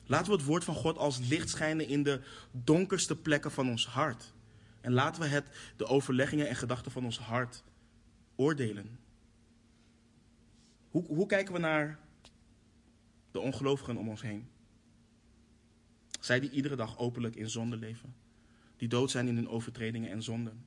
Laten 0.05 0.31
we 0.31 0.37
het 0.37 0.45
woord 0.45 0.63
van 0.63 0.75
God 0.75 0.97
als 0.97 1.19
licht 1.19 1.49
schijnen 1.49 1.87
in 1.87 2.03
de 2.03 2.21
donkerste 2.51 3.15
plekken 3.15 3.51
van 3.51 3.69
ons 3.69 3.87
hart. 3.87 4.33
En 4.81 4.91
laten 4.91 5.21
we 5.21 5.27
het, 5.27 5.47
de 5.77 5.85
overleggingen 5.85 6.47
en 6.47 6.55
gedachten 6.55 6.91
van 6.91 7.05
ons 7.05 7.19
hart 7.19 7.63
oordelen. 8.35 8.99
Hoe, 10.93 11.05
hoe 11.05 11.25
kijken 11.25 11.53
we 11.53 11.59
naar 11.59 11.99
de 13.31 13.39
ongelovigen 13.39 13.97
om 13.97 14.09
ons 14.09 14.21
heen? 14.21 14.47
Zij 16.19 16.39
die 16.39 16.49
iedere 16.49 16.75
dag 16.75 16.97
openlijk 16.97 17.35
in 17.35 17.49
zonde 17.49 17.77
leven. 17.77 18.15
Die 18.77 18.87
dood 18.87 19.11
zijn 19.11 19.27
in 19.27 19.35
hun 19.35 19.49
overtredingen 19.49 20.11
en 20.11 20.23
zonden. 20.23 20.65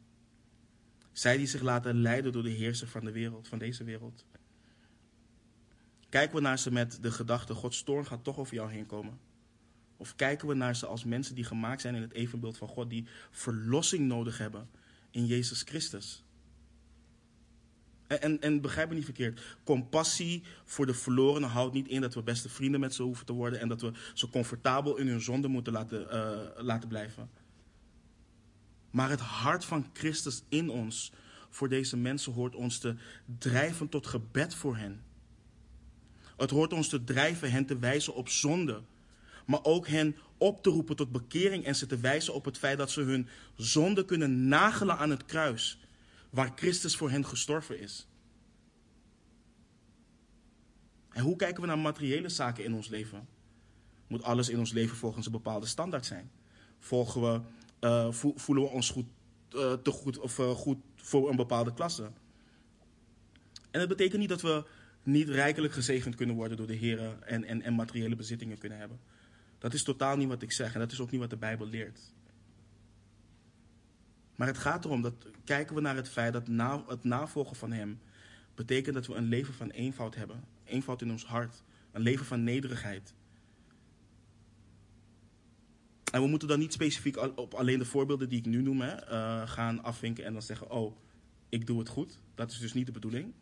Zij 1.13 1.37
die 1.37 1.47
zich 1.47 1.63
laten 1.63 2.01
leiden 2.01 2.33
door 2.33 2.43
de 2.43 2.51
heerser 2.51 2.89
van 2.89 3.05
de 3.05 3.13
wereld, 3.13 3.49
van 3.49 3.59
deze 3.59 3.85
wereld. 3.85 4.25
Kijken 6.09 6.37
we 6.37 6.43
naar 6.43 6.59
ze 6.59 6.73
met 6.73 7.03
de 7.03 7.11
gedachte, 7.11 7.55
Gods 7.55 7.83
toorn 7.83 8.07
gaat 8.07 8.25
toch 8.25 8.39
over 8.39 8.55
jou 8.55 8.71
heen 8.71 8.87
komen. 8.87 9.19
Of 9.97 10.17
kijken 10.17 10.49
we 10.49 10.55
naar 10.55 10.77
ze 10.77 10.87
als 10.87 11.05
mensen 11.05 11.35
die 11.35 11.45
gemaakt 11.45 11.81
zijn 11.81 11.95
in 11.95 12.03
het 12.03 12.13
evenbeeld 12.13 12.57
van 12.57 12.69
God, 12.69 12.91
die 12.91 13.07
verlossing 13.31 14.07
nodig 14.07 14.39
hebben 14.39 14.69
in 15.11 15.27
Jezus 15.27 15.63
Christus. 15.63 16.26
En, 18.07 18.41
en, 18.41 18.61
begrijp 18.61 18.89
me 18.89 18.95
niet 18.95 19.05
verkeerd. 19.05 19.41
Compassie 19.65 20.43
voor 20.65 20.87
de 20.87 20.95
verlorenen 20.95 21.49
houdt 21.49 21.75
niet 21.75 21.89
in 21.89 22.01
dat 22.01 22.15
we 22.15 22.23
beste 22.23 22.49
vrienden 22.49 22.81
met 22.81 22.95
ze 22.95 23.03
hoeven 23.03 23.27
te 23.27 23.33
worden 23.33 23.61
en 23.61 23.69
dat 23.69 23.81
we 23.81 23.93
ze 24.15 24.29
comfortabel 24.29 24.97
in 24.97 25.09
hun 25.09 25.21
zonde 25.21 25.49
moeten 25.49 25.73
laten, 25.73 26.07
uh, 26.13 26.65
laten 26.65 26.89
blijven. 26.89 27.31
Maar 28.91 29.11
het 29.11 29.21
hart 29.21 29.65
van 29.65 29.91
Christus 29.93 30.43
in 30.49 30.71
ons 30.71 31.13
voor 31.51 31.69
deze 31.69 31.97
mensen 31.97 32.33
hoort 32.33 32.55
ons 32.55 32.79
te 32.79 32.95
drijven 33.39 33.89
tot 33.89 34.07
gebed 34.07 34.55
voor 34.55 34.77
hen. 34.77 35.03
Het 36.37 36.51
hoort 36.51 36.73
ons 36.73 36.89
te 36.89 37.05
drijven 37.05 37.51
hen 37.51 37.67
te 37.67 37.79
wijzen 37.79 38.15
op 38.15 38.29
zonde, 38.29 38.83
maar 39.47 39.65
ook 39.65 39.89
hen 39.89 40.17
op 40.39 40.63
te 40.63 40.71
roepen 40.71 40.97
tot 40.97 41.13
bekering 41.13 41.65
en 41.65 41.77
ze 41.77 41.87
te 41.87 41.99
wijzen 41.99 42.35
op 42.35 42.45
het 42.45 42.59
feit 42.59 42.79
dat 42.79 42.91
ze 42.91 43.01
hun 43.01 43.29
zonde 43.57 44.05
kunnen 44.05 44.49
nagelen 44.49 44.99
aan 44.99 45.11
het 45.11 45.25
kruis 45.25 45.79
waar 46.31 46.53
Christus 46.55 46.97
voor 46.97 47.11
hen 47.11 47.25
gestorven 47.25 47.81
is. 47.81 48.09
En 51.11 51.23
hoe 51.23 51.37
kijken 51.37 51.61
we 51.61 51.67
naar 51.67 51.79
materiële 51.79 52.29
zaken 52.29 52.65
in 52.65 52.75
ons 52.75 52.89
leven? 52.89 53.29
Moet 54.07 54.23
alles 54.23 54.49
in 54.49 54.59
ons 54.59 54.73
leven 54.73 54.97
volgens 54.97 55.27
een 55.27 55.33
bepaalde 55.33 55.67
standaard 55.67 56.07
zijn? 56.07 56.31
Volgen 56.79 57.21
we, 57.21 57.41
uh, 57.81 58.13
voelen 58.13 58.65
we 58.65 58.71
ons 58.71 58.91
goed, 58.91 59.07
uh, 59.55 59.73
te 59.73 59.91
goed 59.91 60.19
of 60.19 60.39
uh, 60.39 60.51
goed 60.51 60.79
voor 60.97 61.31
een 61.31 61.37
bepaalde 61.37 61.75
klasse? 61.75 62.11
En 63.71 63.81
dat 63.81 63.89
betekent 63.89 64.21
niet 64.21 64.29
dat 64.29 64.41
we 64.41 64.65
niet 65.03 65.29
rijkelijk 65.29 65.73
gezegend 65.73 66.15
kunnen 66.15 66.37
worden 66.37 66.57
door 66.57 66.67
de 66.67 66.75
Heer 66.75 67.19
en, 67.23 67.45
en, 67.45 67.63
en 67.63 67.75
materiële 67.75 68.17
bezittingen 68.17 68.59
kunnen 68.59 68.79
hebben. 68.79 69.01
Dat 69.59 69.75
is 69.75 69.83
totaal 69.83 70.17
niet 70.17 70.29
wat 70.29 70.43
ik 70.43 70.53
zeg 70.53 70.75
en 70.75 70.81
dat 70.81 70.93
is 70.93 71.01
ook 71.01 71.11
niet 71.11 71.21
wat 71.21 71.31
de 71.31 71.37
Bijbel 71.37 71.67
leert. 71.67 72.15
Maar 74.37 74.47
het 74.47 74.59
gaat 74.59 74.85
erom 74.85 75.03
dat 75.03 75.15
kijken 75.45 75.75
we 75.75 75.81
naar 75.81 75.97
het 75.97 76.09
feit 76.09 76.33
dat 76.33 76.49
na, 76.49 76.85
het 76.89 77.05
navolgen 77.05 77.57
van 77.57 77.73
Hem 77.73 78.01
betekent 78.55 78.95
dat 78.95 79.07
we 79.07 79.15
een 79.15 79.29
leven 79.29 79.55
van 79.55 79.71
eenvoud 79.71 80.15
hebben. 80.15 80.45
Eenvoud 80.65 81.03
in 81.03 81.11
ons 81.11 81.25
hart. 81.25 81.63
Een 81.93 82.03
leven 82.03 82.27
van 82.27 82.45
nederigheid. 82.45 83.15
En 86.13 86.23
we 86.23 86.29
moeten 86.29 86.49
dan 86.49 86.59
niet 86.59 86.73
specifiek 86.73 87.17
op 87.17 87.55
alleen 87.55 87.79
de 87.79 87.85
voorbeelden 87.85 88.29
die 88.29 88.39
ik 88.39 88.47
nu 88.47 88.63
noem 88.63 88.81
hè, 88.81 89.11
uh, 89.11 89.49
gaan 89.49 89.83
afvinken 89.83 90.25
en 90.25 90.33
dan 90.33 90.43
zeggen: 90.43 90.71
Oh, 90.71 90.97
ik 91.49 91.67
doe 91.67 91.79
het 91.79 91.89
goed. 91.89 92.19
Dat 92.35 92.51
is 92.51 92.59
dus 92.59 92.73
niet 92.73 92.87
de 92.87 92.93
bedoeling. 92.93 93.33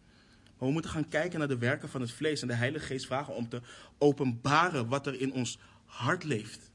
Maar 0.58 0.68
we 0.68 0.72
moeten 0.72 0.90
gaan 0.90 1.08
kijken 1.08 1.38
naar 1.38 1.48
de 1.48 1.58
werken 1.58 1.88
van 1.88 2.00
het 2.00 2.12
vlees 2.12 2.42
en 2.42 2.48
de 2.48 2.54
Heilige 2.54 2.86
Geest 2.86 3.06
vragen 3.06 3.34
om 3.34 3.48
te 3.48 3.60
openbaren 3.98 4.88
wat 4.88 5.06
er 5.06 5.20
in 5.20 5.32
ons 5.32 5.58
hart 5.84 6.24
leeft. 6.24 6.70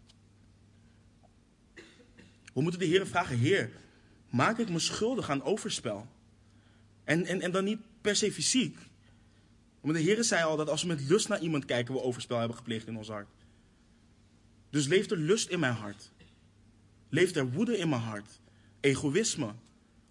We 2.53 2.61
moeten 2.61 2.79
de 2.79 2.85
Heer 2.85 3.07
vragen: 3.07 3.37
Heer, 3.37 3.71
maak 4.29 4.57
ik 4.57 4.69
me 4.69 4.79
schuldig 4.79 5.29
aan 5.29 5.43
overspel. 5.43 6.07
En, 7.03 7.25
en, 7.25 7.41
en 7.41 7.51
dan 7.51 7.63
niet 7.63 7.79
per 8.01 8.15
se 8.15 8.31
fysiek. 8.31 8.77
Want 9.81 9.93
de 9.93 10.03
Heer 10.03 10.23
zei 10.23 10.43
al 10.43 10.57
dat 10.57 10.69
als 10.69 10.81
we 10.81 10.87
met 10.87 11.09
lust 11.09 11.27
naar 11.27 11.39
iemand 11.39 11.65
kijken, 11.65 11.93
we 11.93 12.01
overspel 12.01 12.37
hebben 12.37 12.57
gepleegd 12.57 12.87
in 12.87 12.97
ons 12.97 13.07
hart. 13.07 13.27
Dus 14.69 14.87
leeft 14.87 15.11
er 15.11 15.17
lust 15.17 15.49
in 15.49 15.59
mijn 15.59 15.73
hart? 15.73 16.11
Leeft 17.09 17.35
er 17.35 17.51
woede 17.51 17.77
in 17.77 17.89
mijn 17.89 18.01
hart? 18.01 18.39
Egoïsme? 18.79 19.53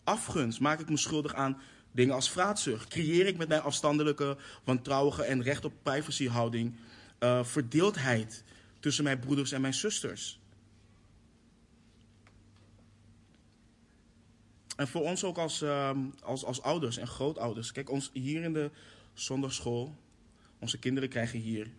Afgunst? 0.04 0.60
Maak 0.60 0.80
ik 0.80 0.88
me 0.88 0.96
schuldig 0.96 1.34
aan 1.34 1.60
dingen 1.92 2.14
als 2.14 2.30
vraatzucht? 2.30 2.88
Creëer 2.88 3.26
ik 3.26 3.36
met 3.36 3.48
mijn 3.48 3.60
afstandelijke, 3.60 4.36
wantrouwige 4.64 5.22
en 5.22 5.42
recht 5.42 5.64
op 5.64 5.72
privacyhouding 5.82 6.74
uh, 7.20 7.44
verdeeldheid 7.44 8.44
tussen 8.80 9.04
mijn 9.04 9.18
broeders 9.18 9.52
en 9.52 9.60
mijn 9.60 9.74
zusters? 9.74 10.40
En 14.78 14.88
voor 14.88 15.02
ons 15.02 15.24
ook 15.24 15.38
als, 15.38 15.62
ehm, 15.62 15.98
als, 16.22 16.44
als 16.44 16.62
ouders 16.62 16.96
en 16.96 17.06
grootouders. 17.06 17.72
Kijk, 17.72 17.90
ons 17.90 18.10
hier 18.12 18.42
in 18.42 18.52
de 18.52 18.70
zondagschool, 19.14 19.96
onze 20.58 20.78
kinderen 20.78 21.08
krijgen 21.08 21.38
hier 21.38 21.70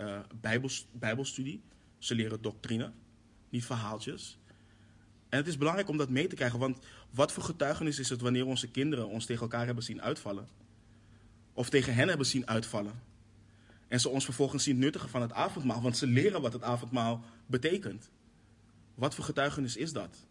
uh, 0.00 0.18
bijbels, 0.40 0.86
bijbelstudie. 0.92 1.60
Ze 1.98 2.14
leren 2.14 2.42
doctrine, 2.42 2.92
niet 3.48 3.64
verhaaltjes. 3.64 4.38
En 5.28 5.38
het 5.38 5.46
is 5.46 5.58
belangrijk 5.58 5.88
om 5.88 5.96
dat 5.96 6.08
mee 6.08 6.26
te 6.26 6.34
krijgen, 6.34 6.58
want 6.58 6.78
wat 7.10 7.32
voor 7.32 7.42
getuigenis 7.42 7.98
is 7.98 8.08
het 8.08 8.20
wanneer 8.20 8.46
onze 8.46 8.70
kinderen 8.70 9.08
ons 9.08 9.26
tegen 9.26 9.42
elkaar 9.42 9.66
hebben 9.66 9.84
zien 9.84 10.02
uitvallen? 10.02 10.48
Of 11.52 11.70
tegen 11.70 11.94
hen 11.94 12.08
hebben 12.08 12.26
zien 12.26 12.48
uitvallen? 12.48 13.02
En 13.88 14.00
ze 14.00 14.08
ons 14.08 14.24
vervolgens 14.24 14.64
zien 14.64 14.78
nuttigen 14.78 15.08
van 15.08 15.22
het 15.22 15.32
avondmaal, 15.32 15.82
want 15.82 15.96
ze 15.96 16.06
leren 16.06 16.40
wat 16.40 16.52
het 16.52 16.62
avondmaal 16.62 17.24
betekent. 17.46 18.10
Wat 18.94 19.14
voor 19.14 19.24
getuigenis 19.24 19.76
is 19.76 19.92
dat? 19.92 20.26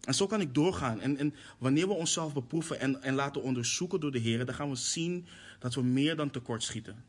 En 0.00 0.14
zo 0.14 0.26
kan 0.26 0.40
ik 0.40 0.54
doorgaan. 0.54 1.00
En, 1.00 1.16
en 1.16 1.34
wanneer 1.58 1.88
we 1.88 1.94
onszelf 1.94 2.32
beproeven 2.32 2.80
en, 2.80 3.02
en 3.02 3.14
laten 3.14 3.42
onderzoeken 3.42 4.00
door 4.00 4.12
de 4.12 4.18
Heer, 4.18 4.44
dan 4.44 4.54
gaan 4.54 4.70
we 4.70 4.76
zien 4.76 5.26
dat 5.58 5.74
we 5.74 5.82
meer 5.82 6.16
dan 6.16 6.30
tekort 6.30 6.62
schieten. 6.62 7.04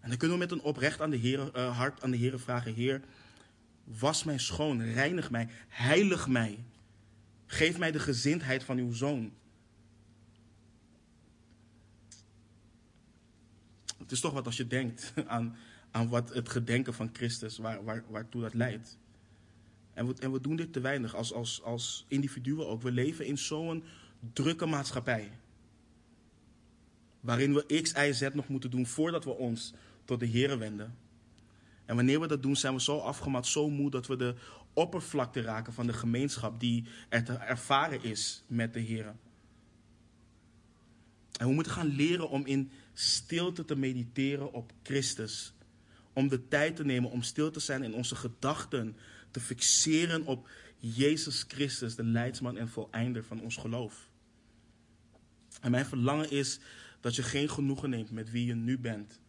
En 0.00 0.08
dan 0.08 0.18
kunnen 0.18 0.38
we 0.38 0.42
met 0.42 0.52
een 0.52 0.62
oprecht 0.62 1.00
aan 1.00 1.10
de 1.10 1.16
Heer, 1.16 1.50
uh, 1.56 1.76
hart 1.76 2.02
aan 2.02 2.10
de 2.10 2.16
Heer 2.16 2.40
vragen: 2.40 2.74
Heer, 2.74 3.00
was 3.84 4.24
mij 4.24 4.38
schoon, 4.38 4.82
reinig 4.82 5.30
mij, 5.30 5.48
heilig 5.68 6.28
mij. 6.28 6.64
Geef 7.46 7.78
mij 7.78 7.92
de 7.92 7.98
gezindheid 7.98 8.64
van 8.64 8.78
uw 8.78 8.92
zoon. 8.92 9.32
Het 13.98 14.12
is 14.12 14.20
toch 14.20 14.32
wat 14.32 14.46
als 14.46 14.56
je 14.56 14.66
denkt 14.66 15.12
aan, 15.26 15.56
aan 15.90 16.08
wat 16.08 16.34
het 16.34 16.48
gedenken 16.48 16.94
van 16.94 17.10
Christus, 17.12 17.58
waar, 17.58 17.84
waar, 17.84 18.04
waartoe 18.08 18.42
dat 18.42 18.54
leidt. 18.54 18.98
En 19.94 20.06
we, 20.06 20.14
en 20.18 20.38
doen 20.42 20.56
dit 20.56 20.72
te 20.72 20.80
weinig 20.80 21.14
als, 21.14 21.32
als, 21.32 21.62
als 21.62 22.04
individuen 22.08 22.66
ook. 22.66 22.82
We 22.82 22.90
leven 22.90 23.26
in 23.26 23.38
zo'n 23.38 23.84
drukke 24.32 24.66
maatschappij. 24.66 25.30
Waarin 27.20 27.54
we 27.54 27.80
X, 27.82 27.92
Y, 27.92 28.12
Z 28.12 28.28
nog 28.32 28.48
moeten 28.48 28.70
doen 28.70 28.86
voordat 28.86 29.24
we 29.24 29.30
ons 29.30 29.72
tot 30.04 30.20
de 30.20 30.26
Heer 30.26 30.58
wenden. 30.58 30.96
En 31.84 31.96
wanneer 31.96 32.20
we 32.20 32.26
dat 32.26 32.42
doen, 32.42 32.56
zijn 32.56 32.74
we 32.74 32.80
zo 32.80 32.98
afgemat, 32.98 33.46
zo 33.46 33.70
moe 33.70 33.90
dat 33.90 34.06
we 34.06 34.16
de 34.16 34.34
oppervlakte 34.72 35.40
raken 35.40 35.72
van 35.72 35.86
de 35.86 35.92
gemeenschap 35.92 36.60
die 36.60 36.84
er 37.08 37.24
te 37.24 37.32
ervaren 37.32 38.02
is 38.02 38.42
met 38.46 38.72
de 38.72 38.80
Heer. 38.80 39.14
En 41.38 41.46
we 41.46 41.52
moeten 41.52 41.72
gaan 41.72 41.86
leren 41.86 42.28
om 42.28 42.46
in 42.46 42.70
stilte 42.92 43.64
te 43.64 43.76
mediteren 43.76 44.52
op 44.52 44.72
Christus. 44.82 45.52
Om 46.12 46.28
de 46.28 46.48
tijd 46.48 46.76
te 46.76 46.84
nemen 46.84 47.10
om 47.10 47.22
stil 47.22 47.50
te 47.50 47.60
zijn 47.60 47.82
in 47.82 47.94
onze 47.94 48.16
gedachten, 48.16 48.96
te 49.30 49.40
fixeren 49.40 50.26
op 50.26 50.48
Jezus 50.76 51.44
Christus, 51.48 51.94
de 51.94 52.04
leidsman 52.04 52.56
en 52.56 52.68
voleinder 52.68 53.24
van 53.24 53.40
ons 53.40 53.56
geloof. 53.56 54.10
En 55.60 55.70
mijn 55.70 55.86
verlangen 55.86 56.30
is 56.30 56.58
dat 57.00 57.14
je 57.14 57.22
geen 57.22 57.50
genoegen 57.50 57.90
neemt 57.90 58.10
met 58.10 58.30
wie 58.30 58.46
je 58.46 58.54
nu 58.54 58.78
bent 58.78 59.20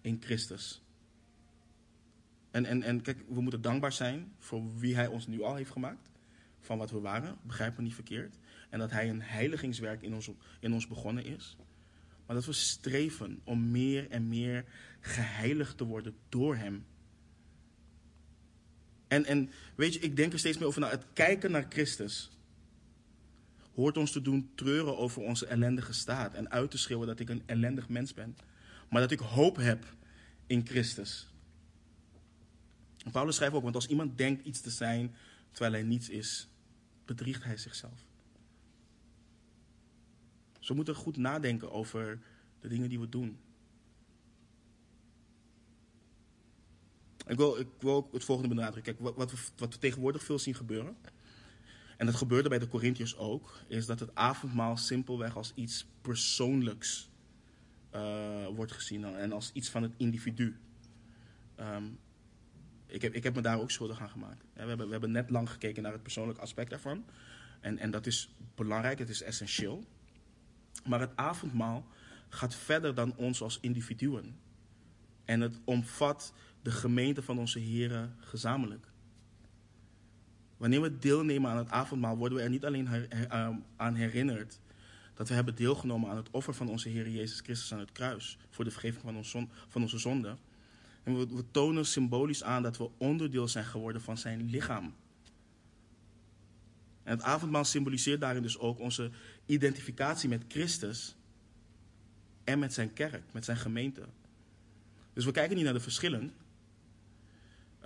in 0.00 0.20
Christus. 0.20 0.82
En, 2.50 2.64
en, 2.64 2.82
en 2.82 3.00
kijk, 3.00 3.24
we 3.28 3.40
moeten 3.40 3.60
dankbaar 3.60 3.92
zijn 3.92 4.32
voor 4.38 4.78
wie 4.78 4.94
Hij 4.94 5.06
ons 5.06 5.26
nu 5.26 5.42
al 5.42 5.54
heeft 5.54 5.70
gemaakt. 5.70 6.10
Van 6.60 6.78
wat 6.78 6.90
we 6.90 7.00
waren, 7.00 7.38
begrijp 7.42 7.76
me 7.76 7.82
niet 7.82 7.94
verkeerd. 7.94 8.38
En 8.70 8.78
dat 8.78 8.90
Hij 8.90 9.08
een 9.08 9.22
heiligingswerk 9.22 10.02
in 10.02 10.14
ons, 10.14 10.30
in 10.60 10.72
ons 10.72 10.86
begonnen 10.86 11.24
is. 11.24 11.56
Maar 12.26 12.36
dat 12.36 12.44
we 12.44 12.52
streven 12.52 13.40
om 13.44 13.70
meer 13.70 14.10
en 14.10 14.28
meer 14.28 14.64
geheiligd 15.00 15.76
te 15.76 15.84
worden 15.84 16.14
door 16.28 16.56
Hem. 16.56 16.84
En, 19.08 19.24
en 19.24 19.50
weet 19.74 19.94
je, 19.94 20.00
ik 20.00 20.16
denk 20.16 20.32
er 20.32 20.38
steeds 20.38 20.58
meer 20.58 20.66
over 20.66 20.80
na. 20.80 20.88
Het 20.88 21.04
kijken 21.12 21.50
naar 21.50 21.66
Christus 21.68 22.30
hoort 23.74 23.96
ons 23.96 24.12
te 24.12 24.22
doen 24.22 24.50
treuren 24.54 24.98
over 24.98 25.22
onze 25.22 25.46
ellendige 25.46 25.92
staat. 25.92 26.34
En 26.34 26.50
uit 26.50 26.70
te 26.70 26.78
schreeuwen 26.78 27.06
dat 27.06 27.20
ik 27.20 27.28
een 27.28 27.42
ellendig 27.46 27.88
mens 27.88 28.14
ben. 28.14 28.36
Maar 28.90 29.00
dat 29.00 29.10
ik 29.10 29.18
hoop 29.18 29.56
heb 29.56 29.94
in 30.46 30.66
Christus. 30.66 31.28
En 33.04 33.10
Paulus 33.10 33.36
schrijft 33.36 33.54
ook, 33.54 33.62
want 33.62 33.74
als 33.74 33.86
iemand 33.86 34.18
denkt 34.18 34.46
iets 34.46 34.60
te 34.60 34.70
zijn 34.70 35.14
terwijl 35.50 35.72
hij 35.72 35.82
niets 35.82 36.08
is, 36.08 36.48
bedriegt 37.04 37.44
hij 37.44 37.56
zichzelf. 37.56 38.04
Dus 40.58 40.68
we 40.68 40.74
moeten 40.74 40.94
goed 40.94 41.16
nadenken 41.16 41.72
over 41.72 42.18
de 42.60 42.68
dingen 42.68 42.88
die 42.88 43.00
we 43.00 43.08
doen. 43.08 43.38
Ik 47.26 47.36
wil, 47.36 47.58
ik 47.58 47.68
wil 47.78 47.94
ook 47.94 48.12
het 48.12 48.24
volgende 48.24 48.54
benadrukken. 48.54 48.96
Kijk, 48.96 49.16
wat, 49.16 49.30
we, 49.30 49.36
wat 49.56 49.72
we 49.72 49.80
tegenwoordig 49.80 50.24
veel 50.24 50.38
zien 50.38 50.54
gebeuren, 50.54 50.96
en 51.96 52.06
dat 52.06 52.14
gebeurde 52.14 52.48
bij 52.48 52.58
de 52.58 52.68
Corinthiërs 52.68 53.16
ook, 53.16 53.60
is 53.66 53.86
dat 53.86 54.00
het 54.00 54.14
avondmaal 54.14 54.76
simpelweg 54.76 55.36
als 55.36 55.52
iets 55.54 55.86
persoonlijks 56.00 57.10
uh, 57.94 58.46
wordt 58.46 58.72
gezien 58.72 59.04
en 59.04 59.32
als 59.32 59.50
iets 59.52 59.68
van 59.68 59.82
het 59.82 59.92
individu. 59.96 60.56
Um, 61.60 61.98
ik, 62.86 63.02
heb, 63.02 63.14
ik 63.14 63.22
heb 63.22 63.34
me 63.34 63.40
daar 63.40 63.60
ook 63.60 63.70
schuldig 63.70 64.00
aan 64.00 64.10
gemaakt. 64.10 64.44
We 64.52 64.62
hebben, 64.62 64.86
we 64.86 64.92
hebben 64.92 65.10
net 65.10 65.30
lang 65.30 65.50
gekeken 65.50 65.82
naar 65.82 65.92
het 65.92 66.02
persoonlijke 66.02 66.40
aspect 66.40 66.70
daarvan. 66.70 67.04
En, 67.60 67.78
en 67.78 67.90
dat 67.90 68.06
is 68.06 68.30
belangrijk, 68.54 68.98
het 68.98 69.08
is 69.08 69.22
essentieel. 69.22 69.84
Maar 70.84 71.00
het 71.00 71.16
avondmaal 71.16 71.86
gaat 72.28 72.54
verder 72.54 72.94
dan 72.94 73.16
ons 73.16 73.42
als 73.42 73.58
individuen. 73.60 74.38
En 75.24 75.40
het 75.40 75.58
omvat 75.64 76.32
de 76.66 76.72
gemeente 76.72 77.22
van 77.22 77.38
onze 77.38 77.58
Heren 77.58 78.16
gezamenlijk. 78.20 78.86
Wanneer 80.56 80.80
we 80.80 80.98
deelnemen 80.98 81.50
aan 81.50 81.56
het 81.56 81.70
avondmaal, 81.70 82.16
worden 82.16 82.38
we 82.38 82.44
er 82.44 82.50
niet 82.50 82.64
alleen 82.64 82.88
ehm, 82.88 83.54
aan 83.76 83.94
herinnerd 83.94 84.60
dat 85.14 85.28
we 85.28 85.34
hebben 85.34 85.54
deelgenomen 85.54 86.10
aan 86.10 86.16
het 86.16 86.30
offer 86.30 86.54
van 86.54 86.68
onze 86.68 86.88
Heer 86.88 87.08
Jezus 87.08 87.40
Christus 87.40 87.72
aan 87.72 87.78
het 87.78 87.92
kruis 87.92 88.38
voor 88.50 88.64
de 88.64 88.70
vergeving 88.70 89.24
van, 89.24 89.48
van 89.68 89.82
onze 89.82 89.98
zonden. 89.98 90.38
En 91.02 91.18
we, 91.18 91.26
we 91.26 91.44
tonen 91.50 91.86
symbolisch 91.86 92.42
aan 92.42 92.62
dat 92.62 92.76
we 92.76 92.90
onderdeel 92.98 93.48
zijn 93.48 93.64
geworden 93.64 94.02
van 94.02 94.18
zijn 94.18 94.50
lichaam. 94.50 94.94
En 97.02 97.12
het 97.12 97.22
avondmaal 97.22 97.64
symboliseert 97.64 98.20
daarin 98.20 98.42
dus 98.42 98.58
ook 98.58 98.78
onze 98.78 99.10
identificatie 99.44 100.28
met 100.28 100.44
Christus 100.48 101.16
en 102.44 102.58
met 102.58 102.72
zijn 102.72 102.92
kerk, 102.92 103.22
met 103.32 103.44
zijn 103.44 103.56
gemeente. 103.56 104.02
Dus 105.12 105.24
we 105.24 105.30
kijken 105.30 105.56
niet 105.56 105.64
naar 105.64 105.74
de 105.74 105.80
verschillen, 105.80 106.32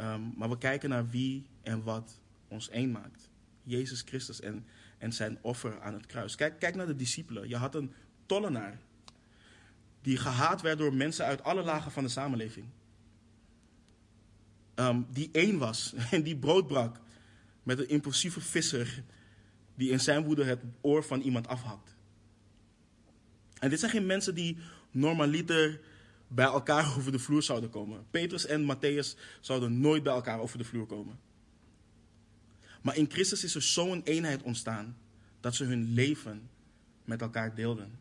um, 0.01 0.33
maar 0.37 0.49
we 0.49 0.59
kijken 0.59 0.89
naar 0.89 1.09
wie 1.09 1.47
en 1.63 1.83
wat 1.83 2.21
ons 2.49 2.69
één 2.69 2.91
maakt. 2.91 3.31
Jezus 3.63 4.03
Christus 4.03 4.41
en, 4.41 4.67
en 4.99 5.13
zijn 5.13 5.39
offer 5.41 5.81
aan 5.81 5.95
het 5.95 6.07
kruis. 6.07 6.35
Kijk, 6.35 6.59
kijk 6.59 6.75
naar 6.75 6.87
de 6.87 6.97
discipelen. 6.97 7.49
Je 7.49 7.57
had 7.57 7.75
een 7.75 7.93
tollenaar 8.27 8.81
die 10.03 10.17
gehaat 10.17 10.61
werd 10.61 10.79
door 10.79 10.95
mensen 10.95 11.25
uit 11.25 11.43
alle 11.43 11.63
lagen 11.63 11.93
van 11.93 12.03
de 12.03 12.09
samenleving. 12.09 12.67
Um, 14.75 15.07
die 15.11 15.29
één 15.33 15.59
was 15.59 15.95
en 16.11 16.23
die 16.23 16.37
brood 16.37 16.67
brak 16.67 17.01
met 17.63 17.79
een 17.79 17.89
impulsieve 17.89 18.41
visser 18.41 19.03
die 19.75 19.91
in 19.91 20.01
zijn 20.01 20.25
woede 20.25 20.45
het 20.45 20.63
oor 20.81 21.05
van 21.05 21.21
iemand 21.21 21.49
afhakt. 21.49 21.97
En 23.59 23.71
dit 23.71 23.79
zijn 23.79 23.91
geen 23.91 24.07
mensen 24.07 24.35
die 24.35 24.59
normaliter 24.91 25.81
bij 26.33 26.45
elkaar 26.45 26.87
over 26.97 27.13
de 27.13 27.19
vloer 27.19 27.43
zouden 27.43 27.71
komen. 27.71 28.07
Petrus 28.11 28.47
en 28.47 28.77
Matthäus 28.77 29.19
zouden 29.41 29.81
nooit 29.81 30.03
bij 30.03 30.13
elkaar 30.13 30.41
over 30.41 30.59
de 30.59 30.65
vloer 30.65 30.87
komen. 30.87 31.19
Maar 32.83 32.97
in 32.97 33.11
Christus 33.11 33.45
is 33.45 33.55
er 33.55 33.63
zo'n 33.63 34.03
eenheid 34.03 34.43
ontstaan 34.43 34.97
dat 35.41 35.55
ze 35.55 35.65
hun 35.65 35.93
leven 35.93 36.51
met 37.05 37.21
elkaar 37.21 37.55
deelden. 37.55 37.99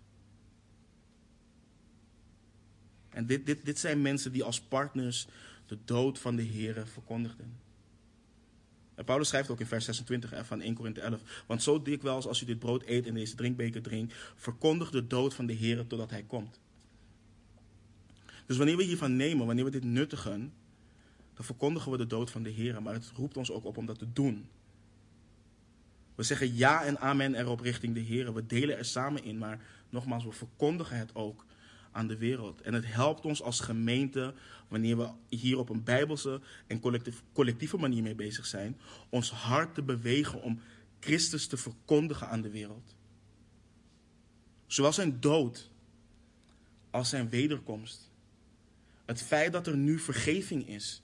En 3.09 3.25
dit, 3.25 3.45
dit, 3.45 3.65
dit 3.65 3.79
zijn 3.79 4.01
mensen 4.01 4.31
die 4.31 4.43
als 4.43 4.61
partners 4.61 5.27
de 5.65 5.77
dood 5.85 6.19
van 6.19 6.35
de 6.35 6.45
Here 6.45 6.85
verkondigden. 6.85 7.57
En 8.95 9.05
Paulus 9.05 9.27
schrijft 9.27 9.49
ook 9.49 9.59
in 9.59 9.65
vers 9.65 9.85
26 9.85 10.45
van 10.45 10.61
1 10.61 10.73
Korinthe 10.73 11.01
11. 11.01 11.43
Want 11.47 11.63
zo 11.63 11.81
dikwijls 11.81 12.27
als 12.27 12.41
u 12.41 12.45
dit 12.45 12.59
brood 12.59 12.83
eet 12.85 13.07
en 13.07 13.13
deze 13.13 13.35
drinkbeker 13.35 13.81
drinkt, 13.81 14.13
verkondig 14.35 14.89
de 14.89 15.07
dood 15.07 15.33
van 15.33 15.45
de 15.45 15.55
Here 15.55 15.87
totdat 15.87 16.09
hij 16.09 16.23
komt. 16.23 16.59
Dus 18.49 18.57
wanneer 18.57 18.77
we 18.77 18.83
hiervan 18.83 19.15
nemen, 19.15 19.45
wanneer 19.45 19.63
we 19.63 19.71
dit 19.71 19.83
nuttigen, 19.83 20.53
dan 21.33 21.45
verkondigen 21.45 21.91
we 21.91 21.97
de 21.97 22.07
dood 22.07 22.31
van 22.31 22.43
de 22.43 22.53
Here. 22.53 22.79
Maar 22.79 22.93
het 22.93 23.11
roept 23.15 23.37
ons 23.37 23.51
ook 23.51 23.65
op 23.65 23.77
om 23.77 23.85
dat 23.85 23.99
te 23.99 24.13
doen. 24.13 24.49
We 26.15 26.23
zeggen 26.23 26.55
ja 26.55 26.83
en 26.83 26.99
amen 26.99 27.35
erop 27.35 27.59
richting 27.59 27.93
de 27.93 27.99
Heer. 27.99 28.33
We 28.33 28.45
delen 28.45 28.77
er 28.77 28.85
samen 28.85 29.23
in, 29.23 29.37
maar 29.37 29.61
nogmaals, 29.89 30.23
we 30.23 30.31
verkondigen 30.31 30.97
het 30.97 31.15
ook 31.15 31.45
aan 31.91 32.07
de 32.07 32.17
wereld. 32.17 32.61
En 32.61 32.73
het 32.73 32.93
helpt 32.93 33.25
ons 33.25 33.41
als 33.41 33.59
gemeente, 33.59 34.33
wanneer 34.67 34.97
we 34.97 35.09
hier 35.29 35.57
op 35.57 35.69
een 35.69 35.83
bijbelse 35.83 36.41
en 36.67 36.81
collectieve 37.33 37.77
manier 37.77 38.03
mee 38.03 38.15
bezig 38.15 38.45
zijn, 38.45 38.77
ons 39.09 39.31
hart 39.31 39.75
te 39.75 39.81
bewegen 39.81 40.41
om 40.41 40.59
Christus 40.99 41.47
te 41.47 41.57
verkondigen 41.57 42.27
aan 42.27 42.41
de 42.41 42.49
wereld. 42.49 42.95
Zowel 44.67 44.93
zijn 44.93 45.19
dood 45.19 45.69
als 46.89 47.09
zijn 47.09 47.29
wederkomst. 47.29 48.08
Het 49.09 49.21
feit 49.21 49.51
dat 49.51 49.67
er 49.67 49.77
nu 49.77 49.99
vergeving 49.99 50.67
is. 50.67 51.03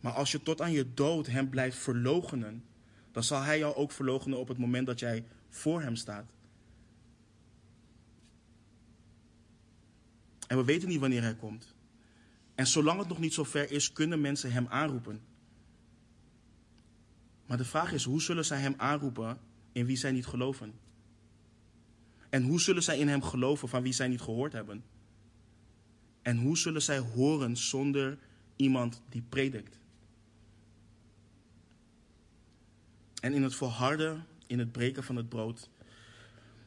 Maar 0.00 0.12
als 0.12 0.32
je 0.32 0.42
tot 0.42 0.60
aan 0.60 0.72
je 0.72 0.94
dood 0.94 1.26
hem 1.26 1.48
blijft 1.48 1.76
verlogenen, 1.76 2.64
dan 3.12 3.24
zal 3.24 3.42
hij 3.42 3.58
jou 3.58 3.74
ook 3.74 3.92
verloochenen 3.92 4.38
op 4.38 4.48
het 4.48 4.58
moment 4.58 4.86
dat 4.86 4.98
jij 4.98 5.24
voor 5.48 5.82
hem 5.82 5.96
staat. 5.96 6.32
En 10.46 10.56
we 10.56 10.64
weten 10.64 10.88
niet 10.88 11.00
wanneer 11.00 11.22
hij 11.22 11.34
komt. 11.34 11.74
En 12.54 12.66
zolang 12.66 12.98
het 12.98 13.08
nog 13.08 13.18
niet 13.18 13.34
zo 13.34 13.44
ver 13.44 13.70
is, 13.70 13.92
kunnen 13.92 14.20
mensen 14.20 14.52
hem 14.52 14.66
aanroepen. 14.68 15.20
Maar 17.46 17.56
de 17.56 17.64
vraag 17.64 17.92
is, 17.92 18.04
hoe 18.04 18.22
zullen 18.22 18.44
zij 18.44 18.60
hem 18.60 18.74
aanroepen 18.76 19.38
in 19.72 19.86
wie 19.86 19.96
zij 19.96 20.12
niet 20.12 20.26
geloven? 20.26 20.74
En 22.30 22.42
hoe 22.42 22.60
zullen 22.60 22.82
zij 22.82 22.98
in 22.98 23.08
hem 23.08 23.22
geloven 23.22 23.68
van 23.68 23.82
wie 23.82 23.92
zij 23.92 24.08
niet 24.08 24.20
gehoord 24.20 24.52
hebben? 24.52 24.84
En 26.24 26.36
hoe 26.36 26.58
zullen 26.58 26.82
zij 26.82 26.98
horen 26.98 27.56
zonder 27.56 28.18
iemand 28.56 29.02
die 29.08 29.22
predikt? 29.28 29.78
En 33.20 33.32
in 33.32 33.42
het 33.42 33.54
volharden 33.54 34.26
in 34.46 34.58
het 34.58 34.72
breken 34.72 35.04
van 35.04 35.16
het 35.16 35.28
brood, 35.28 35.68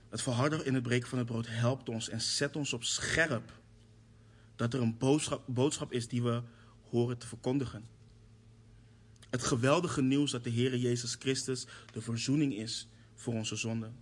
het 0.09 0.21
volharden 0.21 0.65
in 0.65 0.73
het 0.73 0.83
breken 0.83 1.09
van 1.09 1.17
het 1.17 1.27
brood 1.27 1.47
helpt 1.47 1.89
ons 1.89 2.09
en 2.09 2.21
zet 2.21 2.55
ons 2.55 2.73
op 2.73 2.83
scherp 2.83 3.51
dat 4.55 4.73
er 4.73 4.81
een 4.81 4.97
boodschap, 4.97 5.43
boodschap 5.45 5.91
is 5.91 6.07
die 6.07 6.23
we 6.23 6.41
horen 6.89 7.17
te 7.17 7.27
verkondigen. 7.27 7.85
Het 9.29 9.43
geweldige 9.43 10.01
nieuws 10.01 10.31
dat 10.31 10.43
de 10.43 10.49
Heer 10.49 10.77
Jezus 10.77 11.15
Christus 11.19 11.67
de 11.91 12.01
verzoening 12.01 12.55
is 12.55 12.87
voor 13.15 13.33
onze 13.33 13.55
zonden. 13.55 13.95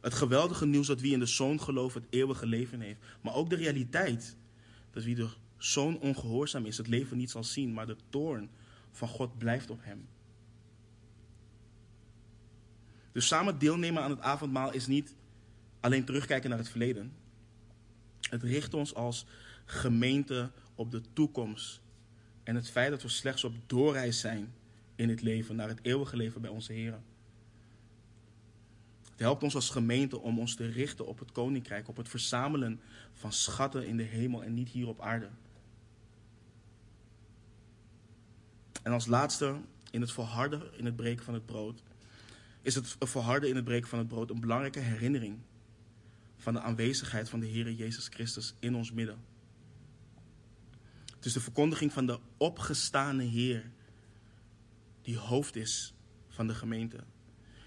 Het 0.00 0.14
geweldige 0.14 0.66
nieuws 0.66 0.86
dat 0.86 1.00
wie 1.00 1.12
in 1.12 1.18
de 1.18 1.26
Zoon 1.26 1.60
gelooft 1.60 1.94
het 1.94 2.06
eeuwige 2.10 2.46
leven 2.46 2.80
heeft. 2.80 3.00
Maar 3.20 3.34
ook 3.34 3.50
de 3.50 3.56
realiteit 3.56 4.36
dat 4.96 5.04
wie 5.04 5.14
de 5.14 5.28
Zoon 5.56 5.98
ongehoorzaam 5.98 6.66
is, 6.66 6.76
het 6.76 6.88
leven 6.88 7.16
niet 7.16 7.30
zal 7.30 7.44
zien, 7.44 7.72
maar 7.72 7.86
de 7.86 7.96
toorn 8.08 8.50
van 8.90 9.08
God 9.08 9.38
blijft 9.38 9.70
op 9.70 9.78
hem. 9.82 10.08
Dus 13.12 13.26
samen 13.26 13.58
deelnemen 13.58 14.02
aan 14.02 14.10
het 14.10 14.20
avondmaal 14.20 14.72
is 14.72 14.86
niet 14.86 15.14
alleen 15.80 16.04
terugkijken 16.04 16.50
naar 16.50 16.58
het 16.58 16.68
verleden. 16.68 17.12
Het 18.20 18.42
richt 18.42 18.74
ons 18.74 18.94
als 18.94 19.26
gemeente 19.64 20.50
op 20.74 20.90
de 20.90 21.02
toekomst. 21.12 21.80
En 22.42 22.54
het 22.54 22.70
feit 22.70 22.90
dat 22.90 23.02
we 23.02 23.08
slechts 23.08 23.44
op 23.44 23.54
doorreis 23.66 24.20
zijn 24.20 24.54
in 24.94 25.08
het 25.08 25.22
leven, 25.22 25.56
naar 25.56 25.68
het 25.68 25.80
eeuwige 25.82 26.16
leven 26.16 26.40
bij 26.40 26.50
onze 26.50 26.72
Heer. 26.72 26.98
Het 29.16 29.24
helpt 29.24 29.42
ons 29.42 29.54
als 29.54 29.70
gemeente 29.70 30.20
om 30.20 30.38
ons 30.38 30.54
te 30.54 30.66
richten 30.66 31.06
op 31.06 31.18
het 31.18 31.32
koninkrijk, 31.32 31.88
op 31.88 31.96
het 31.96 32.08
verzamelen 32.08 32.80
van 33.12 33.32
schatten 33.32 33.86
in 33.86 33.96
de 33.96 34.02
hemel 34.02 34.44
en 34.44 34.54
niet 34.54 34.68
hier 34.68 34.88
op 34.88 35.00
aarde. 35.00 35.28
En 38.82 38.92
als 38.92 39.06
laatste, 39.06 39.60
in 39.90 40.00
het 40.00 40.12
volharden 40.12 40.78
in 40.78 40.84
het 40.84 40.96
breken 40.96 41.24
van 41.24 41.34
het 41.34 41.46
brood, 41.46 41.82
is 42.62 42.74
het 42.74 42.96
volharden 42.98 43.48
in 43.48 43.56
het 43.56 43.64
breken 43.64 43.88
van 43.88 43.98
het 43.98 44.08
brood 44.08 44.30
een 44.30 44.40
belangrijke 44.40 44.80
herinnering 44.80 45.38
van 46.36 46.54
de 46.54 46.60
aanwezigheid 46.60 47.28
van 47.28 47.40
de 47.40 47.46
Heer 47.46 47.72
Jezus 47.72 48.08
Christus 48.08 48.54
in 48.58 48.74
ons 48.74 48.92
midden. 48.92 49.18
Het 51.16 51.24
is 51.24 51.32
de 51.32 51.40
verkondiging 51.40 51.92
van 51.92 52.06
de 52.06 52.18
opgestane 52.36 53.22
Heer 53.22 53.70
die 55.02 55.18
hoofd 55.18 55.56
is 55.56 55.94
van 56.28 56.46
de 56.46 56.54
gemeente. 56.54 57.04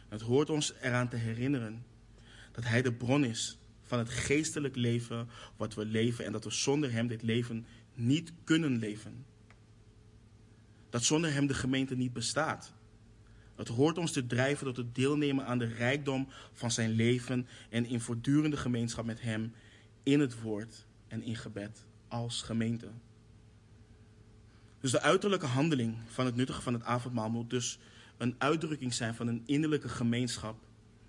Het 0.10 0.22
hoort 0.22 0.50
ons 0.50 0.74
eraan 0.82 1.10
te 1.10 1.16
herinneren 1.16 1.86
dat 2.52 2.64
Hij 2.64 2.82
de 2.82 2.94
bron 2.94 3.24
is 3.24 3.58
van 3.82 4.00
het 4.00 4.10
geestelijk 4.10 4.76
leven 4.76 5.30
wat 5.58 5.74
we 5.74 5.86
leven 5.86 6.26
en 6.26 6.32
dat 6.32 6.44
we 6.44 6.52
zonder 6.52 6.92
Hem 6.92 7.08
dit 7.08 7.22
leven 7.22 7.66
niet 7.94 8.34
kunnen 8.44 8.78
leven. 8.78 9.26
Dat 10.90 11.04
zonder 11.04 11.34
Hem 11.34 11.48
de 11.48 11.54
gemeente 11.54 11.96
niet 11.96 12.14
bestaat. 12.14 12.74
Het 13.56 13.68
hoort 13.68 13.98
ons 13.98 14.12
te 14.12 14.28
drijven 14.28 14.66
tot 14.66 14.78
het 14.78 14.96
deelnemen 14.96 15.46
aan 15.46 15.58
de 15.58 15.66
rijkdom 15.66 16.28
van 16.54 16.72
Zijn 16.72 16.92
leven 16.92 17.48
en 17.70 17.86
in 17.86 18.02
voortdurende 18.02 18.58
gemeenschap 18.58 19.06
met 19.06 19.22
Hem 19.22 19.54
in 20.04 20.20
het 20.20 20.42
woord 20.42 20.86
en 21.08 21.24
in 21.24 21.36
gebed 21.36 21.86
als 22.08 22.42
gemeente. 22.42 22.88
Dus 24.80 24.92
de 24.92 25.02
uiterlijke 25.02 25.46
handeling 25.46 25.98
van 26.06 26.26
het 26.26 26.36
nuttigen 26.36 26.64
van 26.64 26.74
het 26.74 26.84
avondmaal 26.84 27.30
moet 27.30 27.50
dus 27.50 27.80
een 28.20 28.36
uitdrukking 28.38 28.94
zijn 28.94 29.16
van 29.16 29.28
een 29.28 29.42
innerlijke 29.46 29.90
gemeenschap 29.90 30.60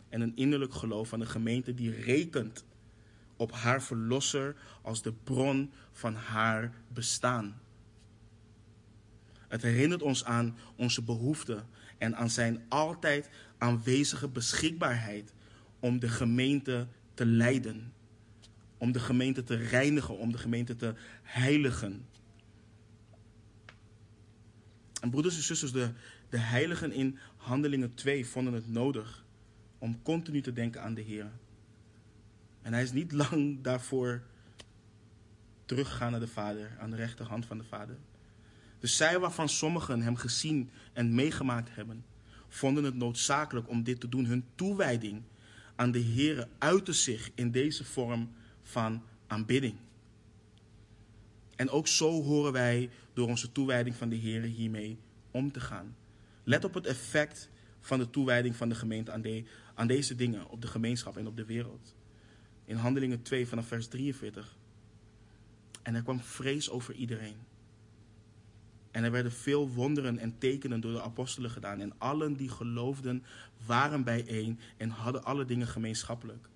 en 0.08 0.20
een 0.20 0.36
innerlijk 0.36 0.74
geloof 0.74 1.08
van 1.08 1.20
een 1.20 1.26
gemeente 1.26 1.74
die 1.74 1.90
rekent 1.90 2.64
op 3.36 3.52
haar 3.52 3.82
verlosser 3.82 4.56
als 4.82 5.02
de 5.02 5.12
bron 5.12 5.70
van 5.92 6.14
haar 6.14 6.72
bestaan. 6.88 7.60
Het 9.48 9.62
herinnert 9.62 10.02
ons 10.02 10.24
aan 10.24 10.56
onze 10.76 11.02
behoeften 11.02 11.66
en 11.98 12.16
aan 12.16 12.30
zijn 12.30 12.64
altijd 12.68 13.30
aanwezige 13.58 14.28
beschikbaarheid 14.28 15.32
om 15.80 15.98
de 15.98 16.08
gemeente 16.08 16.86
te 17.14 17.26
leiden, 17.26 17.92
om 18.78 18.92
de 18.92 19.00
gemeente 19.00 19.44
te 19.44 19.54
reinigen, 19.54 20.18
om 20.18 20.32
de 20.32 20.38
gemeente 20.38 20.76
te 20.76 20.94
heiligen. 21.22 22.06
En 25.00 25.10
broeders 25.10 25.36
en 25.36 25.42
zusters, 25.42 25.72
de, 25.72 25.90
de 26.30 26.38
heiligen 26.38 26.92
in 26.92 27.18
Handelingen 27.36 27.94
2 27.94 28.26
vonden 28.26 28.52
het 28.52 28.68
nodig 28.68 29.24
om 29.78 30.02
continu 30.02 30.40
te 30.40 30.52
denken 30.52 30.82
aan 30.82 30.94
de 30.94 31.00
Heer. 31.00 31.30
En 32.62 32.72
hij 32.72 32.82
is 32.82 32.92
niet 32.92 33.12
lang 33.22 33.62
daarvoor 33.62 34.22
teruggegaan 35.64 36.10
naar 36.10 36.20
de 36.20 36.28
Vader, 36.28 36.76
aan 36.78 36.90
de 36.90 36.96
rechterhand 36.96 37.46
van 37.46 37.58
de 37.58 37.64
Vader. 37.64 37.96
Dus 38.78 38.96
zij 38.96 39.18
waarvan 39.18 39.48
sommigen 39.48 40.02
hem 40.02 40.16
gezien 40.16 40.70
en 40.92 41.14
meegemaakt 41.14 41.74
hebben, 41.74 42.04
vonden 42.48 42.84
het 42.84 42.94
noodzakelijk 42.94 43.68
om 43.68 43.82
dit 43.82 44.00
te 44.00 44.08
doen. 44.08 44.24
Hun 44.24 44.44
toewijding 44.54 45.22
aan 45.76 45.90
de 45.90 45.98
Heer 45.98 46.48
uitte 46.58 46.92
zich 46.92 47.30
in 47.34 47.50
deze 47.50 47.84
vorm 47.84 48.30
van 48.62 49.02
aanbidding. 49.26 49.74
En 51.56 51.70
ook 51.70 51.86
zo 51.86 52.22
horen 52.22 52.52
wij 52.52 52.90
door 53.12 53.28
onze 53.28 53.52
toewijding 53.52 53.96
van 53.96 54.08
de 54.08 54.16
Heer 54.16 54.42
hiermee 54.42 54.98
om 55.30 55.52
te 55.52 55.60
gaan. 55.60 55.96
Let 56.44 56.64
op 56.64 56.74
het 56.74 56.86
effect 56.86 57.50
van 57.80 57.98
de 57.98 58.10
toewijding 58.10 58.56
van 58.56 58.68
de 58.68 58.74
gemeente 58.74 59.12
aan, 59.12 59.20
de, 59.20 59.44
aan 59.74 59.86
deze 59.86 60.14
dingen 60.14 60.48
op 60.48 60.60
de 60.60 60.66
gemeenschap 60.66 61.16
en 61.16 61.26
op 61.26 61.36
de 61.36 61.44
wereld. 61.44 61.94
In 62.64 62.76
Handelingen 62.76 63.22
2 63.22 63.46
vanaf 63.46 63.66
vers 63.66 63.88
43. 63.88 64.56
En 65.82 65.94
er 65.94 66.02
kwam 66.02 66.20
vrees 66.20 66.70
over 66.70 66.94
iedereen. 66.94 67.36
En 68.90 69.04
er 69.04 69.10
werden 69.10 69.32
veel 69.32 69.68
wonderen 69.68 70.18
en 70.18 70.38
tekenen 70.38 70.80
door 70.80 70.92
de 70.92 71.02
apostelen 71.02 71.50
gedaan. 71.50 71.80
En 71.80 71.92
allen 71.98 72.36
die 72.36 72.48
geloofden 72.48 73.24
waren 73.66 74.04
bijeen 74.04 74.58
en 74.76 74.90
hadden 74.90 75.24
alle 75.24 75.44
dingen 75.44 75.66
gemeenschappelijk. 75.66 76.48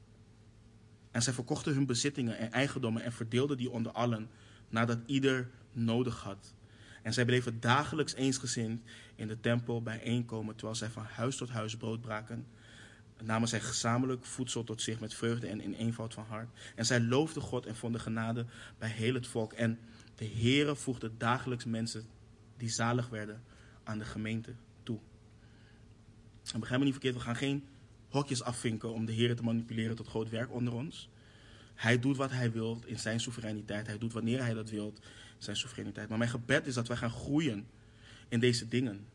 En 1.11 1.23
zij 1.23 1.33
verkochten 1.33 1.75
hun 1.75 1.87
bezittingen 1.87 2.39
en 2.39 2.53
eigendommen 2.53 3.03
en 3.03 3.13
verdeelden 3.13 3.57
die 3.57 3.71
onder 3.71 3.93
allen, 3.93 4.29
nadat 4.69 4.99
ieder 5.07 5.51
nodig 5.73 6.23
had. 6.23 6.55
En 7.05 7.13
zij 7.13 7.25
bleven 7.25 7.61
dagelijks 7.61 8.15
eensgezind 8.15 8.83
in 9.15 9.29
de 9.29 9.41
tempel 9.41 9.83
bijeenkomen, 9.83 10.55
terwijl 10.55 10.77
zij 10.77 10.89
van 10.89 11.05
huis 11.05 11.37
tot 11.37 11.51
huis 11.51 11.77
brood 11.77 12.01
braken. 12.01 12.47
Namen 13.23 13.49
zij 13.49 13.61
gezamenlijk 13.61 14.25
voedsel 14.25 14.65
tot 14.65 14.83
zich 14.83 15.01
met 15.01 15.15
vreugde 15.15 15.47
en 15.47 15.61
in 15.61 15.75
eenvoud 15.75 16.15
van 16.15 16.25
hart. 16.25 16.49
En 16.75 16.87
zij 16.87 17.01
loofden 17.01 17.43
God 17.43 17.67
en 17.67 17.77
vonden 17.77 18.01
genade 18.01 18.47
bij 18.79 18.89
heel 18.89 19.15
het 19.15 19.27
volk. 19.27 19.53
En 19.53 19.79
de 20.15 20.27
Heere 20.27 20.77
voegde 20.77 21.11
dagelijks 21.17 21.65
mensen 21.65 22.07
die 22.57 22.69
zalig 22.69 23.09
werden 23.09 23.43
aan 23.83 23.99
de 23.99 24.05
gemeente 24.05 24.55
toe. 24.83 24.99
En 26.53 26.61
begrijp 26.61 26.79
me 26.79 26.85
niet 26.85 26.95
verkeerd, 26.95 27.15
we 27.15 27.21
gaan 27.21 27.37
geen 27.37 27.65
hokjes 28.09 28.43
afvinken 28.43 28.93
om 28.93 29.05
de 29.05 29.13
Heer 29.13 29.37
te 29.37 29.43
manipuleren 29.43 29.97
tot 29.97 30.09
groot 30.09 30.31
werk 30.31 30.53
onder 30.53 30.75
ons. 30.75 31.09
Hij 31.75 31.99
doet 31.99 32.17
wat 32.17 32.31
hij 32.31 32.53
wil 32.53 32.83
in 32.87 32.99
zijn 32.99 33.21
soevereiniteit. 33.21 33.87
Hij 33.87 33.99
doet 33.99 34.13
wanneer 34.13 34.43
hij 34.43 34.55
dat 34.55 34.71
wil 34.71 34.95
zijn 35.45 35.57
soevereiniteit. 35.57 36.09
Maar 36.09 36.19
mijn 36.19 36.31
gebed 36.31 36.67
is 36.67 36.75
dat 36.75 36.89
wij 36.89 36.97
gaan 36.97 37.11
groeien 37.11 37.67
in 38.29 38.41
deze 38.41 38.69
dingen. 38.69 39.07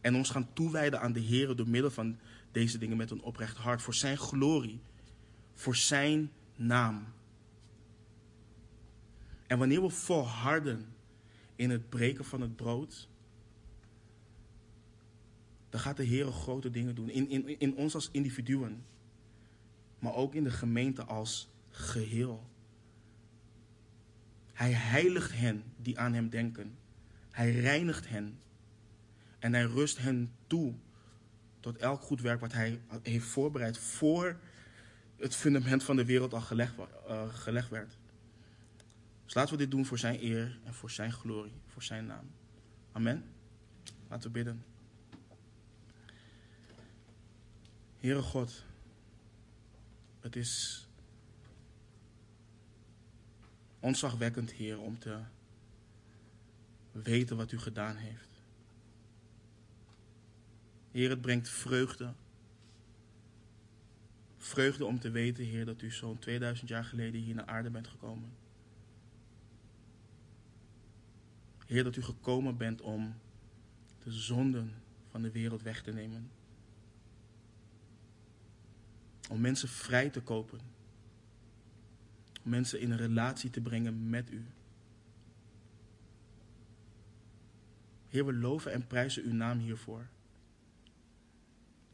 En 0.00 0.14
ons 0.14 0.30
gaan 0.30 0.52
toewijden 0.52 1.00
aan 1.00 1.12
de 1.12 1.20
Heer 1.20 1.56
door 1.56 1.68
middel 1.68 1.90
van 1.90 2.18
deze 2.52 2.78
dingen 2.78 2.96
met 2.96 3.10
een 3.10 3.22
oprecht 3.22 3.56
hart. 3.56 3.82
Voor 3.82 3.94
zijn 3.94 4.16
glorie. 4.16 4.80
Voor 5.54 5.76
zijn 5.76 6.30
naam. 6.56 7.04
En 9.46 9.58
wanneer 9.58 9.82
we 9.82 9.90
volharden 9.90 10.86
in 11.56 11.70
het 11.70 11.88
breken 11.88 12.24
van 12.24 12.40
het 12.40 12.56
brood, 12.56 13.08
dan 15.68 15.80
gaat 15.80 15.96
de 15.96 16.02
Heer 16.02 16.26
grote 16.26 16.70
dingen 16.70 16.94
doen. 16.94 17.08
In, 17.08 17.28
in, 17.28 17.58
in 17.60 17.76
ons 17.76 17.94
als 17.94 18.08
individuen, 18.12 18.84
maar 19.98 20.14
ook 20.14 20.34
in 20.34 20.44
de 20.44 20.50
gemeente 20.50 21.04
als 21.04 21.48
geheel. 21.70 22.49
Hij 24.60 24.72
heiligt 24.72 25.32
hen 25.32 25.64
die 25.76 25.98
aan 25.98 26.12
Hem 26.12 26.28
denken. 26.28 26.78
Hij 27.30 27.52
reinigt 27.52 28.08
hen. 28.08 28.38
En 29.38 29.52
hij 29.52 29.62
rust 29.62 29.98
hen 29.98 30.32
toe 30.46 30.74
tot 31.60 31.76
elk 31.76 32.00
goed 32.00 32.20
werk 32.20 32.40
wat 32.40 32.52
Hij 32.52 32.80
heeft 33.02 33.26
voorbereid 33.26 33.78
voor 33.78 34.40
het 35.16 35.36
fundament 35.36 35.84
van 35.84 35.96
de 35.96 36.04
wereld 36.04 36.34
al 36.34 36.40
gelegd, 36.40 36.74
uh, 36.78 37.34
gelegd 37.34 37.68
werd. 37.68 37.98
Dus 39.24 39.34
laten 39.34 39.52
we 39.52 39.58
dit 39.58 39.70
doen 39.70 39.86
voor 39.86 39.98
zijn 39.98 40.22
eer 40.24 40.58
en 40.64 40.74
voor 40.74 40.90
zijn 40.90 41.12
glorie, 41.12 41.60
voor 41.66 41.82
zijn 41.82 42.06
naam. 42.06 42.30
Amen. 42.92 43.24
Laten 44.08 44.26
we 44.26 44.32
bidden. 44.32 44.64
Heere 47.98 48.22
God, 48.22 48.64
het 50.20 50.36
is 50.36 50.84
ontzagwekkend, 53.80 54.52
Heer, 54.52 54.80
om 54.80 54.98
te 54.98 55.18
weten 56.92 57.36
wat 57.36 57.52
u 57.52 57.58
gedaan 57.58 57.96
heeft. 57.96 58.28
Heer, 60.90 61.10
het 61.10 61.20
brengt 61.20 61.48
vreugde. 61.48 62.12
Vreugde 64.36 64.84
om 64.84 64.98
te 64.98 65.10
weten, 65.10 65.44
Heer, 65.44 65.64
dat 65.64 65.82
u 65.82 65.90
zo'n 65.90 66.18
2000 66.18 66.68
jaar 66.68 66.84
geleden 66.84 67.20
hier 67.20 67.34
naar 67.34 67.46
aarde 67.46 67.70
bent 67.70 67.88
gekomen. 67.88 68.32
Heer, 71.66 71.84
dat 71.84 71.96
u 71.96 72.02
gekomen 72.02 72.56
bent 72.56 72.80
om 72.80 73.14
de 74.02 74.12
zonden 74.12 74.74
van 75.10 75.22
de 75.22 75.30
wereld 75.30 75.62
weg 75.62 75.82
te 75.82 75.92
nemen. 75.92 76.30
Om 79.28 79.40
mensen 79.40 79.68
vrij 79.68 80.10
te 80.10 80.20
kopen. 80.20 80.60
Mensen 82.42 82.80
in 82.80 82.90
een 82.90 82.96
relatie 82.96 83.50
te 83.50 83.60
brengen 83.60 84.08
met 84.08 84.30
u. 84.30 84.46
Heer, 88.08 88.26
we 88.26 88.32
loven 88.32 88.72
en 88.72 88.86
prijzen 88.86 89.24
uw 89.24 89.32
naam 89.32 89.58
hiervoor. 89.58 90.08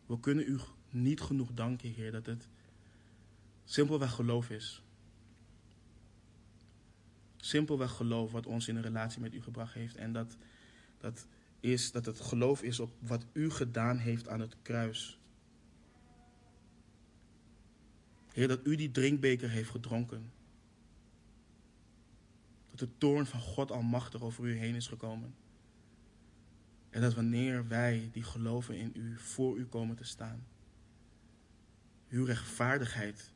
We 0.07 0.21
kunnen 0.21 0.49
u 0.49 0.59
niet 0.91 1.21
genoeg 1.21 1.53
danken, 1.55 1.91
Heer, 1.91 2.13
dat 2.13 2.27
het 2.27 2.49
simpelweg 3.65 4.13
geloof 4.13 4.51
is. 4.51 4.83
Simpelweg 7.37 7.91
geloof 7.91 8.33
wat 8.33 8.47
ons 8.47 8.69
in 8.69 8.77
een 8.77 8.83
relatie 8.83 9.21
met 9.21 9.35
u 9.35 9.43
gebracht 9.43 9.75
heeft. 9.75 9.97
En 9.97 10.13
dat, 10.13 10.37
dat, 10.99 11.27
is, 11.61 11.93
dat 11.93 12.07
het 12.07 12.21
geloof 12.21 12.63
is 12.63 12.81
op 12.81 12.91
wat 12.99 13.27
u 13.33 13.51
gedaan 13.51 13.99
heeft 13.99 14.29
aan 14.29 14.41
het 14.41 14.57
kruis. 14.63 15.19
Heer, 18.33 18.49
dat 18.49 18.67
u 18.67 18.77
die 18.77 18.91
drinkbeker 18.91 19.51
heeft 19.51 19.71
gedronken. 19.71 20.33
Dat 22.77 22.89
de 22.89 22.99
toorn 22.99 23.27
van 23.27 23.41
God 23.41 23.71
almachtig 23.71 24.23
over 24.23 24.45
u 24.45 24.57
heen 24.57 24.75
is 24.75 24.87
gekomen. 24.87 25.35
En 26.91 27.01
dat 27.01 27.15
wanneer 27.15 27.69
wij 27.69 28.09
die 28.13 28.23
geloven 28.23 28.77
in 28.77 28.93
u 28.95 29.19
voor 29.19 29.57
u 29.57 29.67
komen 29.67 29.97
te 29.97 30.05
staan, 30.05 30.47
uw 32.09 32.25
rechtvaardigheid 32.25 33.33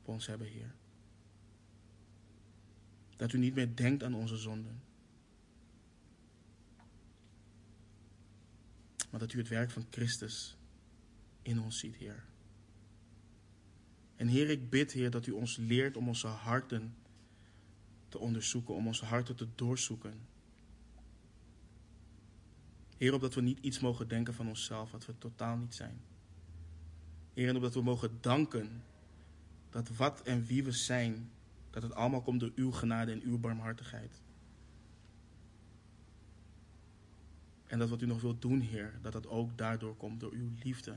op 0.00 0.08
ons 0.08 0.26
hebben, 0.26 0.46
Heer. 0.46 0.74
Dat 3.16 3.32
u 3.32 3.38
niet 3.38 3.54
meer 3.54 3.76
denkt 3.76 4.02
aan 4.02 4.14
onze 4.14 4.36
zonden. 4.36 4.82
Maar 9.10 9.20
dat 9.20 9.32
u 9.32 9.38
het 9.38 9.48
werk 9.48 9.70
van 9.70 9.86
Christus 9.90 10.56
in 11.42 11.60
ons 11.60 11.78
ziet, 11.78 11.96
Heer. 11.96 12.24
En 14.16 14.28
Heer, 14.28 14.50
ik 14.50 14.70
bid, 14.70 14.92
Heer, 14.92 15.10
dat 15.10 15.26
u 15.26 15.32
ons 15.32 15.56
leert 15.56 15.96
om 15.96 16.08
onze 16.08 16.26
harten 16.26 16.94
te 18.14 18.20
onderzoeken, 18.20 18.74
om 18.74 18.86
onze 18.86 19.04
harten 19.04 19.36
te 19.36 19.48
doorzoeken. 19.54 20.14
Heer, 22.96 23.14
opdat 23.14 23.34
we 23.34 23.40
niet 23.40 23.58
iets 23.58 23.80
mogen 23.80 24.08
denken 24.08 24.34
van 24.34 24.48
onszelf 24.48 24.90
wat 24.90 25.06
we 25.06 25.18
totaal 25.18 25.56
niet 25.56 25.74
zijn. 25.74 26.00
Heer, 27.32 27.54
opdat 27.54 27.74
we 27.74 27.82
mogen 27.82 28.18
danken 28.20 28.82
dat 29.70 29.88
wat 29.96 30.22
en 30.22 30.44
wie 30.44 30.64
we 30.64 30.72
zijn, 30.72 31.30
dat 31.70 31.82
het 31.82 31.94
allemaal 31.94 32.22
komt 32.22 32.40
door 32.40 32.52
uw 32.54 32.70
genade 32.70 33.12
en 33.12 33.22
uw 33.22 33.38
barmhartigheid. 33.38 34.22
En 37.66 37.78
dat 37.78 37.88
wat 37.88 38.02
u 38.02 38.06
nog 38.06 38.20
wilt 38.20 38.42
doen, 38.42 38.60
Heer, 38.60 38.98
dat 39.02 39.12
dat 39.12 39.26
ook 39.26 39.58
daardoor 39.58 39.96
komt 39.96 40.20
door 40.20 40.32
uw 40.32 40.50
liefde. 40.62 40.96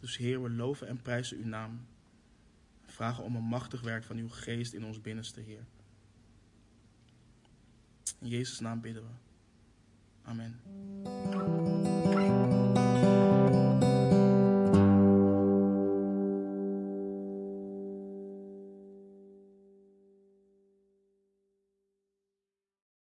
Dus 0.00 0.16
Heer, 0.16 0.42
we 0.42 0.50
loven 0.50 0.88
en 0.88 1.02
prijzen 1.02 1.38
uw 1.38 1.46
naam. 1.46 1.86
Vragen 2.96 3.24
om 3.24 3.36
een 3.36 3.42
machtig 3.42 3.80
werk 3.80 4.04
van 4.04 4.16
uw 4.16 4.28
geest 4.28 4.72
in 4.72 4.84
ons 4.84 5.00
binnenste, 5.00 5.40
Heer. 5.40 5.64
In 8.18 8.28
Jezus' 8.28 8.60
naam 8.60 8.80
bidden 8.80 9.02
we. 9.02 9.08
Amen. 10.22 11.75